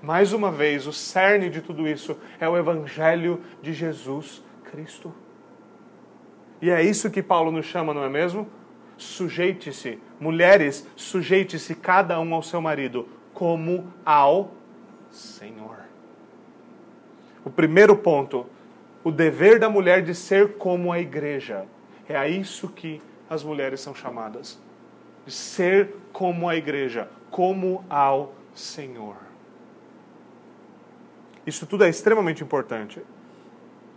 Mais 0.00 0.32
uma 0.32 0.52
vez, 0.52 0.86
o 0.86 0.92
cerne 0.92 1.48
de 1.48 1.60
tudo 1.60 1.88
isso 1.88 2.16
é 2.38 2.48
o 2.48 2.56
Evangelho 2.56 3.40
de 3.62 3.72
Jesus 3.72 4.42
Cristo. 4.64 5.12
E 6.60 6.70
é 6.70 6.82
isso 6.82 7.10
que 7.10 7.22
Paulo 7.22 7.50
nos 7.50 7.66
chama, 7.66 7.92
não 7.94 8.04
é 8.04 8.08
mesmo? 8.08 8.46
Sujeite-se, 8.96 9.98
mulheres, 10.20 10.86
sujeite-se 10.94 11.74
cada 11.74 12.20
um 12.20 12.34
ao 12.34 12.42
seu 12.42 12.60
marido, 12.60 13.08
como 13.32 13.92
ao 14.04 14.52
Senhor. 15.10 15.83
O 17.44 17.50
primeiro 17.50 17.96
ponto, 17.96 18.46
o 19.02 19.10
dever 19.10 19.58
da 19.58 19.68
mulher 19.68 20.02
de 20.02 20.14
ser 20.14 20.54
como 20.54 20.92
a 20.92 20.98
igreja. 20.98 21.66
É 22.08 22.16
a 22.16 22.26
isso 22.28 22.68
que 22.68 23.02
as 23.28 23.42
mulheres 23.44 23.80
são 23.80 23.94
chamadas. 23.94 24.58
De 25.26 25.32
ser 25.32 25.94
como 26.12 26.48
a 26.48 26.56
igreja, 26.56 27.08
como 27.30 27.84
ao 27.88 28.34
Senhor. 28.54 29.16
Isso 31.46 31.66
tudo 31.66 31.84
é 31.84 31.88
extremamente 31.88 32.42
importante. 32.42 33.02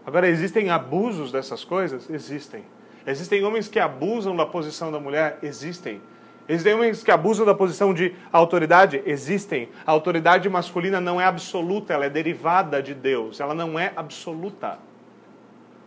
Agora, 0.05 0.27
existem 0.27 0.69
abusos 0.69 1.31
dessas 1.31 1.63
coisas? 1.63 2.09
Existem. 2.09 2.63
Existem 3.05 3.43
homens 3.43 3.69
que 3.69 3.79
abusam 3.79 4.35
da 4.35 4.45
posição 4.45 4.91
da 4.91 4.99
mulher? 4.99 5.39
Existem. 5.41 6.01
Existem 6.49 6.73
homens 6.73 7.03
que 7.03 7.11
abusam 7.11 7.45
da 7.45 7.53
posição 7.53 7.93
de 7.93 8.15
autoridade? 8.31 9.03
Existem. 9.05 9.69
A 9.85 9.91
autoridade 9.91 10.47
masculina 10.49 11.01
não 11.01 11.19
é 11.19 11.25
absoluta, 11.25 11.93
ela 11.93 12.05
é 12.05 12.09
derivada 12.09 12.81
de 12.81 12.93
Deus. 12.93 13.39
Ela 13.39 13.53
não 13.53 13.77
é 13.77 13.91
absoluta. 13.95 14.79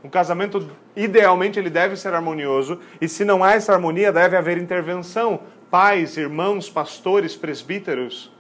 Um 0.05 0.09
casamento, 0.09 0.71
idealmente, 0.95 1.59
ele 1.59 1.71
deve 1.71 1.97
ser 1.97 2.15
harmonioso, 2.15 2.81
e 3.01 3.09
se 3.09 3.25
não 3.25 3.45
há 3.45 3.53
essa 3.53 3.73
harmonia, 3.73 4.13
deve 4.13 4.37
haver 4.37 4.59
intervenção. 4.59 5.41
Pais, 5.71 6.17
irmãos, 6.17 6.69
pastores, 6.69 7.37
presbíteros. 7.37 8.33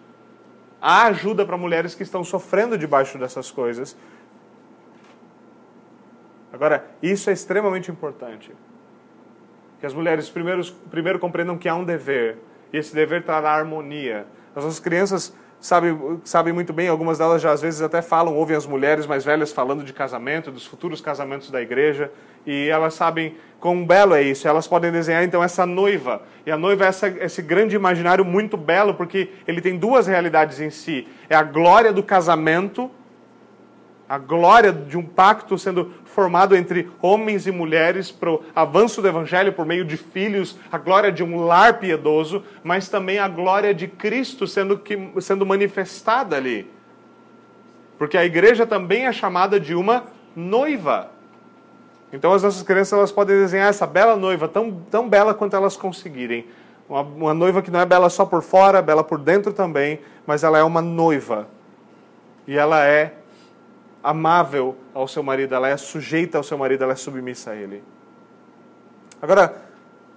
Há 0.81 1.07
ajuda 1.07 1.45
para 1.45 1.59
mulheres 1.59 1.95
que 1.95 2.03
estão 2.03 2.25
sofrendo 2.25 2.79
debaixo 2.79 3.19
dessas 3.19 3.51
coisas. 3.51 3.97
Agora, 6.53 6.85
isso 7.03 7.31
é 7.31 7.33
extremamente 7.33 7.91
importante. 7.91 8.53
Que 9.81 9.87
as 9.87 9.95
mulheres 9.95 10.29
primeiro, 10.29 10.63
primeiro 10.91 11.19
compreendam 11.19 11.57
que 11.57 11.69
há 11.69 11.75
um 11.75 11.85
dever, 11.85 12.39
e 12.73 12.77
esse 12.77 12.95
dever 12.95 13.25
trará 13.25 13.53
harmonia. 13.53 14.27
As 14.55 14.63
nossas 14.63 14.79
crianças 14.79 15.35
sabem, 15.61 16.21
sabem 16.25 16.53
muito 16.53 16.73
bem, 16.73 16.89
algumas 16.89 17.19
delas 17.19 17.41
já 17.41 17.53
às 17.53 17.61
vezes 17.61 17.83
até 17.83 18.03
falam, 18.03 18.35
ouvem 18.35 18.57
as 18.57 18.67
mulheres 18.67 19.07
mais 19.07 19.25
velhas 19.25 19.53
falando 19.53 19.85
de 19.85 19.93
casamento, 19.93 20.51
dos 20.51 20.67
futuros 20.67 21.01
casamentos 21.01 21.51
da 21.51 21.61
igreja, 21.61 22.11
e 22.47 22.69
elas 22.69 22.95
sabem 22.95 23.37
quão 23.59 23.85
belo 23.85 24.15
é 24.15 24.23
isso. 24.23 24.49
Elas 24.49 24.67
podem 24.67 24.91
desenhar 24.91 25.23
então 25.23 25.45
essa 25.45 25.67
noiva. 25.67 26.23
E 26.47 26.51
a 26.51 26.57
noiva 26.57 26.85
é 26.85 26.89
essa, 26.89 27.09
esse 27.09 27.43
grande 27.43 27.77
imaginário 27.77 28.25
muito 28.25 28.57
belo, 28.57 28.95
porque 28.95 29.31
ele 29.47 29.61
tem 29.61 29.79
duas 29.79 30.07
realidades 30.07 30.61
em 30.61 30.71
si: 30.71 31.07
é 31.29 31.37
a 31.37 31.43
glória 31.43 31.93
do 31.93 32.03
casamento 32.03 32.91
a 34.11 34.19
glória 34.19 34.73
de 34.73 34.99
um 34.99 35.05
pacto 35.05 35.57
sendo 35.57 35.93
formado 36.05 36.57
entre 36.57 36.91
homens 37.01 37.47
e 37.47 37.53
mulheres 37.53 38.11
para 38.11 38.29
o 38.29 38.43
avanço 38.57 39.01
do 39.01 39.07
evangelho 39.07 39.53
por 39.53 39.65
meio 39.65 39.85
de 39.85 39.97
filhos, 39.97 40.59
a 40.73 40.77
glória 40.77 41.13
de 41.13 41.23
um 41.23 41.45
lar 41.45 41.79
piedoso, 41.79 42.43
mas 42.65 42.89
também 42.89 43.21
a 43.21 43.29
glória 43.29 43.73
de 43.73 43.87
Cristo 43.87 44.49
sendo, 44.49 44.77
que, 44.77 44.99
sendo 45.21 45.47
manifestada 45.47 46.35
ali. 46.35 46.69
Porque 47.97 48.19
a 48.19 48.25
igreja 48.25 48.67
também 48.67 49.07
é 49.07 49.13
chamada 49.13 49.61
de 49.61 49.77
uma 49.77 50.03
noiva. 50.35 51.13
Então 52.13 52.33
as 52.33 52.43
nossas 52.43 52.65
crianças 52.65 52.95
elas 52.95 53.13
podem 53.13 53.37
desenhar 53.37 53.71
essa 53.71 53.87
bela 53.87 54.17
noiva, 54.17 54.49
tão, 54.49 54.73
tão 54.91 55.09
bela 55.09 55.33
quanto 55.35 55.55
elas 55.55 55.77
conseguirem. 55.77 56.49
Uma, 56.89 57.03
uma 57.03 57.35
noiva 57.35 57.63
que 57.63 57.71
não 57.71 57.79
é 57.79 57.87
bela 57.87 58.11
só 58.11 58.27
por 58.27 58.43
fora, 58.43 58.83
bela 58.83 59.05
por 59.05 59.19
dentro 59.19 59.53
também, 59.53 60.01
mas 60.27 60.43
ela 60.43 60.59
é 60.59 60.65
uma 60.65 60.83
noiva. 60.83 61.47
E 62.45 62.59
ela 62.59 62.85
é 62.85 63.20
amável 64.03 64.77
ao 64.95 65.07
seu 65.07 65.23
marido, 65.23 65.55
ela 65.55 65.69
é 65.69 65.77
sujeita 65.77 66.39
ao 66.39 66.45
seu 66.45 66.57
marido, 66.57 66.85
ela 66.85 66.93
é 66.93 66.97
submissa 66.97 67.51
a 67.51 67.57
ele. 67.57 67.83
Agora, 69.21 69.55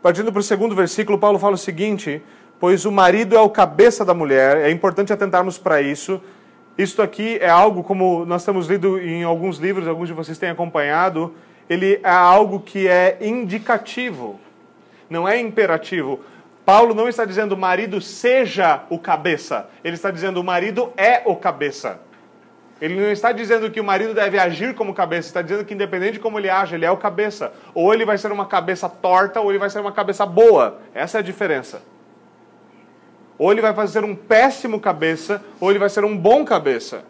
partindo 0.02 0.32
para 0.32 0.40
o 0.40 0.44
segundo 0.44 0.76
versículo, 0.76 1.18
Paulo 1.18 1.38
fala 1.38 1.56
o 1.56 1.58
seguinte: 1.58 2.22
Pois 2.60 2.86
o 2.86 2.92
marido 2.92 3.36
é 3.36 3.42
o 3.42 3.50
cabeça 3.50 4.06
da 4.06 4.14
mulher, 4.14 4.58
é 4.58 4.72
importante 4.72 5.12
atentarmos 5.12 5.58
para 5.58 5.82
isso. 5.82 6.22
Isto 6.78 7.02
aqui 7.02 7.38
é 7.42 7.50
algo, 7.50 7.84
como 7.84 8.26
nós 8.26 8.46
temos 8.46 8.68
lido 8.68 9.00
em 9.00 9.24
alguns 9.24 9.58
livros, 9.58 9.88
alguns 9.88 10.08
de 10.08 10.14
vocês 10.14 10.38
têm 10.38 10.50
acompanhado, 10.50 11.36
ele 11.70 12.00
é 12.02 12.10
algo 12.10 12.60
que 12.60 12.88
é 12.88 13.18
indicativo, 13.22 14.40
não 15.10 15.28
é 15.28 15.40
imperativo. 15.40 16.22
Paulo 16.66 16.96
não 16.96 17.10
está 17.10 17.26
dizendo 17.26 17.52
o 17.52 17.58
marido 17.58 18.00
seja 18.00 18.84
o 18.90 18.98
cabeça, 18.98 19.70
ele 19.84 19.96
está 19.96 20.10
dizendo 20.10 20.40
o 20.40 20.44
marido 20.44 20.92
é 20.96 21.22
o 21.26 21.36
cabeça. 21.36 22.00
Ele 22.82 23.00
não 23.00 23.12
está 23.12 23.32
dizendo 23.32 23.70
que 23.72 23.80
o 23.80 23.84
marido 23.84 24.14
deve 24.14 24.38
agir 24.38 24.74
como 24.76 24.94
cabeça, 24.94 25.28
está 25.28 25.42
dizendo 25.42 25.64
que 25.64 25.74
independente 25.74 26.14
de 26.14 26.20
como 26.20 26.38
ele 26.38 26.50
age, 26.50 26.76
ele 26.76 26.86
é 26.86 26.92
o 26.92 26.98
cabeça. 26.98 27.54
Ou 27.74 27.94
ele 27.94 28.06
vai 28.06 28.18
ser 28.18 28.32
uma 28.32 28.46
cabeça 28.46 28.90
torta, 28.90 29.40
ou 29.40 29.52
ele 29.52 29.60
vai 29.60 29.70
ser 29.70 29.80
uma 29.80 29.92
cabeça 29.92 30.26
boa. 30.26 30.80
Essa 30.94 31.18
é 31.18 31.20
a 31.20 31.24
diferença. 31.24 31.82
Ou 33.38 33.52
ele 33.52 33.62
vai 33.62 33.74
fazer 33.74 34.04
um 34.04 34.16
péssimo 34.16 34.80
cabeça, 34.80 35.44
ou 35.60 35.70
ele 35.70 35.80
vai 35.80 35.90
ser 35.90 36.04
um 36.04 36.18
bom 36.18 36.44
cabeça. 36.44 37.06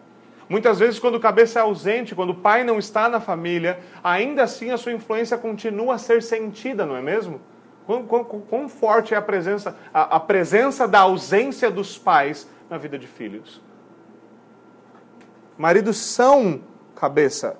Muitas 0.47 0.77
vezes, 0.77 0.99
quando 0.99 1.15
o 1.15 1.19
cabeça 1.19 1.57
é 1.59 1.61
ausente, 1.63 2.13
quando 2.13 2.31
o 2.31 2.35
pai 2.35 2.63
não 2.63 2.77
está 2.77 3.09
na 3.09 3.19
família, 3.19 3.79
ainda 4.03 4.43
assim 4.43 4.69
a 4.69 4.77
sua 4.77 4.91
influência 4.91 5.37
continua 5.37 5.95
a 5.95 5.97
ser 5.97 6.21
sentida, 6.21 6.85
não 6.85 6.95
é 6.95 7.01
mesmo? 7.01 7.41
Quão, 7.87 8.05
quão, 8.05 8.23
quão 8.23 8.69
forte 8.69 9.15
é 9.15 9.17
a 9.17 9.21
presença, 9.21 9.75
a, 9.91 10.17
a 10.17 10.19
presença 10.19 10.87
da 10.87 10.99
ausência 10.99 11.71
dos 11.71 11.97
pais 11.97 12.47
na 12.69 12.77
vida 12.77 12.99
de 12.99 13.07
filhos? 13.07 13.62
Maridos 15.57 15.97
são 15.97 16.61
cabeça. 16.95 17.57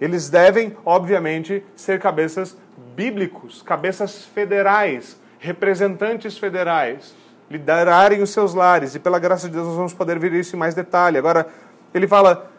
Eles 0.00 0.28
devem, 0.28 0.76
obviamente, 0.84 1.64
ser 1.76 2.00
cabeças 2.00 2.56
bíblicos, 2.96 3.62
cabeças 3.62 4.24
federais, 4.24 5.20
representantes 5.38 6.36
federais, 6.36 7.14
liderarem 7.50 8.22
os 8.22 8.30
seus 8.30 8.54
lares. 8.54 8.94
E 8.94 8.98
pela 8.98 9.18
graça 9.18 9.48
de 9.48 9.54
Deus 9.54 9.66
nós 9.66 9.76
vamos 9.76 9.94
poder 9.94 10.18
ver 10.18 10.32
isso 10.32 10.56
em 10.56 10.58
mais 10.58 10.74
detalhe. 10.74 11.18
Agora, 11.18 11.46
ele 11.94 12.08
fala: 12.08 12.50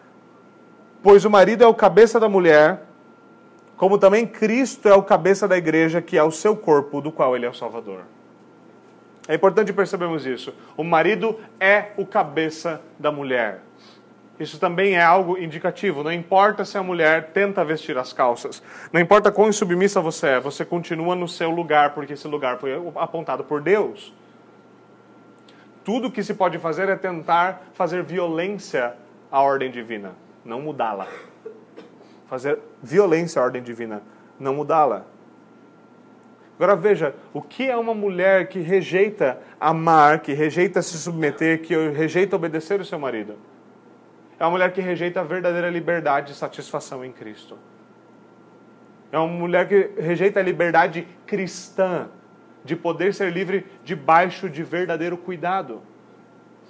Pois 1.02 1.26
o 1.26 1.30
marido 1.30 1.64
é 1.64 1.68
o 1.68 1.74
cabeça 1.74 2.20
da 2.20 2.30
mulher, 2.30 2.84
como 3.76 3.98
também 3.98 4.26
Cristo 4.26 4.88
é 4.88 4.94
o 4.94 5.04
cabeça 5.04 5.48
da 5.48 5.58
igreja, 5.58 6.02
que 6.02 6.18
é 6.18 6.24
o 6.24 6.32
seu 6.32 6.56
corpo, 6.56 7.02
do 7.02 7.12
qual 7.12 7.36
ele 7.36 7.46
é 7.46 7.50
o 7.50 7.54
Salvador. 7.54 8.02
É 9.28 9.36
importante 9.36 9.72
percebermos 9.74 10.26
isso. 10.26 10.54
O 10.76 10.84
marido 10.84 11.40
é 11.60 11.92
o 11.98 12.06
cabeça 12.06 12.82
da 13.00 13.12
mulher. 13.12 13.62
Isso 14.40 14.60
também 14.60 14.96
é 14.96 15.04
algo 15.04 15.38
indicativo. 15.38 16.04
Não 16.04 16.12
importa 16.12 16.66
se 16.66 16.78
a 16.78 16.84
mulher 16.84 17.32
tenta 17.34 17.64
vestir 17.64 17.98
as 17.98 18.12
calças, 18.12 18.64
não 18.92 19.00
importa 19.00 19.32
quão 19.32 19.50
insubmissa 19.50 20.02
você 20.02 20.28
é, 20.28 20.40
você 20.40 20.66
continua 20.66 21.16
no 21.16 21.28
seu 21.28 21.52
lugar, 21.52 21.94
porque 21.94 22.14
esse 22.14 22.28
lugar 22.28 22.58
foi 22.58 22.74
apontado 22.96 23.44
por 23.44 23.62
Deus. 23.62 24.14
Tudo 25.84 26.10
que 26.10 26.24
se 26.24 26.34
pode 26.34 26.58
fazer 26.58 26.90
é 26.90 26.96
tentar 26.96 27.62
fazer 27.74 28.04
violência 28.04 28.96
à 29.32 29.42
ordem 29.42 29.70
divina, 29.70 30.14
não 30.44 30.62
mudá-la. 30.62 31.08
Fazer 32.28 32.58
violência 32.82 33.42
à 33.42 33.46
ordem 33.46 33.62
divina, 33.62 34.02
não 34.40 34.56
mudá-la. 34.56 35.06
Agora 36.56 36.76
veja, 36.76 37.14
o 37.34 37.42
que 37.42 37.70
é 37.70 37.76
uma 37.76 37.94
mulher 37.94 38.48
que 38.48 38.60
rejeita 38.60 39.40
amar, 39.60 40.20
que 40.20 40.34
rejeita 40.34 40.82
se 40.82 40.98
submeter, 40.98 41.62
que 41.62 41.76
rejeita 41.90 42.36
obedecer 42.36 42.80
o 42.80 42.86
seu 42.86 42.98
marido? 42.98 43.36
É 44.40 44.44
uma 44.44 44.52
mulher 44.52 44.72
que 44.72 44.82
rejeita 44.82 45.22
a 45.22 45.24
verdadeira 45.24 45.70
liberdade 45.70 46.32
e 46.32 46.36
satisfação 46.36 47.04
em 47.04 47.12
Cristo. 47.12 47.58
É 49.12 49.18
uma 49.18 49.28
mulher 49.28 49.68
que 49.68 49.92
rejeita 50.02 50.40
a 50.40 50.44
liberdade 50.44 51.08
cristã 51.26 52.10
de 52.66 52.76
poder 52.76 53.14
ser 53.14 53.32
livre 53.32 53.66
debaixo 53.84 54.50
de 54.50 54.64
verdadeiro 54.64 55.18
cuidado. 55.18 55.82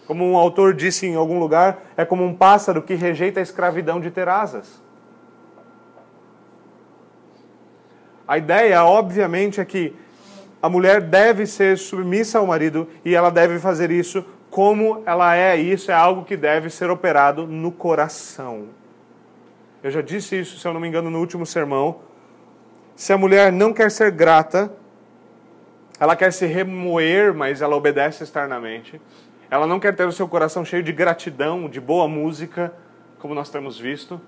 Como 0.06 0.30
um 0.30 0.36
autor 0.36 0.74
disse 0.74 1.06
em 1.06 1.16
algum 1.16 1.40
lugar, 1.40 1.82
é 1.96 2.04
como 2.04 2.24
um 2.24 2.36
pássaro 2.36 2.82
que 2.82 2.96
rejeita 2.96 3.40
a 3.40 3.44
escravidão 3.44 4.02
de 4.02 4.12
ter 4.12 4.28
asas. 4.28 4.82
A 8.28 8.38
ideia, 8.38 8.84
obviamente, 8.84 9.62
é 9.62 9.66
que 9.66 9.96
a 10.62 10.70
mulher 10.70 11.02
deve 11.02 11.46
ser 11.46 11.78
submissa 11.78 12.40
ao 12.40 12.48
marido 12.48 12.90
e 13.04 13.16
ela 13.16 13.30
deve 13.30 13.60
fazer 13.60 13.92
isso 13.92 14.26
como 14.54 15.02
ela 15.04 15.36
é, 15.36 15.60
e 15.60 15.72
isso 15.72 15.90
é 15.90 15.96
algo 15.96 16.24
que 16.24 16.38
deve 16.38 16.70
ser 16.70 16.92
operado 16.92 17.48
no 17.48 17.72
coração. 17.72 18.68
Eu 19.82 19.90
já 19.90 20.00
disse 20.00 20.40
isso, 20.40 20.60
se 20.60 20.68
eu 20.68 20.72
não 20.72 20.80
me 20.80 20.88
engano, 20.88 21.10
no 21.10 21.18
último 21.18 21.44
sermão. 21.44 22.02
Se 22.96 23.12
a 23.12 23.18
mulher 23.18 23.52
não 23.52 23.74
quer 23.74 23.90
ser 23.90 24.12
grata, 24.12 24.72
ela 26.00 26.16
quer 26.16 26.32
se 26.32 26.46
remoer, 26.46 27.34
mas 27.34 27.64
ela 27.64 27.76
obedece 27.76 28.24
externamente. 28.24 29.02
Ela 29.50 29.66
não 29.66 29.80
quer 29.80 29.96
ter 29.96 30.08
o 30.08 30.12
seu 30.12 30.28
coração 30.28 30.64
cheio 30.64 30.84
de 30.84 30.92
gratidão, 30.92 31.68
de 31.68 31.82
boa 31.82 32.08
música, 32.08 32.72
como 33.18 33.34
nós 33.34 33.50
temos 33.50 33.80
visto. 33.80 34.22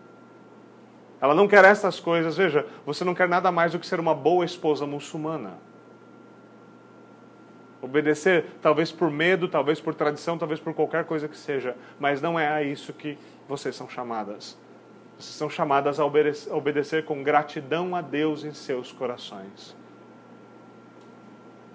Ela 1.22 1.36
não 1.36 1.48
quer 1.48 1.64
essas 1.66 2.00
coisas. 2.00 2.36
Veja, 2.36 2.66
você 2.84 3.04
não 3.04 3.14
quer 3.14 3.30
nada 3.30 3.52
mais 3.52 3.74
do 3.74 3.80
que 3.80 3.86
ser 3.86 4.00
uma 4.00 4.16
boa 4.16 4.44
esposa 4.44 4.88
muçulmana. 4.88 5.54
Obedecer, 7.86 8.46
talvez 8.62 8.92
por 8.92 9.10
medo, 9.10 9.48
talvez 9.48 9.80
por 9.80 9.94
tradição, 9.94 10.38
talvez 10.38 10.60
por 10.60 10.74
qualquer 10.74 11.06
coisa 11.06 11.28
que 11.28 11.38
seja, 11.38 11.76
mas 12.00 12.22
não 12.22 12.40
é 12.40 12.48
a 12.48 12.64
isso 12.64 12.92
que 12.92 13.18
vocês 13.48 13.76
são 13.76 13.88
chamadas. 13.88 14.58
Vocês 15.18 15.36
são 15.36 15.50
chamadas 15.50 16.00
a 16.00 16.06
obedecer 16.06 17.06
com 17.06 17.24
gratidão 17.24 17.96
a 17.96 18.02
Deus 18.02 18.44
em 18.44 18.54
seus 18.54 18.92
corações 18.92 19.76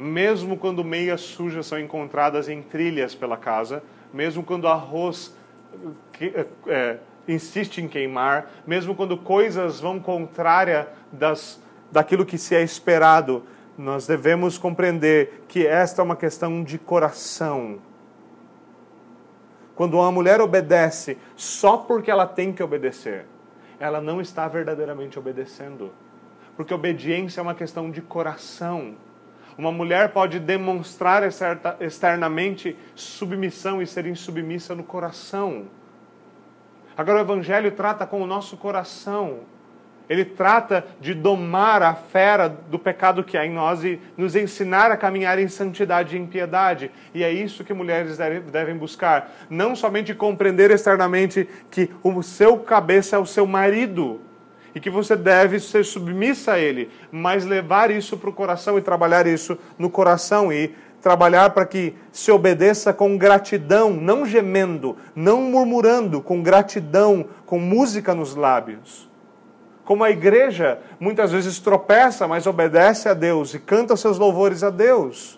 mesmo 0.00 0.56
quando 0.56 0.82
meias 0.82 1.20
sujas 1.20 1.66
são 1.66 1.78
encontradas 1.78 2.48
em 2.48 2.62
trilhas 2.62 3.14
pela 3.14 3.36
casa, 3.36 3.82
mesmo 4.10 4.42
quando 4.42 4.66
arroz 4.66 5.36
é, 6.18 6.46
é, 6.66 6.96
insiste 7.28 7.82
em 7.82 7.86
queimar, 7.86 8.50
mesmo 8.66 8.94
quando 8.94 9.14
coisas 9.18 9.78
vão 9.78 10.00
contrária 10.00 10.88
das, 11.12 11.62
daquilo 11.92 12.24
que 12.24 12.38
se 12.38 12.56
é 12.56 12.62
esperado, 12.62 13.44
nós 13.80 14.06
devemos 14.06 14.58
compreender 14.58 15.44
que 15.48 15.66
esta 15.66 16.02
é 16.02 16.04
uma 16.04 16.16
questão 16.16 16.62
de 16.62 16.78
coração. 16.78 17.78
Quando 19.74 19.94
uma 19.94 20.12
mulher 20.12 20.38
obedece 20.42 21.16
só 21.34 21.78
porque 21.78 22.10
ela 22.10 22.26
tem 22.26 22.52
que 22.52 22.62
obedecer, 22.62 23.24
ela 23.78 23.98
não 23.98 24.20
está 24.20 24.46
verdadeiramente 24.46 25.18
obedecendo. 25.18 25.90
Porque 26.54 26.74
obediência 26.74 27.40
é 27.40 27.42
uma 27.42 27.54
questão 27.54 27.90
de 27.90 28.02
coração. 28.02 28.96
Uma 29.56 29.72
mulher 29.72 30.12
pode 30.12 30.38
demonstrar 30.38 31.22
externamente 31.80 32.76
submissão 32.94 33.80
e 33.80 33.86
ser 33.86 34.04
insubmissa 34.04 34.74
no 34.74 34.84
coração. 34.84 35.64
Agora, 36.94 37.18
o 37.18 37.22
Evangelho 37.22 37.72
trata 37.72 38.06
com 38.06 38.20
o 38.20 38.26
nosso 38.26 38.58
coração. 38.58 39.40
Ele 40.10 40.24
trata 40.24 40.84
de 41.00 41.14
domar 41.14 41.84
a 41.84 41.94
fera 41.94 42.48
do 42.48 42.80
pecado 42.80 43.22
que 43.22 43.38
há 43.38 43.46
em 43.46 43.52
nós 43.52 43.84
e 43.84 44.00
nos 44.16 44.34
ensinar 44.34 44.90
a 44.90 44.96
caminhar 44.96 45.38
em 45.38 45.46
santidade 45.46 46.16
e 46.16 46.18
em 46.18 46.26
piedade. 46.26 46.90
E 47.14 47.22
é 47.22 47.32
isso 47.32 47.62
que 47.62 47.72
mulheres 47.72 48.18
devem 48.50 48.76
buscar. 48.76 49.30
Não 49.48 49.76
somente 49.76 50.12
compreender 50.12 50.72
externamente 50.72 51.48
que 51.70 51.88
o 52.02 52.22
seu 52.24 52.58
cabeça 52.58 53.14
é 53.14 53.18
o 53.20 53.24
seu 53.24 53.46
marido, 53.46 54.20
e 54.74 54.80
que 54.80 54.90
você 54.90 55.16
deve 55.16 55.58
ser 55.58 55.84
submissa 55.84 56.52
a 56.52 56.58
Ele, 56.58 56.90
mas 57.10 57.44
levar 57.44 57.90
isso 57.90 58.16
para 58.16 58.30
o 58.30 58.32
coração 58.32 58.78
e 58.78 58.82
trabalhar 58.82 59.26
isso 59.26 59.58
no 59.76 59.90
coração 59.90 60.52
e 60.52 60.74
trabalhar 61.02 61.50
para 61.50 61.66
que 61.66 61.94
se 62.12 62.30
obedeça 62.30 62.92
com 62.92 63.18
gratidão, 63.18 63.90
não 63.90 64.24
gemendo, 64.24 64.96
não 65.14 65.42
murmurando, 65.42 66.20
com 66.20 66.40
gratidão, 66.40 67.26
com 67.46 67.58
música 67.58 68.14
nos 68.14 68.36
lábios. 68.36 69.09
Como 69.90 70.04
a 70.04 70.10
igreja 70.10 70.78
muitas 71.00 71.32
vezes 71.32 71.58
tropeça, 71.58 72.28
mas 72.28 72.46
obedece 72.46 73.08
a 73.08 73.12
Deus 73.12 73.54
e 73.54 73.58
canta 73.58 73.96
seus 73.96 74.20
louvores 74.20 74.62
a 74.62 74.70
Deus. 74.70 75.36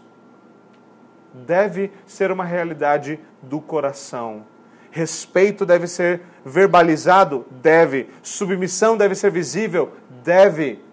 Deve 1.33 1.91
ser 2.05 2.31
uma 2.31 2.45
realidade 2.45 3.19
do 3.41 3.63
coração. 3.63 4.45
Respeito 4.91 5.65
deve 5.65 5.87
ser 5.87 6.21
verbalizado? 6.45 7.47
Deve. 7.63 8.11
Submissão 8.23 8.95
deve 8.95 9.15
ser 9.15 9.31
visível? 9.31 9.95
Deve. 10.23 10.85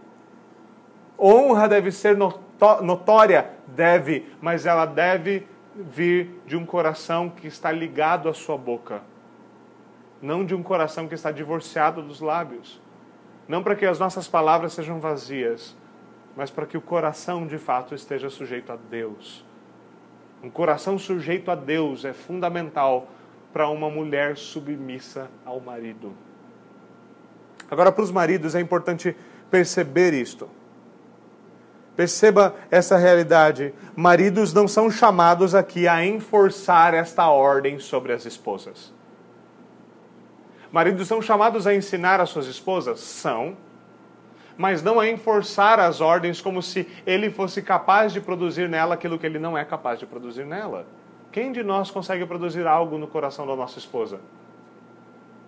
Honra 1.20 1.68
deve 1.68 1.92
ser 1.92 2.16
notória? 2.16 3.50
Deve. 3.68 4.26
Mas 4.40 4.66
ela 4.66 4.86
deve 4.86 5.46
vir 5.76 6.42
de 6.46 6.56
um 6.56 6.66
coração 6.66 7.30
que 7.30 7.48
está 7.48 7.74
ligado 7.74 8.30
à 8.30 8.34
sua 8.34 8.58
boca. 8.58 9.02
Não 10.22 10.46
de 10.46 10.56
um 10.56 10.64
coração 10.64 11.10
que 11.10 11.16
está 11.16 11.30
divorciado 11.30 12.02
dos 12.02 12.22
lábios. 12.22 12.80
Não 13.50 13.64
para 13.64 13.76
que 13.76 13.86
as 13.88 13.98
nossas 13.98 14.28
palavras 14.28 14.74
sejam 14.74 15.00
vazias, 15.00 15.76
mas 16.38 16.52
para 16.52 16.68
que 16.68 16.78
o 16.78 16.82
coração 16.82 17.48
de 17.48 17.58
fato 17.58 17.96
esteja 17.96 18.30
sujeito 18.30 18.72
a 18.72 18.76
Deus. 18.76 19.44
Um 20.44 20.52
coração 20.52 21.00
sujeito 21.00 21.50
a 21.50 21.56
Deus 21.56 22.06
é 22.06 22.14
fundamental 22.14 23.08
para 23.52 23.68
uma 23.68 23.90
mulher 23.90 24.38
submissa 24.38 25.32
ao 25.44 25.60
marido. 25.60 26.14
Agora, 27.72 27.92
para 27.92 28.04
os 28.04 28.12
maridos, 28.12 28.54
é 28.54 28.62
importante 28.62 29.16
perceber 29.50 30.14
isto. 30.14 30.48
Perceba 31.96 32.56
essa 32.70 32.98
realidade. 32.98 33.74
Maridos 33.96 34.54
não 34.54 34.68
são 34.68 34.92
chamados 34.92 35.56
aqui 35.56 35.88
a 35.88 36.06
enforçar 36.06 36.94
esta 36.94 37.28
ordem 37.28 37.80
sobre 37.80 38.14
as 38.14 38.28
esposas. 38.28 38.94
Maridos 40.72 41.08
são 41.08 41.22
chamados 41.22 41.66
a 41.66 41.74
ensinar 41.74 42.20
as 42.22 42.30
suas 42.30 42.46
esposas? 42.46 43.00
São. 43.00 43.58
Mas 44.58 44.84
não 44.84 45.00
a 45.00 45.08
enforçar 45.08 45.80
as 45.80 46.02
ordens 46.02 46.42
como 46.42 46.62
se 46.62 46.88
ele 47.06 47.30
fosse 47.30 47.62
capaz 47.62 48.12
de 48.12 48.20
produzir 48.20 48.68
nela 48.68 48.96
aquilo 48.96 49.18
que 49.18 49.26
ele 49.26 49.40
não 49.40 49.58
é 49.58 49.64
capaz 49.64 50.00
de 50.00 50.06
produzir 50.06 50.46
nela. 50.46 50.86
Quem 51.32 51.52
de 51.52 51.64
nós 51.64 51.90
consegue 51.90 52.26
produzir 52.26 52.68
algo 52.68 52.98
no 52.98 53.08
coração 53.08 53.48
da 53.48 53.56
nossa 53.56 53.80
esposa? 53.80 54.20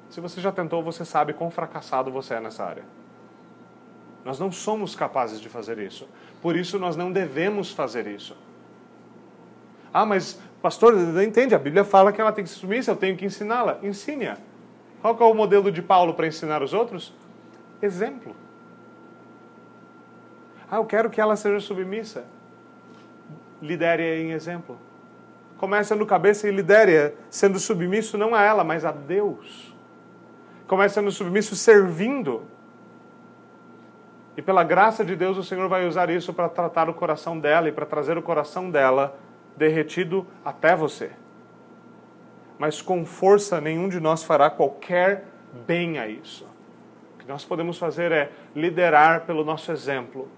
Se 0.10 0.22
você 0.22 0.40
já 0.40 0.52
tentou, 0.52 0.82
você 0.82 1.04
sabe 1.04 1.34
quão 1.34 1.52
fracassado 1.52 2.12
você 2.12 2.36
é 2.36 2.40
nessa 2.40 2.64
área. 2.64 2.84
Nós 4.24 4.40
não 4.40 4.52
somos 4.52 4.96
capazes 4.96 5.40
de 5.40 5.50
fazer 5.50 5.80
isso. 5.80 6.08
Por 6.42 6.56
isso, 6.56 6.78
nós 6.78 6.96
não 6.96 7.12
devemos 7.12 7.72
fazer 7.72 8.08
isso. 8.08 8.36
Ah, 9.94 10.06
mas, 10.06 10.40
pastor, 10.62 10.96
entende. 11.24 11.56
A 11.56 11.60
Bíblia 11.60 11.84
fala 11.84 12.12
que 12.12 12.22
ela 12.22 12.32
tem 12.32 12.44
que 12.44 12.50
ser 12.50 12.58
submissa, 12.60 12.92
eu 12.92 12.96
tenho 12.96 13.18
que 13.18 13.26
ensiná-la. 13.26 13.80
Ensine-a. 13.82 14.38
Qual 15.02 15.18
é 15.20 15.24
o 15.24 15.34
modelo 15.34 15.72
de 15.72 15.82
Paulo 15.82 16.14
para 16.14 16.28
ensinar 16.28 16.62
os 16.62 16.74
outros? 16.74 17.14
Exemplo. 17.82 18.36
Ah, 20.70 20.78
eu 20.78 20.86
quero 20.86 21.10
que 21.10 21.20
ela 21.20 21.36
seja 21.36 21.60
submissa. 21.60 22.24
Lidere-a 23.62 24.20
em 24.20 24.32
exemplo. 24.32 24.78
Começa 25.58 25.96
no 25.96 26.06
cabeça 26.06 26.48
e 26.48 26.52
lidere-a 26.52 27.12
sendo 27.30 27.60
submisso 27.60 28.18
não 28.18 28.36
a 28.36 28.42
ela, 28.42 28.64
mas 28.64 28.86
a 28.86 28.92
Deus. 28.92 29.76
Começa 30.68 30.96
sendo 30.96 31.12
submisso 31.12 31.56
servindo. 31.56 32.44
E 34.38 34.42
pela 34.42 34.64
graça 34.64 35.04
de 35.04 35.16
Deus, 35.16 35.38
o 35.38 35.44
Senhor 35.44 35.68
vai 35.68 35.88
usar 35.88 36.10
isso 36.10 36.32
para 36.32 36.48
tratar 36.48 36.90
o 36.90 36.94
coração 36.94 37.40
dela 37.40 37.68
e 37.68 37.72
para 37.72 37.86
trazer 37.86 38.18
o 38.18 38.22
coração 38.22 38.70
dela 38.70 39.20
derretido 39.58 40.26
até 40.46 40.76
você 40.76 41.12
mas 42.62 42.80
com 42.80 43.04
força 43.04 43.60
nenhum 43.60 43.90
de 43.90 44.00
nós 44.00 44.24
fará 44.24 44.48
qualquer 44.48 45.26
bem 45.66 45.98
a 45.98 46.08
isso. 46.08 46.46
O 47.16 47.18
que 47.18 47.28
nós 47.28 47.44
podemos 47.44 47.76
fazer 47.76 48.12
é 48.12 48.30
liderar 48.56 49.22
pelo 49.22 49.44
nosso 49.44 49.72
exemplo 49.72 50.30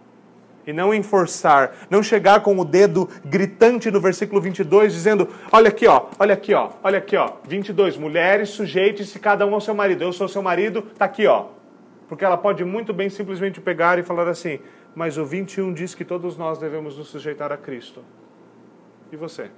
e 0.66 0.72
não 0.72 0.94
enforçar, 0.94 1.76
não 1.90 2.02
chegar 2.02 2.40
com 2.40 2.58
o 2.58 2.64
dedo 2.64 3.10
gritante 3.26 3.92
no 3.92 4.00
versículo 4.00 4.40
22 4.40 4.94
dizendo: 4.94 5.28
"Olha 5.52 5.68
aqui, 5.68 5.86
ó, 5.86 6.06
olha 6.18 6.34
aqui, 6.34 6.54
ó, 6.54 6.70
olha 6.82 7.00
aqui, 7.00 7.18
ó, 7.18 7.30
22, 7.46 7.98
mulheres, 7.98 8.52
sujeite-se 8.52 9.20
cada 9.20 9.46
um 9.46 9.54
ao 9.54 9.60
seu 9.60 9.76
marido. 9.76 10.06
Eu 10.06 10.14
sou 10.14 10.30
seu 10.30 10.42
marido, 10.42 10.82
tá 10.98 11.04
aqui, 11.04 11.28
ó." 11.28 11.48
Porque 12.08 12.24
ela 12.24 12.38
pode 12.38 12.64
muito 12.64 12.94
bem 12.94 13.10
simplesmente 13.10 13.60
pegar 13.60 14.00
e 14.00 14.04
falar 14.04 14.30
assim: 14.30 14.62
"Mas 14.96 15.18
o 15.18 15.26
21 15.26 15.74
diz 15.74 15.94
que 15.94 16.06
todos 16.06 16.38
nós 16.38 16.58
devemos 16.58 16.98
nos 16.98 17.10
sujeitar 17.10 17.52
a 17.52 17.58
Cristo." 17.58 18.02
E 19.12 19.18
você? 19.18 19.52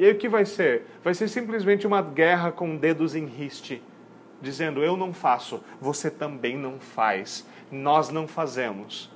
E 0.00 0.04
aí 0.06 0.12
o 0.12 0.16
que 0.16 0.30
vai 0.30 0.46
ser? 0.46 0.86
Vai 1.04 1.12
ser 1.12 1.28
simplesmente 1.28 1.86
uma 1.86 2.00
guerra 2.00 2.50
com 2.50 2.74
dedos 2.74 3.14
em 3.14 3.26
riste, 3.26 3.82
dizendo: 4.40 4.82
eu 4.82 4.96
não 4.96 5.12
faço, 5.12 5.62
você 5.78 6.10
também 6.10 6.56
não 6.56 6.80
faz, 6.80 7.46
nós 7.70 8.08
não 8.08 8.26
fazemos. 8.26 9.12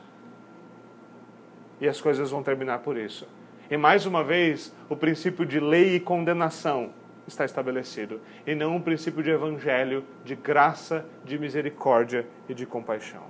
E 1.81 1.89
as 1.89 2.03
coisas 2.03 2.31
vão 2.31 2.43
terminar 2.43 2.81
por 2.81 2.99
isso. 2.99 3.27
E 3.71 3.79
mais 3.79 4.05
uma 4.05 4.23
vez, 4.23 4.75
o 4.87 4.95
princípio 4.95 5.47
de 5.47 5.59
lei 5.59 5.97
e 5.97 6.01
condenação 6.01 6.91
está 7.27 7.47
estabelecido, 7.47 8.21
e 8.47 8.55
não 8.55 8.77
um 8.77 8.81
princípio 8.81 9.23
de 9.23 9.31
evangelho, 9.31 10.05
de 10.23 10.37
graça, 10.37 11.07
de 11.25 11.39
misericórdia 11.39 12.27
e 12.47 12.53
de 12.53 12.67
compaixão. 12.67 13.23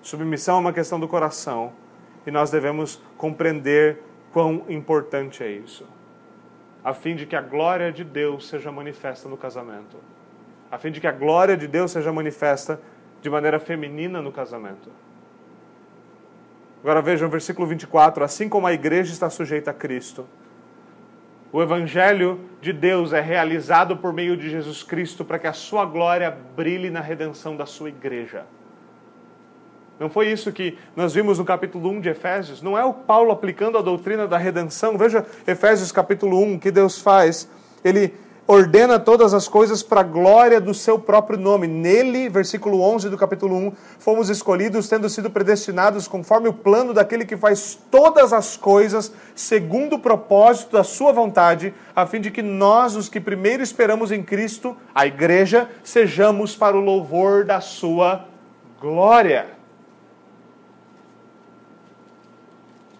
Submissão 0.00 0.58
é 0.58 0.60
uma 0.60 0.72
questão 0.72 1.00
do 1.00 1.08
coração, 1.08 1.72
e 2.24 2.30
nós 2.30 2.52
devemos 2.52 3.02
compreender 3.16 4.00
quão 4.34 4.64
importante 4.68 5.44
é 5.44 5.50
isso. 5.50 5.86
A 6.82 6.92
fim 6.92 7.14
de 7.14 7.24
que 7.24 7.36
a 7.36 7.40
glória 7.40 7.92
de 7.92 8.02
Deus 8.02 8.48
seja 8.48 8.72
manifesta 8.72 9.28
no 9.28 9.36
casamento. 9.36 9.96
A 10.68 10.76
fim 10.76 10.90
de 10.90 11.00
que 11.00 11.06
a 11.06 11.12
glória 11.12 11.56
de 11.56 11.68
Deus 11.68 11.92
seja 11.92 12.12
manifesta 12.12 12.80
de 13.22 13.30
maneira 13.30 13.60
feminina 13.60 14.20
no 14.20 14.32
casamento. 14.32 14.90
Agora 16.82 17.00
vejam 17.00 17.28
o 17.28 17.30
versículo 17.30 17.68
24: 17.68 18.24
assim 18.24 18.48
como 18.48 18.66
a 18.66 18.72
igreja 18.72 19.12
está 19.12 19.30
sujeita 19.30 19.70
a 19.70 19.74
Cristo, 19.74 20.26
o 21.52 21.62
evangelho 21.62 22.40
de 22.60 22.72
Deus 22.72 23.12
é 23.12 23.20
realizado 23.20 23.96
por 23.96 24.12
meio 24.12 24.36
de 24.36 24.50
Jesus 24.50 24.82
Cristo 24.82 25.24
para 25.24 25.38
que 25.38 25.46
a 25.46 25.52
sua 25.52 25.86
glória 25.86 26.36
brilhe 26.56 26.90
na 26.90 27.00
redenção 27.00 27.56
da 27.56 27.66
sua 27.66 27.88
igreja. 27.88 28.44
Não 29.98 30.10
foi 30.10 30.30
isso 30.30 30.52
que 30.52 30.76
nós 30.96 31.14
vimos 31.14 31.38
no 31.38 31.44
capítulo 31.44 31.88
1 31.90 32.00
de 32.00 32.08
Efésios? 32.08 32.60
Não 32.60 32.76
é 32.76 32.84
o 32.84 32.92
Paulo 32.92 33.30
aplicando 33.30 33.78
a 33.78 33.82
doutrina 33.82 34.26
da 34.26 34.36
redenção? 34.36 34.98
Veja 34.98 35.24
Efésios 35.46 35.92
capítulo 35.92 36.38
1, 36.42 36.54
o 36.54 36.58
que 36.58 36.72
Deus 36.72 36.98
faz. 36.98 37.48
Ele 37.84 38.12
ordena 38.46 38.98
todas 38.98 39.32
as 39.32 39.48
coisas 39.48 39.82
para 39.82 40.00
a 40.00 40.04
glória 40.04 40.60
do 40.60 40.74
seu 40.74 40.98
próprio 40.98 41.38
nome. 41.38 41.68
Nele, 41.68 42.28
versículo 42.28 42.80
11 42.80 43.08
do 43.08 43.16
capítulo 43.16 43.56
1, 43.56 43.72
fomos 44.00 44.28
escolhidos 44.28 44.88
tendo 44.88 45.08
sido 45.08 45.30
predestinados 45.30 46.08
conforme 46.08 46.48
o 46.48 46.52
plano 46.52 46.92
daquele 46.92 47.24
que 47.24 47.36
faz 47.36 47.78
todas 47.90 48.32
as 48.32 48.56
coisas 48.56 49.12
segundo 49.34 49.94
o 49.94 50.00
propósito 50.00 50.72
da 50.72 50.84
sua 50.84 51.12
vontade, 51.12 51.72
a 51.94 52.04
fim 52.04 52.20
de 52.20 52.32
que 52.32 52.42
nós, 52.42 52.96
os 52.96 53.08
que 53.08 53.20
primeiro 53.20 53.62
esperamos 53.62 54.10
em 54.10 54.22
Cristo, 54.22 54.76
a 54.94 55.06
igreja, 55.06 55.68
sejamos 55.82 56.56
para 56.56 56.76
o 56.76 56.80
louvor 56.80 57.44
da 57.44 57.60
sua 57.60 58.26
glória. 58.80 59.53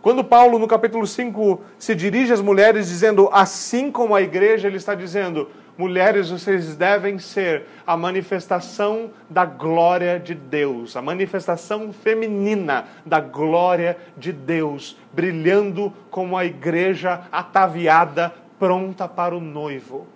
Quando 0.05 0.22
Paulo, 0.22 0.59
no 0.59 0.68
capítulo 0.68 1.07
5, 1.07 1.62
se 1.78 1.94
dirige 1.94 2.30
às 2.30 2.42
mulheres 2.42 2.88
dizendo, 2.88 3.30
assim 3.32 3.90
como 3.90 4.14
a 4.14 4.20
igreja, 4.20 4.68
ele 4.68 4.76
está 4.76 4.94
dizendo, 4.94 5.48
mulheres, 5.78 6.28
vocês 6.28 6.76
devem 6.76 7.18
ser 7.18 7.62
a 7.86 7.96
manifestação 7.96 9.12
da 9.30 9.46
glória 9.46 10.20
de 10.20 10.34
Deus, 10.34 10.94
a 10.94 11.00
manifestação 11.00 11.90
feminina 11.90 12.84
da 13.07 13.18
glória 13.18 13.96
de 14.14 14.30
Deus, 14.30 14.94
brilhando 15.11 15.90
como 16.11 16.36
a 16.36 16.44
igreja 16.44 17.22
ataviada, 17.32 18.30
pronta 18.59 19.09
para 19.09 19.34
o 19.34 19.40
noivo 19.40 20.07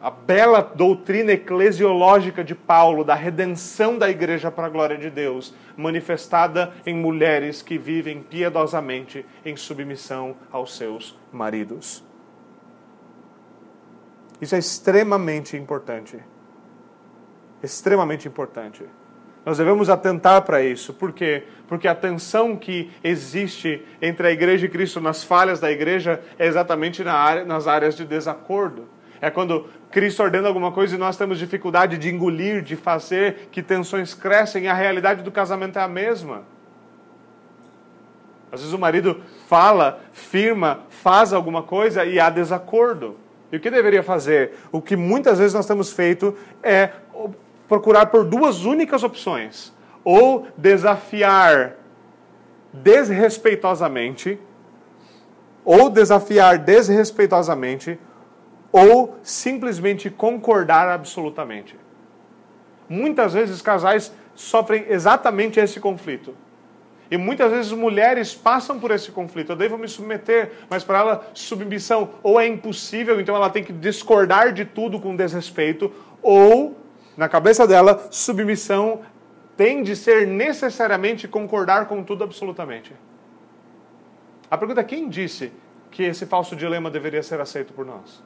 a 0.00 0.10
bela 0.10 0.62
doutrina 0.62 1.32
eclesiológica 1.32 2.42
de 2.42 2.54
Paulo 2.54 3.04
da 3.04 3.14
redenção 3.14 3.98
da 3.98 4.08
igreja 4.08 4.50
para 4.50 4.66
a 4.66 4.70
glória 4.70 4.96
de 4.96 5.10
Deus, 5.10 5.54
manifestada 5.76 6.72
em 6.86 6.94
mulheres 6.94 7.60
que 7.60 7.76
vivem 7.76 8.22
piedosamente 8.22 9.26
em 9.44 9.56
submissão 9.56 10.34
aos 10.50 10.74
seus 10.76 11.18
maridos. 11.30 12.02
Isso 14.40 14.54
é 14.54 14.58
extremamente 14.58 15.56
importante. 15.56 16.18
Extremamente 17.62 18.26
importante. 18.26 18.84
Nós 19.44 19.58
devemos 19.58 19.90
atentar 19.90 20.42
para 20.42 20.62
isso. 20.62 20.94
Por 20.94 21.12
quê? 21.12 21.44
Porque 21.68 21.86
a 21.86 21.94
tensão 21.94 22.56
que 22.56 22.90
existe 23.04 23.84
entre 24.00 24.28
a 24.28 24.30
igreja 24.30 24.64
e 24.64 24.68
Cristo 24.68 25.00
nas 25.00 25.22
falhas 25.22 25.60
da 25.60 25.70
igreja 25.70 26.22
é 26.38 26.46
exatamente 26.46 27.04
na 27.04 27.14
área, 27.14 27.44
nas 27.44 27.66
áreas 27.66 27.94
de 27.94 28.04
desacordo. 28.04 28.88
É 29.20 29.30
quando 29.30 29.66
Cristo 29.90 30.22
ordena 30.22 30.46
alguma 30.46 30.70
coisa 30.70 30.94
e 30.94 30.98
nós 30.98 31.16
temos 31.16 31.38
dificuldade 31.38 31.98
de 31.98 32.08
engolir, 32.08 32.62
de 32.62 32.76
fazer, 32.76 33.48
que 33.50 33.62
tensões 33.62 34.14
crescem 34.14 34.64
e 34.64 34.68
a 34.68 34.74
realidade 34.74 35.22
do 35.22 35.32
casamento 35.32 35.78
é 35.78 35.82
a 35.82 35.88
mesma. 35.88 36.42
Às 38.52 38.60
vezes 38.60 38.74
o 38.74 38.78
marido 38.78 39.20
fala, 39.48 40.00
firma, 40.12 40.80
faz 40.88 41.32
alguma 41.32 41.62
coisa 41.62 42.04
e 42.04 42.18
há 42.18 42.30
desacordo. 42.30 43.16
E 43.50 43.56
o 43.56 43.60
que 43.60 43.70
deveria 43.70 44.02
fazer? 44.02 44.54
O 44.70 44.80
que 44.80 44.96
muitas 44.96 45.38
vezes 45.38 45.54
nós 45.54 45.66
temos 45.66 45.92
feito 45.92 46.36
é 46.62 46.90
procurar 47.68 48.06
por 48.06 48.24
duas 48.24 48.64
únicas 48.64 49.02
opções: 49.02 49.72
ou 50.04 50.46
desafiar 50.56 51.74
desrespeitosamente, 52.72 54.38
ou 55.64 55.90
desafiar 55.90 56.58
desrespeitosamente, 56.58 57.98
ou 58.72 59.18
simplesmente 59.22 60.10
concordar 60.10 60.88
absolutamente. 60.88 61.76
Muitas 62.88 63.34
vezes 63.34 63.62
casais 63.62 64.12
sofrem 64.34 64.86
exatamente 64.88 65.60
esse 65.60 65.78
conflito. 65.80 66.34
E 67.10 67.16
muitas 67.16 67.50
vezes 67.50 67.72
mulheres 67.72 68.34
passam 68.34 68.78
por 68.78 68.92
esse 68.92 69.10
conflito. 69.10 69.50
Eu 69.50 69.56
devo 69.56 69.76
me 69.76 69.88
submeter, 69.88 70.52
mas 70.68 70.84
para 70.84 70.98
ela 70.98 71.30
submissão 71.34 72.10
ou 72.22 72.40
é 72.40 72.46
impossível, 72.46 73.20
então 73.20 73.34
ela 73.34 73.50
tem 73.50 73.64
que 73.64 73.72
discordar 73.72 74.52
de 74.52 74.64
tudo 74.64 75.00
com 75.00 75.16
desrespeito, 75.16 75.92
ou 76.22 76.76
na 77.16 77.28
cabeça 77.28 77.66
dela, 77.66 78.08
submissão 78.10 79.00
tem 79.56 79.82
de 79.82 79.96
ser 79.96 80.26
necessariamente 80.26 81.26
concordar 81.26 81.86
com 81.86 82.02
tudo 82.02 82.24
absolutamente. 82.24 82.94
A 84.50 84.56
pergunta 84.56 84.80
é 84.80 84.84
quem 84.84 85.08
disse 85.08 85.52
que 85.90 86.04
esse 86.04 86.24
falso 86.26 86.54
dilema 86.54 86.90
deveria 86.90 87.22
ser 87.22 87.40
aceito 87.40 87.72
por 87.72 87.84
nós? 87.84 88.22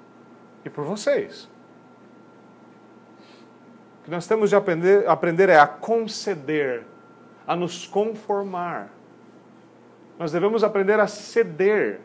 E 0.64 0.70
por 0.70 0.84
vocês. 0.84 1.48
O 4.00 4.04
que 4.04 4.10
nós 4.10 4.26
temos 4.26 4.50
de 4.50 4.56
aprender, 4.56 5.08
aprender 5.08 5.48
é 5.48 5.58
a 5.58 5.66
conceder, 5.66 6.84
a 7.46 7.54
nos 7.54 7.86
conformar. 7.86 8.90
Nós 10.18 10.32
devemos 10.32 10.62
aprender 10.62 11.00
a 11.00 11.06
ceder. 11.06 12.00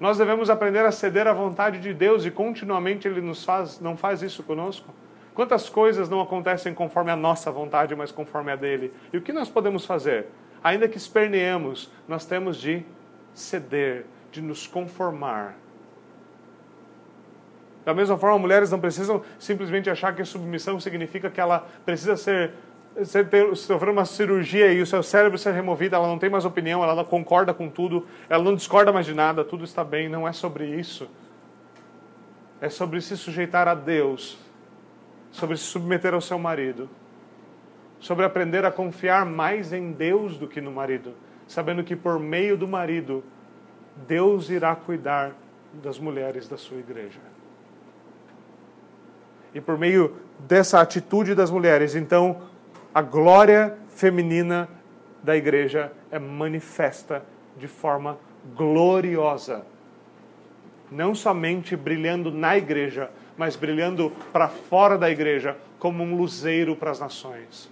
Nós 0.00 0.18
devemos 0.18 0.50
aprender 0.50 0.84
a 0.84 0.90
ceder 0.90 1.26
à 1.26 1.32
vontade 1.32 1.80
de 1.80 1.94
Deus 1.94 2.24
e 2.24 2.30
continuamente 2.30 3.06
Ele 3.06 3.20
nos 3.20 3.44
faz, 3.44 3.80
não 3.80 3.96
faz 3.96 4.22
isso 4.22 4.42
conosco. 4.42 4.92
Quantas 5.34 5.68
coisas 5.68 6.08
não 6.08 6.20
acontecem 6.20 6.72
conforme 6.72 7.10
a 7.10 7.16
nossa 7.16 7.50
vontade, 7.50 7.94
mas 7.94 8.12
conforme 8.12 8.52
a 8.52 8.56
dele? 8.56 8.92
E 9.12 9.18
o 9.18 9.22
que 9.22 9.32
nós 9.32 9.48
podemos 9.48 9.84
fazer? 9.84 10.26
Ainda 10.62 10.88
que 10.88 10.96
esperneemos, 10.96 11.90
nós 12.08 12.24
temos 12.24 12.56
de 12.56 12.84
ceder, 13.34 14.06
de 14.30 14.40
nos 14.40 14.66
conformar 14.66 15.56
Da 17.84 17.92
mesma 17.92 18.16
forma, 18.16 18.38
mulheres 18.38 18.70
não 18.70 18.80
precisam 18.80 19.22
simplesmente 19.38 19.90
achar 19.90 20.14
que 20.14 20.24
submissão 20.24 20.80
significa 20.80 21.30
que 21.30 21.40
ela 21.40 21.66
precisa 21.84 22.16
ser, 22.16 22.52
ter, 23.28 23.54
sofrer 23.56 23.90
uma 23.90 24.06
cirurgia 24.06 24.72
e 24.72 24.80
o 24.80 24.86
seu 24.86 25.02
cérebro 25.02 25.36
ser 25.36 25.52
removido, 25.52 25.94
ela 25.94 26.08
não 26.08 26.18
tem 26.18 26.30
mais 26.30 26.44
opinião, 26.44 26.82
ela 26.82 26.94
não 26.94 27.04
concorda 27.04 27.52
com 27.52 27.68
tudo, 27.68 28.06
ela 28.28 28.42
não 28.42 28.54
discorda 28.54 28.90
mais 28.90 29.04
de 29.04 29.12
nada, 29.12 29.44
tudo 29.44 29.64
está 29.64 29.84
bem. 29.84 30.08
Não 30.08 30.26
é 30.26 30.32
sobre 30.32 30.66
isso. 30.66 31.08
É 32.60 32.70
sobre 32.70 33.00
se 33.02 33.16
sujeitar 33.16 33.68
a 33.68 33.74
Deus, 33.74 34.38
sobre 35.30 35.56
se 35.56 35.64
submeter 35.64 36.14
ao 36.14 36.20
seu 36.20 36.38
marido, 36.38 36.88
sobre 38.00 38.24
aprender 38.24 38.64
a 38.64 38.70
confiar 38.70 39.26
mais 39.26 39.72
em 39.72 39.92
Deus 39.92 40.38
do 40.38 40.48
que 40.48 40.60
no 40.60 40.70
marido, 40.70 41.14
sabendo 41.46 41.84
que 41.84 41.94
por 41.94 42.18
meio 42.18 42.56
do 42.56 42.66
marido, 42.66 43.22
Deus 44.06 44.48
irá 44.48 44.74
cuidar 44.74 45.32
das 45.82 45.98
mulheres 45.98 46.48
da 46.48 46.56
sua 46.56 46.78
igreja. 46.78 47.33
E 49.54 49.60
por 49.60 49.78
meio 49.78 50.16
dessa 50.40 50.80
atitude 50.80 51.34
das 51.34 51.50
mulheres, 51.50 51.94
então, 51.94 52.42
a 52.92 53.00
glória 53.00 53.78
feminina 53.88 54.68
da 55.22 55.36
igreja 55.36 55.92
é 56.10 56.18
manifesta 56.18 57.22
de 57.56 57.68
forma 57.68 58.18
gloriosa. 58.56 59.64
Não 60.90 61.14
somente 61.14 61.76
brilhando 61.76 62.30
na 62.30 62.58
igreja, 62.58 63.10
mas 63.36 63.56
brilhando 63.56 64.12
para 64.32 64.48
fora 64.48 64.98
da 64.98 65.10
igreja, 65.10 65.56
como 65.78 66.02
um 66.02 66.16
luzeiro 66.16 66.76
para 66.76 66.90
as 66.90 67.00
nações. 67.00 67.70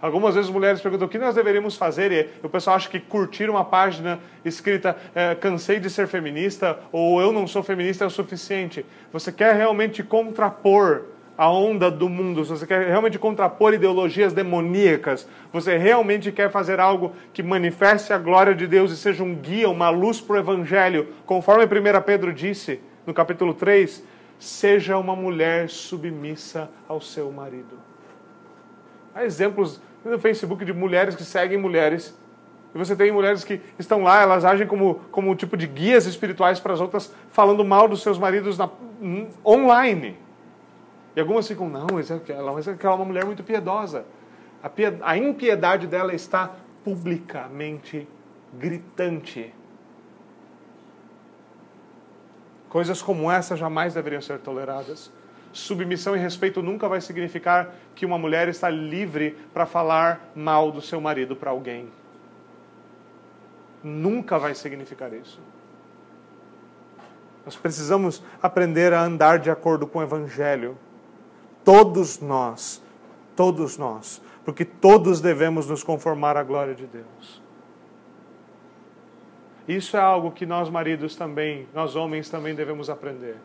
Algumas 0.00 0.36
vezes 0.36 0.48
mulheres 0.48 0.80
perguntam 0.80 1.08
o 1.08 1.10
que 1.10 1.18
nós 1.18 1.34
deveríamos 1.34 1.76
fazer 1.76 2.12
e 2.12 2.46
o 2.46 2.48
pessoal 2.48 2.76
acha 2.76 2.88
que 2.88 3.00
curtir 3.00 3.50
uma 3.50 3.64
página 3.64 4.20
escrita 4.44 4.96
é, 5.12 5.34
cansei 5.34 5.80
de 5.80 5.90
ser 5.90 6.06
feminista 6.06 6.78
ou 6.92 7.20
eu 7.20 7.32
não 7.32 7.48
sou 7.48 7.64
feminista 7.64 8.04
é 8.04 8.06
o 8.06 8.10
suficiente. 8.10 8.86
Você 9.12 9.32
quer 9.32 9.56
realmente 9.56 10.04
contrapor 10.04 11.02
a 11.36 11.50
onda 11.50 11.90
do 11.90 12.08
mundo, 12.08 12.44
você 12.44 12.66
quer 12.66 12.88
realmente 12.88 13.18
contrapor 13.18 13.74
ideologias 13.74 14.32
demoníacas, 14.32 15.28
você 15.52 15.76
realmente 15.76 16.32
quer 16.32 16.50
fazer 16.50 16.80
algo 16.80 17.12
que 17.32 17.44
manifeste 17.44 18.12
a 18.12 18.18
glória 18.18 18.54
de 18.54 18.66
Deus 18.66 18.90
e 18.92 18.96
seja 18.96 19.22
um 19.22 19.34
guia, 19.34 19.68
uma 19.68 19.88
luz 19.88 20.20
para 20.20 20.34
o 20.34 20.38
Evangelho, 20.38 21.08
conforme 21.26 21.64
1 21.64 22.02
Pedro 22.02 22.32
disse 22.32 22.80
no 23.06 23.14
capítulo 23.14 23.54
3, 23.54 24.02
seja 24.38 24.96
uma 24.98 25.14
mulher 25.14 25.68
submissa 25.68 26.68
ao 26.88 27.00
seu 27.00 27.30
marido. 27.30 27.78
Há 29.14 29.24
exemplos 29.24 29.80
no 30.08 30.18
Facebook 30.18 30.64
de 30.64 30.72
mulheres 30.72 31.14
que 31.14 31.24
seguem 31.24 31.58
mulheres. 31.58 32.16
E 32.74 32.78
você 32.78 32.94
tem 32.94 33.10
mulheres 33.10 33.44
que 33.44 33.60
estão 33.78 34.02
lá, 34.02 34.22
elas 34.22 34.44
agem 34.44 34.66
como, 34.66 34.96
como 35.10 35.30
um 35.30 35.34
tipo 35.34 35.56
de 35.56 35.66
guias 35.66 36.06
espirituais 36.06 36.60
para 36.60 36.74
as 36.74 36.80
outras, 36.80 37.14
falando 37.30 37.64
mal 37.64 37.88
dos 37.88 38.02
seus 38.02 38.18
maridos 38.18 38.58
na, 38.58 38.68
online. 39.44 40.16
E 41.16 41.20
algumas 41.20 41.48
ficam, 41.48 41.68
não, 41.68 41.86
mas 41.92 42.10
ela, 42.10 42.52
mas 42.52 42.68
é 42.68 42.88
uma 42.88 43.04
mulher 43.04 43.24
muito 43.24 43.42
piedosa. 43.42 44.04
A, 44.62 44.68
pied, 44.68 44.98
a 45.02 45.16
impiedade 45.16 45.86
dela 45.86 46.14
está 46.14 46.54
publicamente 46.84 48.06
gritante. 48.52 49.54
Coisas 52.68 53.00
como 53.00 53.30
essa 53.30 53.56
jamais 53.56 53.94
deveriam 53.94 54.20
ser 54.20 54.38
toleradas 54.40 55.10
submissão 55.52 56.16
e 56.16 56.18
respeito 56.18 56.62
nunca 56.62 56.88
vai 56.88 57.00
significar 57.00 57.74
que 57.94 58.06
uma 58.06 58.18
mulher 58.18 58.48
está 58.48 58.68
livre 58.68 59.36
para 59.52 59.66
falar 59.66 60.30
mal 60.34 60.70
do 60.70 60.80
seu 60.80 61.00
marido 61.00 61.34
para 61.34 61.50
alguém. 61.50 61.88
Nunca 63.82 64.38
vai 64.38 64.54
significar 64.54 65.12
isso. 65.12 65.40
Nós 67.44 67.56
precisamos 67.56 68.22
aprender 68.42 68.92
a 68.92 69.02
andar 69.02 69.38
de 69.38 69.50
acordo 69.50 69.86
com 69.86 70.00
o 70.00 70.02
Evangelho. 70.02 70.76
Todos 71.64 72.20
nós, 72.20 72.82
todos 73.34 73.78
nós, 73.78 74.20
porque 74.44 74.64
todos 74.64 75.20
devemos 75.20 75.66
nos 75.66 75.82
conformar 75.82 76.36
à 76.36 76.42
glória 76.42 76.74
de 76.74 76.86
Deus. 76.86 77.42
Isso 79.66 79.96
é 79.96 80.00
algo 80.00 80.30
que 80.30 80.46
nós 80.46 80.70
maridos 80.70 81.14
também, 81.14 81.68
nós 81.74 81.94
homens 81.94 82.30
também 82.30 82.54
devemos 82.54 82.88
aprender. 82.88 83.36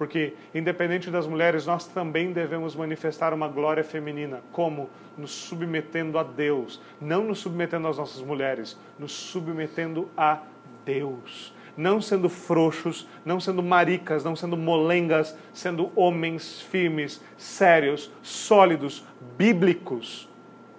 Porque, 0.00 0.32
independente 0.54 1.10
das 1.10 1.26
mulheres, 1.26 1.66
nós 1.66 1.86
também 1.86 2.32
devemos 2.32 2.74
manifestar 2.74 3.34
uma 3.34 3.46
glória 3.46 3.84
feminina. 3.84 4.40
Como? 4.50 4.88
Nos 5.14 5.30
submetendo 5.30 6.18
a 6.18 6.22
Deus. 6.22 6.80
Não 6.98 7.22
nos 7.22 7.40
submetendo 7.40 7.86
às 7.86 7.98
nossas 7.98 8.22
mulheres, 8.22 8.80
nos 8.98 9.12
submetendo 9.12 10.08
a 10.16 10.40
Deus. 10.86 11.52
Não 11.76 12.00
sendo 12.00 12.30
frouxos, 12.30 13.06
não 13.26 13.38
sendo 13.38 13.62
maricas, 13.62 14.24
não 14.24 14.34
sendo 14.34 14.56
molengas, 14.56 15.36
sendo 15.52 15.92
homens 15.94 16.62
firmes, 16.62 17.22
sérios, 17.36 18.10
sólidos, 18.22 19.04
bíblicos, 19.36 20.30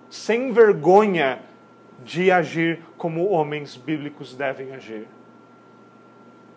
sem 0.09 0.51
vergonha 0.51 1.43
de 2.03 2.31
agir 2.31 2.81
como 2.97 3.29
homens 3.29 3.77
bíblicos 3.77 4.33
devem 4.33 4.73
agir. 4.73 5.05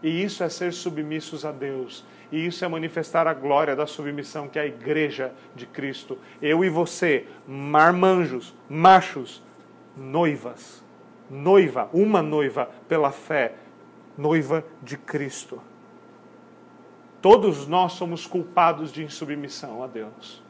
E 0.05 0.23
isso 0.23 0.45
é 0.45 0.51
ser 0.51 0.71
submissos 0.75 1.47
a 1.47 1.51
Deus. 1.51 2.05
E 2.31 2.45
isso 2.47 2.63
é 2.63 2.69
manifestar 2.69 3.27
a 3.27 3.33
glória 3.33 3.75
da 3.75 3.87
submissão, 3.87 4.47
que 4.47 4.59
é 4.59 4.63
a 4.63 4.67
igreja 4.67 5.33
de 5.57 5.65
Cristo. 5.65 6.19
Eu 6.43 6.63
e 6.63 6.69
você, 6.69 7.27
marmanjos, 7.49 8.55
machos, 8.69 9.43
noivas. 9.97 10.85
Noiva, 11.31 11.89
uma 11.91 12.21
noiva 12.21 12.69
pela 12.87 13.11
fé, 13.11 13.55
noiva 14.19 14.63
de 14.83 14.99
Cristo. 14.99 15.59
Todos 17.23 17.67
nós 17.67 17.93
somos 17.93 18.27
culpados 18.27 18.93
de 18.93 19.03
insubmissão 19.03 19.83
a 19.83 19.87
Deus. 19.87 20.43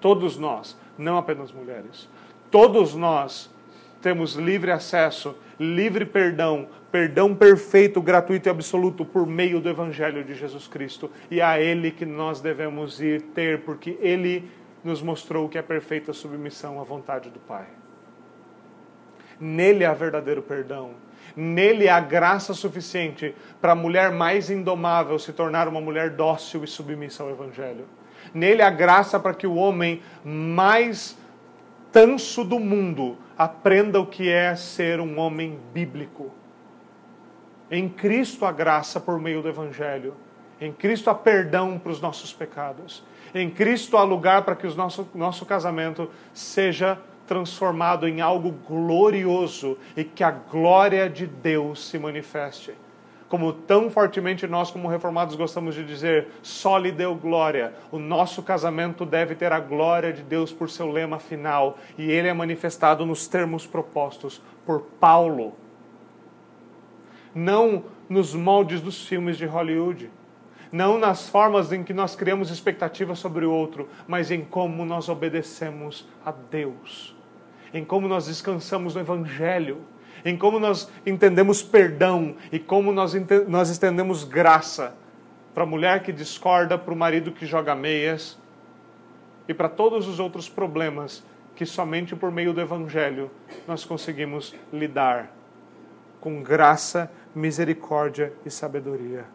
Todos 0.00 0.36
nós, 0.36 0.76
não 0.98 1.16
apenas 1.16 1.52
mulheres. 1.52 2.08
Todos 2.50 2.92
nós 2.96 3.54
temos 4.02 4.34
livre 4.34 4.72
acesso, 4.72 5.36
livre 5.58 6.04
perdão, 6.04 6.68
perdão 6.90 7.34
perfeito, 7.34 8.00
gratuito 8.00 8.48
e 8.48 8.50
absoluto 8.50 9.04
por 9.04 9.26
meio 9.26 9.60
do 9.60 9.68
Evangelho 9.68 10.24
de 10.24 10.34
Jesus 10.34 10.66
Cristo. 10.66 11.10
E 11.30 11.40
a 11.40 11.60
Ele 11.60 11.90
que 11.90 12.04
nós 12.04 12.40
devemos 12.40 13.00
ir 13.00 13.22
ter, 13.34 13.60
porque 13.60 13.98
Ele 14.00 14.48
nos 14.84 15.02
mostrou 15.02 15.48
que 15.48 15.58
é 15.58 15.62
perfeita 15.62 16.12
submissão 16.12 16.80
à 16.80 16.84
vontade 16.84 17.30
do 17.30 17.40
Pai. 17.40 17.66
Nele 19.38 19.84
há 19.84 19.92
verdadeiro 19.92 20.42
perdão. 20.42 20.92
Nele 21.36 21.88
há 21.88 22.00
graça 22.00 22.54
suficiente 22.54 23.34
para 23.60 23.72
a 23.72 23.74
mulher 23.74 24.10
mais 24.10 24.48
indomável 24.48 25.18
se 25.18 25.32
tornar 25.32 25.68
uma 25.68 25.80
mulher 25.80 26.10
dócil 26.10 26.64
e 26.64 26.66
submissa 26.66 27.22
ao 27.22 27.30
Evangelho. 27.30 27.84
Nele 28.32 28.62
há 28.62 28.70
graça 28.70 29.18
para 29.20 29.34
que 29.34 29.46
o 29.46 29.54
homem 29.54 30.00
mais 30.24 31.18
tanso 31.96 32.44
do 32.44 32.60
mundo 32.60 33.16
aprenda 33.38 33.98
o 33.98 34.04
que 34.04 34.28
é 34.28 34.54
ser 34.54 35.00
um 35.00 35.18
homem 35.18 35.58
bíblico 35.72 36.30
em 37.70 37.88
Cristo 37.88 38.44
a 38.44 38.52
graça 38.52 39.00
por 39.00 39.18
meio 39.18 39.40
do 39.40 39.48
Evangelho. 39.48 40.12
Em 40.60 40.74
Cristo 40.74 41.08
há 41.08 41.14
perdão 41.14 41.78
para 41.78 41.90
os 41.90 41.98
nossos 41.98 42.34
pecados. 42.34 43.02
Em 43.34 43.48
Cristo 43.48 43.96
há 43.96 44.02
lugar 44.02 44.42
para 44.42 44.54
que 44.54 44.66
o 44.66 44.74
nosso, 44.74 45.08
nosso 45.14 45.46
casamento 45.46 46.10
seja 46.34 46.98
transformado 47.26 48.06
em 48.06 48.20
algo 48.20 48.50
glorioso 48.50 49.78
e 49.96 50.04
que 50.04 50.22
a 50.22 50.30
glória 50.30 51.08
de 51.08 51.26
Deus 51.26 51.88
se 51.88 51.98
manifeste. 51.98 52.74
Como 53.28 53.52
tão 53.52 53.90
fortemente 53.90 54.46
nós, 54.46 54.70
como 54.70 54.88
reformados, 54.88 55.34
gostamos 55.34 55.74
de 55.74 55.84
dizer, 55.84 56.28
só 56.42 56.78
lhe 56.78 56.92
deu 56.92 57.14
glória. 57.14 57.74
O 57.90 57.98
nosso 57.98 58.42
casamento 58.42 59.04
deve 59.04 59.34
ter 59.34 59.52
a 59.52 59.58
glória 59.58 60.12
de 60.12 60.22
Deus 60.22 60.52
por 60.52 60.70
seu 60.70 60.90
lema 60.90 61.18
final, 61.18 61.78
e 61.98 62.10
ele 62.10 62.28
é 62.28 62.32
manifestado 62.32 63.04
nos 63.04 63.26
termos 63.26 63.66
propostos 63.66 64.40
por 64.64 64.82
Paulo 65.00 65.54
não 67.36 67.84
nos 68.08 68.34
moldes 68.34 68.80
dos 68.80 69.06
filmes 69.06 69.36
de 69.36 69.44
Hollywood, 69.44 70.10
não 70.72 70.98
nas 70.98 71.28
formas 71.28 71.70
em 71.70 71.84
que 71.84 71.92
nós 71.92 72.16
criamos 72.16 72.50
expectativas 72.50 73.18
sobre 73.18 73.44
o 73.44 73.52
outro, 73.52 73.88
mas 74.08 74.30
em 74.30 74.42
como 74.42 74.86
nós 74.86 75.10
obedecemos 75.10 76.08
a 76.24 76.32
Deus, 76.32 77.14
em 77.74 77.84
como 77.84 78.08
nós 78.08 78.26
descansamos 78.26 78.94
no 78.94 79.02
Evangelho, 79.02 79.82
em 80.26 80.36
como 80.36 80.58
nós 80.58 80.90
entendemos 81.06 81.62
perdão 81.62 82.34
e 82.50 82.58
como 82.58 82.92
nós, 82.92 83.14
nós 83.46 83.70
estendemos 83.70 84.24
graça 84.24 84.92
para 85.54 85.62
a 85.62 85.66
mulher 85.66 86.02
que 86.02 86.12
discorda, 86.12 86.76
para 86.76 86.92
o 86.92 86.96
marido 86.96 87.30
que 87.30 87.46
joga 87.46 87.76
meias 87.76 88.36
e 89.46 89.54
para 89.54 89.68
todos 89.68 90.08
os 90.08 90.18
outros 90.18 90.48
problemas 90.48 91.24
que 91.54 91.64
somente 91.64 92.16
por 92.16 92.32
meio 92.32 92.52
do 92.52 92.60
Evangelho 92.60 93.30
nós 93.68 93.84
conseguimos 93.84 94.52
lidar 94.72 95.30
com 96.20 96.42
graça 96.42 97.08
misericórdia 97.32 98.32
e 98.44 98.50
sabedoria. 98.50 99.26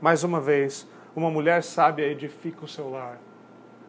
Mais 0.00 0.24
uma 0.24 0.40
vez, 0.40 0.88
uma 1.14 1.30
mulher 1.30 1.62
sábia 1.62 2.04
edifica 2.04 2.64
o 2.64 2.68
seu 2.68 2.90
lar. 2.90 3.20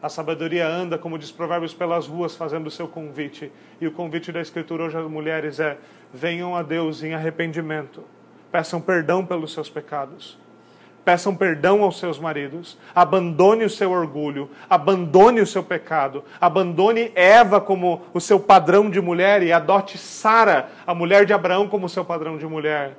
A 0.00 0.08
sabedoria 0.08 0.66
anda, 0.66 0.96
como 0.96 1.18
diz 1.18 1.32
Provérbios, 1.32 1.74
pelas 1.74 2.06
ruas 2.06 2.36
fazendo 2.36 2.68
o 2.68 2.70
seu 2.70 2.86
convite. 2.86 3.50
E 3.80 3.86
o 3.86 3.92
convite 3.92 4.30
da 4.30 4.40
Escritura 4.40 4.84
hoje 4.84 4.96
às 4.96 5.06
mulheres 5.06 5.58
é: 5.58 5.76
venham 6.12 6.54
a 6.54 6.62
Deus 6.62 7.02
em 7.02 7.14
arrependimento, 7.14 8.04
peçam 8.52 8.80
perdão 8.80 9.26
pelos 9.26 9.52
seus 9.52 9.68
pecados. 9.68 10.38
Peçam 11.04 11.34
perdão 11.34 11.82
aos 11.82 11.98
seus 11.98 12.18
maridos, 12.18 12.76
abandone 12.94 13.64
o 13.64 13.70
seu 13.70 13.90
orgulho, 13.90 14.50
abandone 14.68 15.40
o 15.40 15.46
seu 15.46 15.62
pecado, 15.62 16.22
abandone 16.38 17.10
Eva 17.14 17.62
como 17.62 18.02
o 18.12 18.20
seu 18.20 18.38
padrão 18.38 18.90
de 18.90 19.00
mulher 19.00 19.42
e 19.42 19.50
adote 19.50 19.96
Sara, 19.96 20.68
a 20.86 20.94
mulher 20.94 21.24
de 21.24 21.32
Abraão, 21.32 21.66
como 21.66 21.88
seu 21.88 22.04
padrão 22.04 22.36
de 22.36 22.44
mulher. 22.46 22.98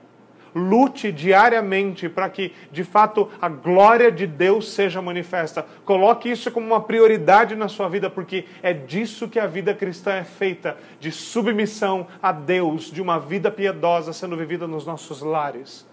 Lute 0.60 1.12
diariamente 1.12 2.10
para 2.10 2.30
que, 2.30 2.54
de 2.72 2.84
fato, 2.84 3.30
a 3.42 3.48
glória 3.48 4.12
de 4.12 4.28
Deus 4.28 4.72
seja 4.72 5.02
manifesta. 5.02 5.66
Coloque 5.86 6.30
isso 6.30 6.52
como 6.52 6.68
uma 6.68 6.82
prioridade 6.82 7.56
na 7.56 7.68
sua 7.68 7.88
vida, 7.88 8.10
porque 8.10 8.46
é 8.62 8.74
disso 8.74 9.30
que 9.30 9.40
a 9.40 9.48
vida 9.48 9.74
cristã 9.74 10.14
é 10.14 10.24
feita 10.24 10.78
de 11.00 11.12
submissão 11.12 12.08
a 12.22 12.32
Deus, 12.32 12.92
de 12.92 13.02
uma 13.02 13.20
vida 13.20 13.50
piedosa 13.50 14.12
sendo 14.12 14.36
vivida 14.36 14.68
nos 14.68 14.86
nossos 14.86 15.22
lares. 15.22 15.88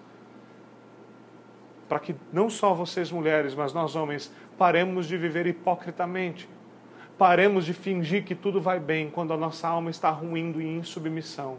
Para 1.88 2.00
que 2.00 2.16
não 2.32 2.50
só 2.50 2.74
vocês 2.74 3.12
mulheres, 3.12 3.54
mas 3.54 3.72
nós 3.72 3.94
homens, 3.94 4.32
paremos 4.58 5.06
de 5.06 5.16
viver 5.16 5.46
hipocritamente. 5.46 6.48
Paremos 7.16 7.64
de 7.64 7.72
fingir 7.72 8.24
que 8.24 8.34
tudo 8.34 8.60
vai 8.60 8.78
bem 8.78 9.08
quando 9.08 9.32
a 9.32 9.36
nossa 9.36 9.68
alma 9.68 9.90
está 9.90 10.10
ruindo 10.10 10.60
e 10.60 10.66
em 10.66 10.82
submissão. 10.82 11.58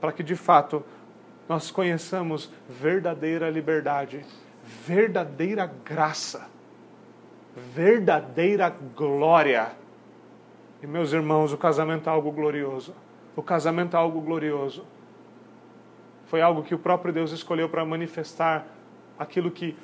Para 0.00 0.12
que, 0.12 0.22
de 0.22 0.36
fato, 0.36 0.84
nós 1.48 1.70
conheçamos 1.70 2.50
verdadeira 2.68 3.48
liberdade, 3.48 4.24
verdadeira 4.64 5.70
graça, 5.84 6.48
verdadeira 7.56 8.68
glória. 8.96 9.70
E 10.82 10.86
meus 10.86 11.12
irmãos, 11.12 11.52
o 11.52 11.58
casamento 11.58 12.08
é 12.08 12.12
algo 12.12 12.32
glorioso. 12.32 12.94
O 13.36 13.42
casamento 13.42 13.96
é 13.96 13.98
algo 13.98 14.20
glorioso. 14.20 14.84
Foi 16.26 16.42
algo 16.42 16.62
que 16.62 16.74
o 16.74 16.78
próprio 16.78 17.12
Deus 17.12 17.30
escolheu 17.30 17.68
para 17.68 17.84
manifestar 17.84 18.66
aquilo 19.18 19.50
que 19.50 19.76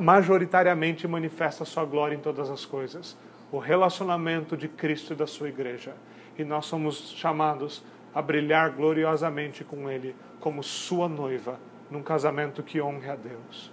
majoritariamente 0.00 1.06
manifesta 1.06 1.62
a 1.62 1.66
sua 1.66 1.84
glória 1.84 2.16
em 2.16 2.18
todas 2.18 2.50
as 2.50 2.64
coisas, 2.64 3.16
o 3.52 3.58
relacionamento 3.58 4.56
de 4.56 4.66
Cristo 4.66 5.12
e 5.12 5.16
da 5.16 5.26
sua 5.26 5.48
igreja. 5.48 5.94
E 6.36 6.44
nós 6.44 6.66
somos 6.66 7.12
chamados 7.12 7.84
a 8.14 8.22
brilhar 8.22 8.70
gloriosamente 8.70 9.62
com 9.62 9.88
ele 9.88 10.16
como 10.40 10.62
sua 10.62 11.08
noiva 11.08 11.58
num 11.90 12.02
casamento 12.02 12.62
que 12.62 12.80
honre 12.80 13.10
a 13.10 13.16
Deus. 13.16 13.72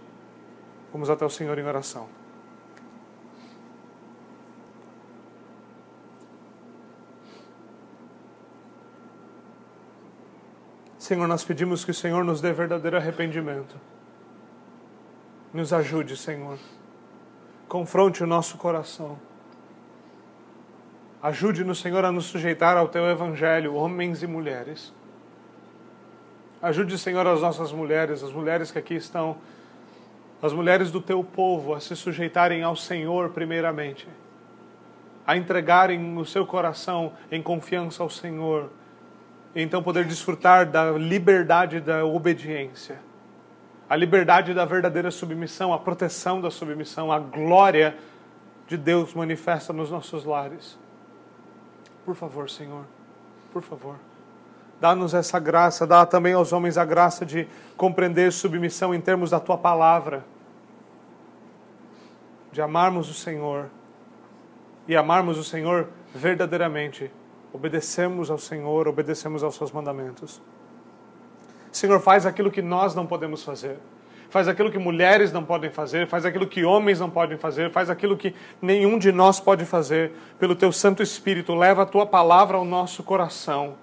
Vamos 0.91 1.09
até 1.09 1.25
o 1.25 1.29
Senhor 1.29 1.57
em 1.59 1.65
oração. 1.65 2.07
Senhor, 10.97 11.27
nós 11.27 11.43
pedimos 11.43 11.85
que 11.85 11.91
o 11.91 11.93
Senhor 11.93 12.23
nos 12.23 12.41
dê 12.41 12.51
verdadeiro 12.51 12.97
arrependimento. 12.97 13.79
Nos 15.53 15.71
ajude, 15.71 16.17
Senhor. 16.17 16.57
Confronte 17.67 18.23
o 18.23 18.27
nosso 18.27 18.57
coração. 18.57 19.19
Ajude-nos, 21.21 21.79
Senhor, 21.79 22.03
a 22.05 22.11
nos 22.11 22.25
sujeitar 22.25 22.75
ao 22.75 22.87
Teu 22.87 23.05
Evangelho, 23.05 23.75
homens 23.75 24.23
e 24.23 24.27
mulheres. 24.27 24.91
Ajude, 26.65 26.97
Senhor, 26.97 27.27
as 27.27 27.41
nossas 27.41 27.71
mulheres, 27.71 28.23
as 28.23 28.31
mulheres 28.31 28.71
que 28.71 28.79
aqui 28.79 28.95
estão, 28.95 29.37
as 30.41 30.51
mulheres 30.51 30.89
do 30.89 30.99
teu 30.99 31.23
povo, 31.23 31.75
a 31.75 31.79
se 31.79 31.95
sujeitarem 31.95 32.63
ao 32.63 32.75
Senhor 32.75 33.29
primeiramente, 33.29 34.07
a 35.27 35.37
entregarem 35.37 36.17
o 36.17 36.25
seu 36.25 36.43
coração 36.43 37.13
em 37.31 37.39
confiança 37.39 38.01
ao 38.01 38.09
Senhor, 38.09 38.71
e 39.53 39.61
então 39.61 39.83
poder 39.83 40.05
desfrutar 40.05 40.65
da 40.65 40.93
liberdade 40.93 41.79
da 41.79 42.03
obediência, 42.03 42.99
a 43.87 43.95
liberdade 43.95 44.51
da 44.51 44.65
verdadeira 44.65 45.11
submissão, 45.11 45.71
a 45.71 45.77
proteção 45.77 46.41
da 46.41 46.49
submissão, 46.49 47.11
a 47.11 47.19
glória 47.19 47.95
de 48.67 48.75
Deus 48.75 49.13
manifesta 49.13 49.71
nos 49.71 49.91
nossos 49.91 50.25
lares. 50.25 50.79
Por 52.03 52.15
favor, 52.15 52.49
Senhor, 52.49 52.85
por 53.53 53.61
favor. 53.61 53.97
Dá-nos 54.79 55.13
essa 55.13 55.39
graça, 55.39 55.87
dá 55.87 56.05
também 56.05 56.33
aos 56.33 56.51
homens 56.51 56.77
a 56.77 56.83
graça 56.83 57.25
de 57.25 57.47
compreender 57.77 58.31
submissão 58.31 58.93
em 58.93 58.99
termos 58.99 59.29
da 59.29 59.39
tua 59.39 59.57
palavra, 59.57 60.25
de 62.51 62.61
amarmos 62.61 63.09
o 63.09 63.13
Senhor 63.13 63.69
e 64.87 64.95
amarmos 64.95 65.37
o 65.37 65.43
Senhor 65.43 65.87
verdadeiramente. 66.13 67.11
Obedecemos 67.53 68.29
ao 68.29 68.37
Senhor, 68.37 68.87
obedecemos 68.87 69.43
aos 69.43 69.55
seus 69.55 69.71
mandamentos. 69.71 70.41
Senhor, 71.71 71.99
faz 72.01 72.25
aquilo 72.25 72.51
que 72.51 72.61
nós 72.61 72.93
não 72.93 73.07
podemos 73.07 73.43
fazer. 73.43 73.77
Faz 74.29 74.47
aquilo 74.49 74.71
que 74.71 74.77
mulheres 74.77 75.31
não 75.31 75.45
podem 75.45 75.69
fazer, 75.69 76.07
faz 76.07 76.25
aquilo 76.25 76.47
que 76.47 76.65
homens 76.65 76.99
não 76.99 77.09
podem 77.09 77.37
fazer, 77.37 77.71
faz 77.71 77.89
aquilo 77.89 78.17
que 78.17 78.35
nenhum 78.61 78.97
de 78.97 79.11
nós 79.11 79.39
pode 79.39 79.63
fazer. 79.63 80.11
Pelo 80.37 80.55
teu 80.55 80.73
Santo 80.73 81.01
Espírito, 81.01 81.55
leva 81.55 81.83
a 81.83 81.85
tua 81.85 82.05
palavra 82.05 82.57
ao 82.57 82.65
nosso 82.65 83.01
coração 83.03 83.75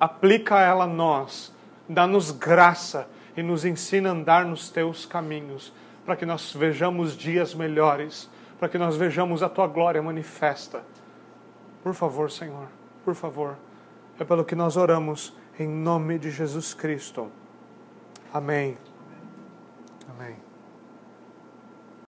aplica 0.00 0.58
ela 0.58 0.84
a 0.84 0.88
nós, 0.88 1.54
dá-nos 1.86 2.30
graça 2.30 3.06
e 3.36 3.42
nos 3.42 3.64
ensina 3.64 4.08
a 4.08 4.12
andar 4.12 4.46
nos 4.46 4.70
teus 4.70 5.04
caminhos, 5.04 5.72
para 6.06 6.16
que 6.16 6.24
nós 6.24 6.52
vejamos 6.52 7.16
dias 7.16 7.54
melhores, 7.54 8.28
para 8.58 8.68
que 8.68 8.78
nós 8.78 8.96
vejamos 8.96 9.42
a 9.42 9.48
tua 9.48 9.66
glória 9.66 10.02
manifesta. 10.02 10.82
Por 11.82 11.94
favor, 11.94 12.30
Senhor, 12.30 12.68
por 13.04 13.14
favor. 13.14 13.56
É 14.18 14.24
pelo 14.24 14.44
que 14.44 14.54
nós 14.54 14.76
oramos 14.76 15.32
em 15.58 15.68
nome 15.68 16.18
de 16.18 16.30
Jesus 16.30 16.74
Cristo. 16.74 17.30
Amém. 18.32 18.89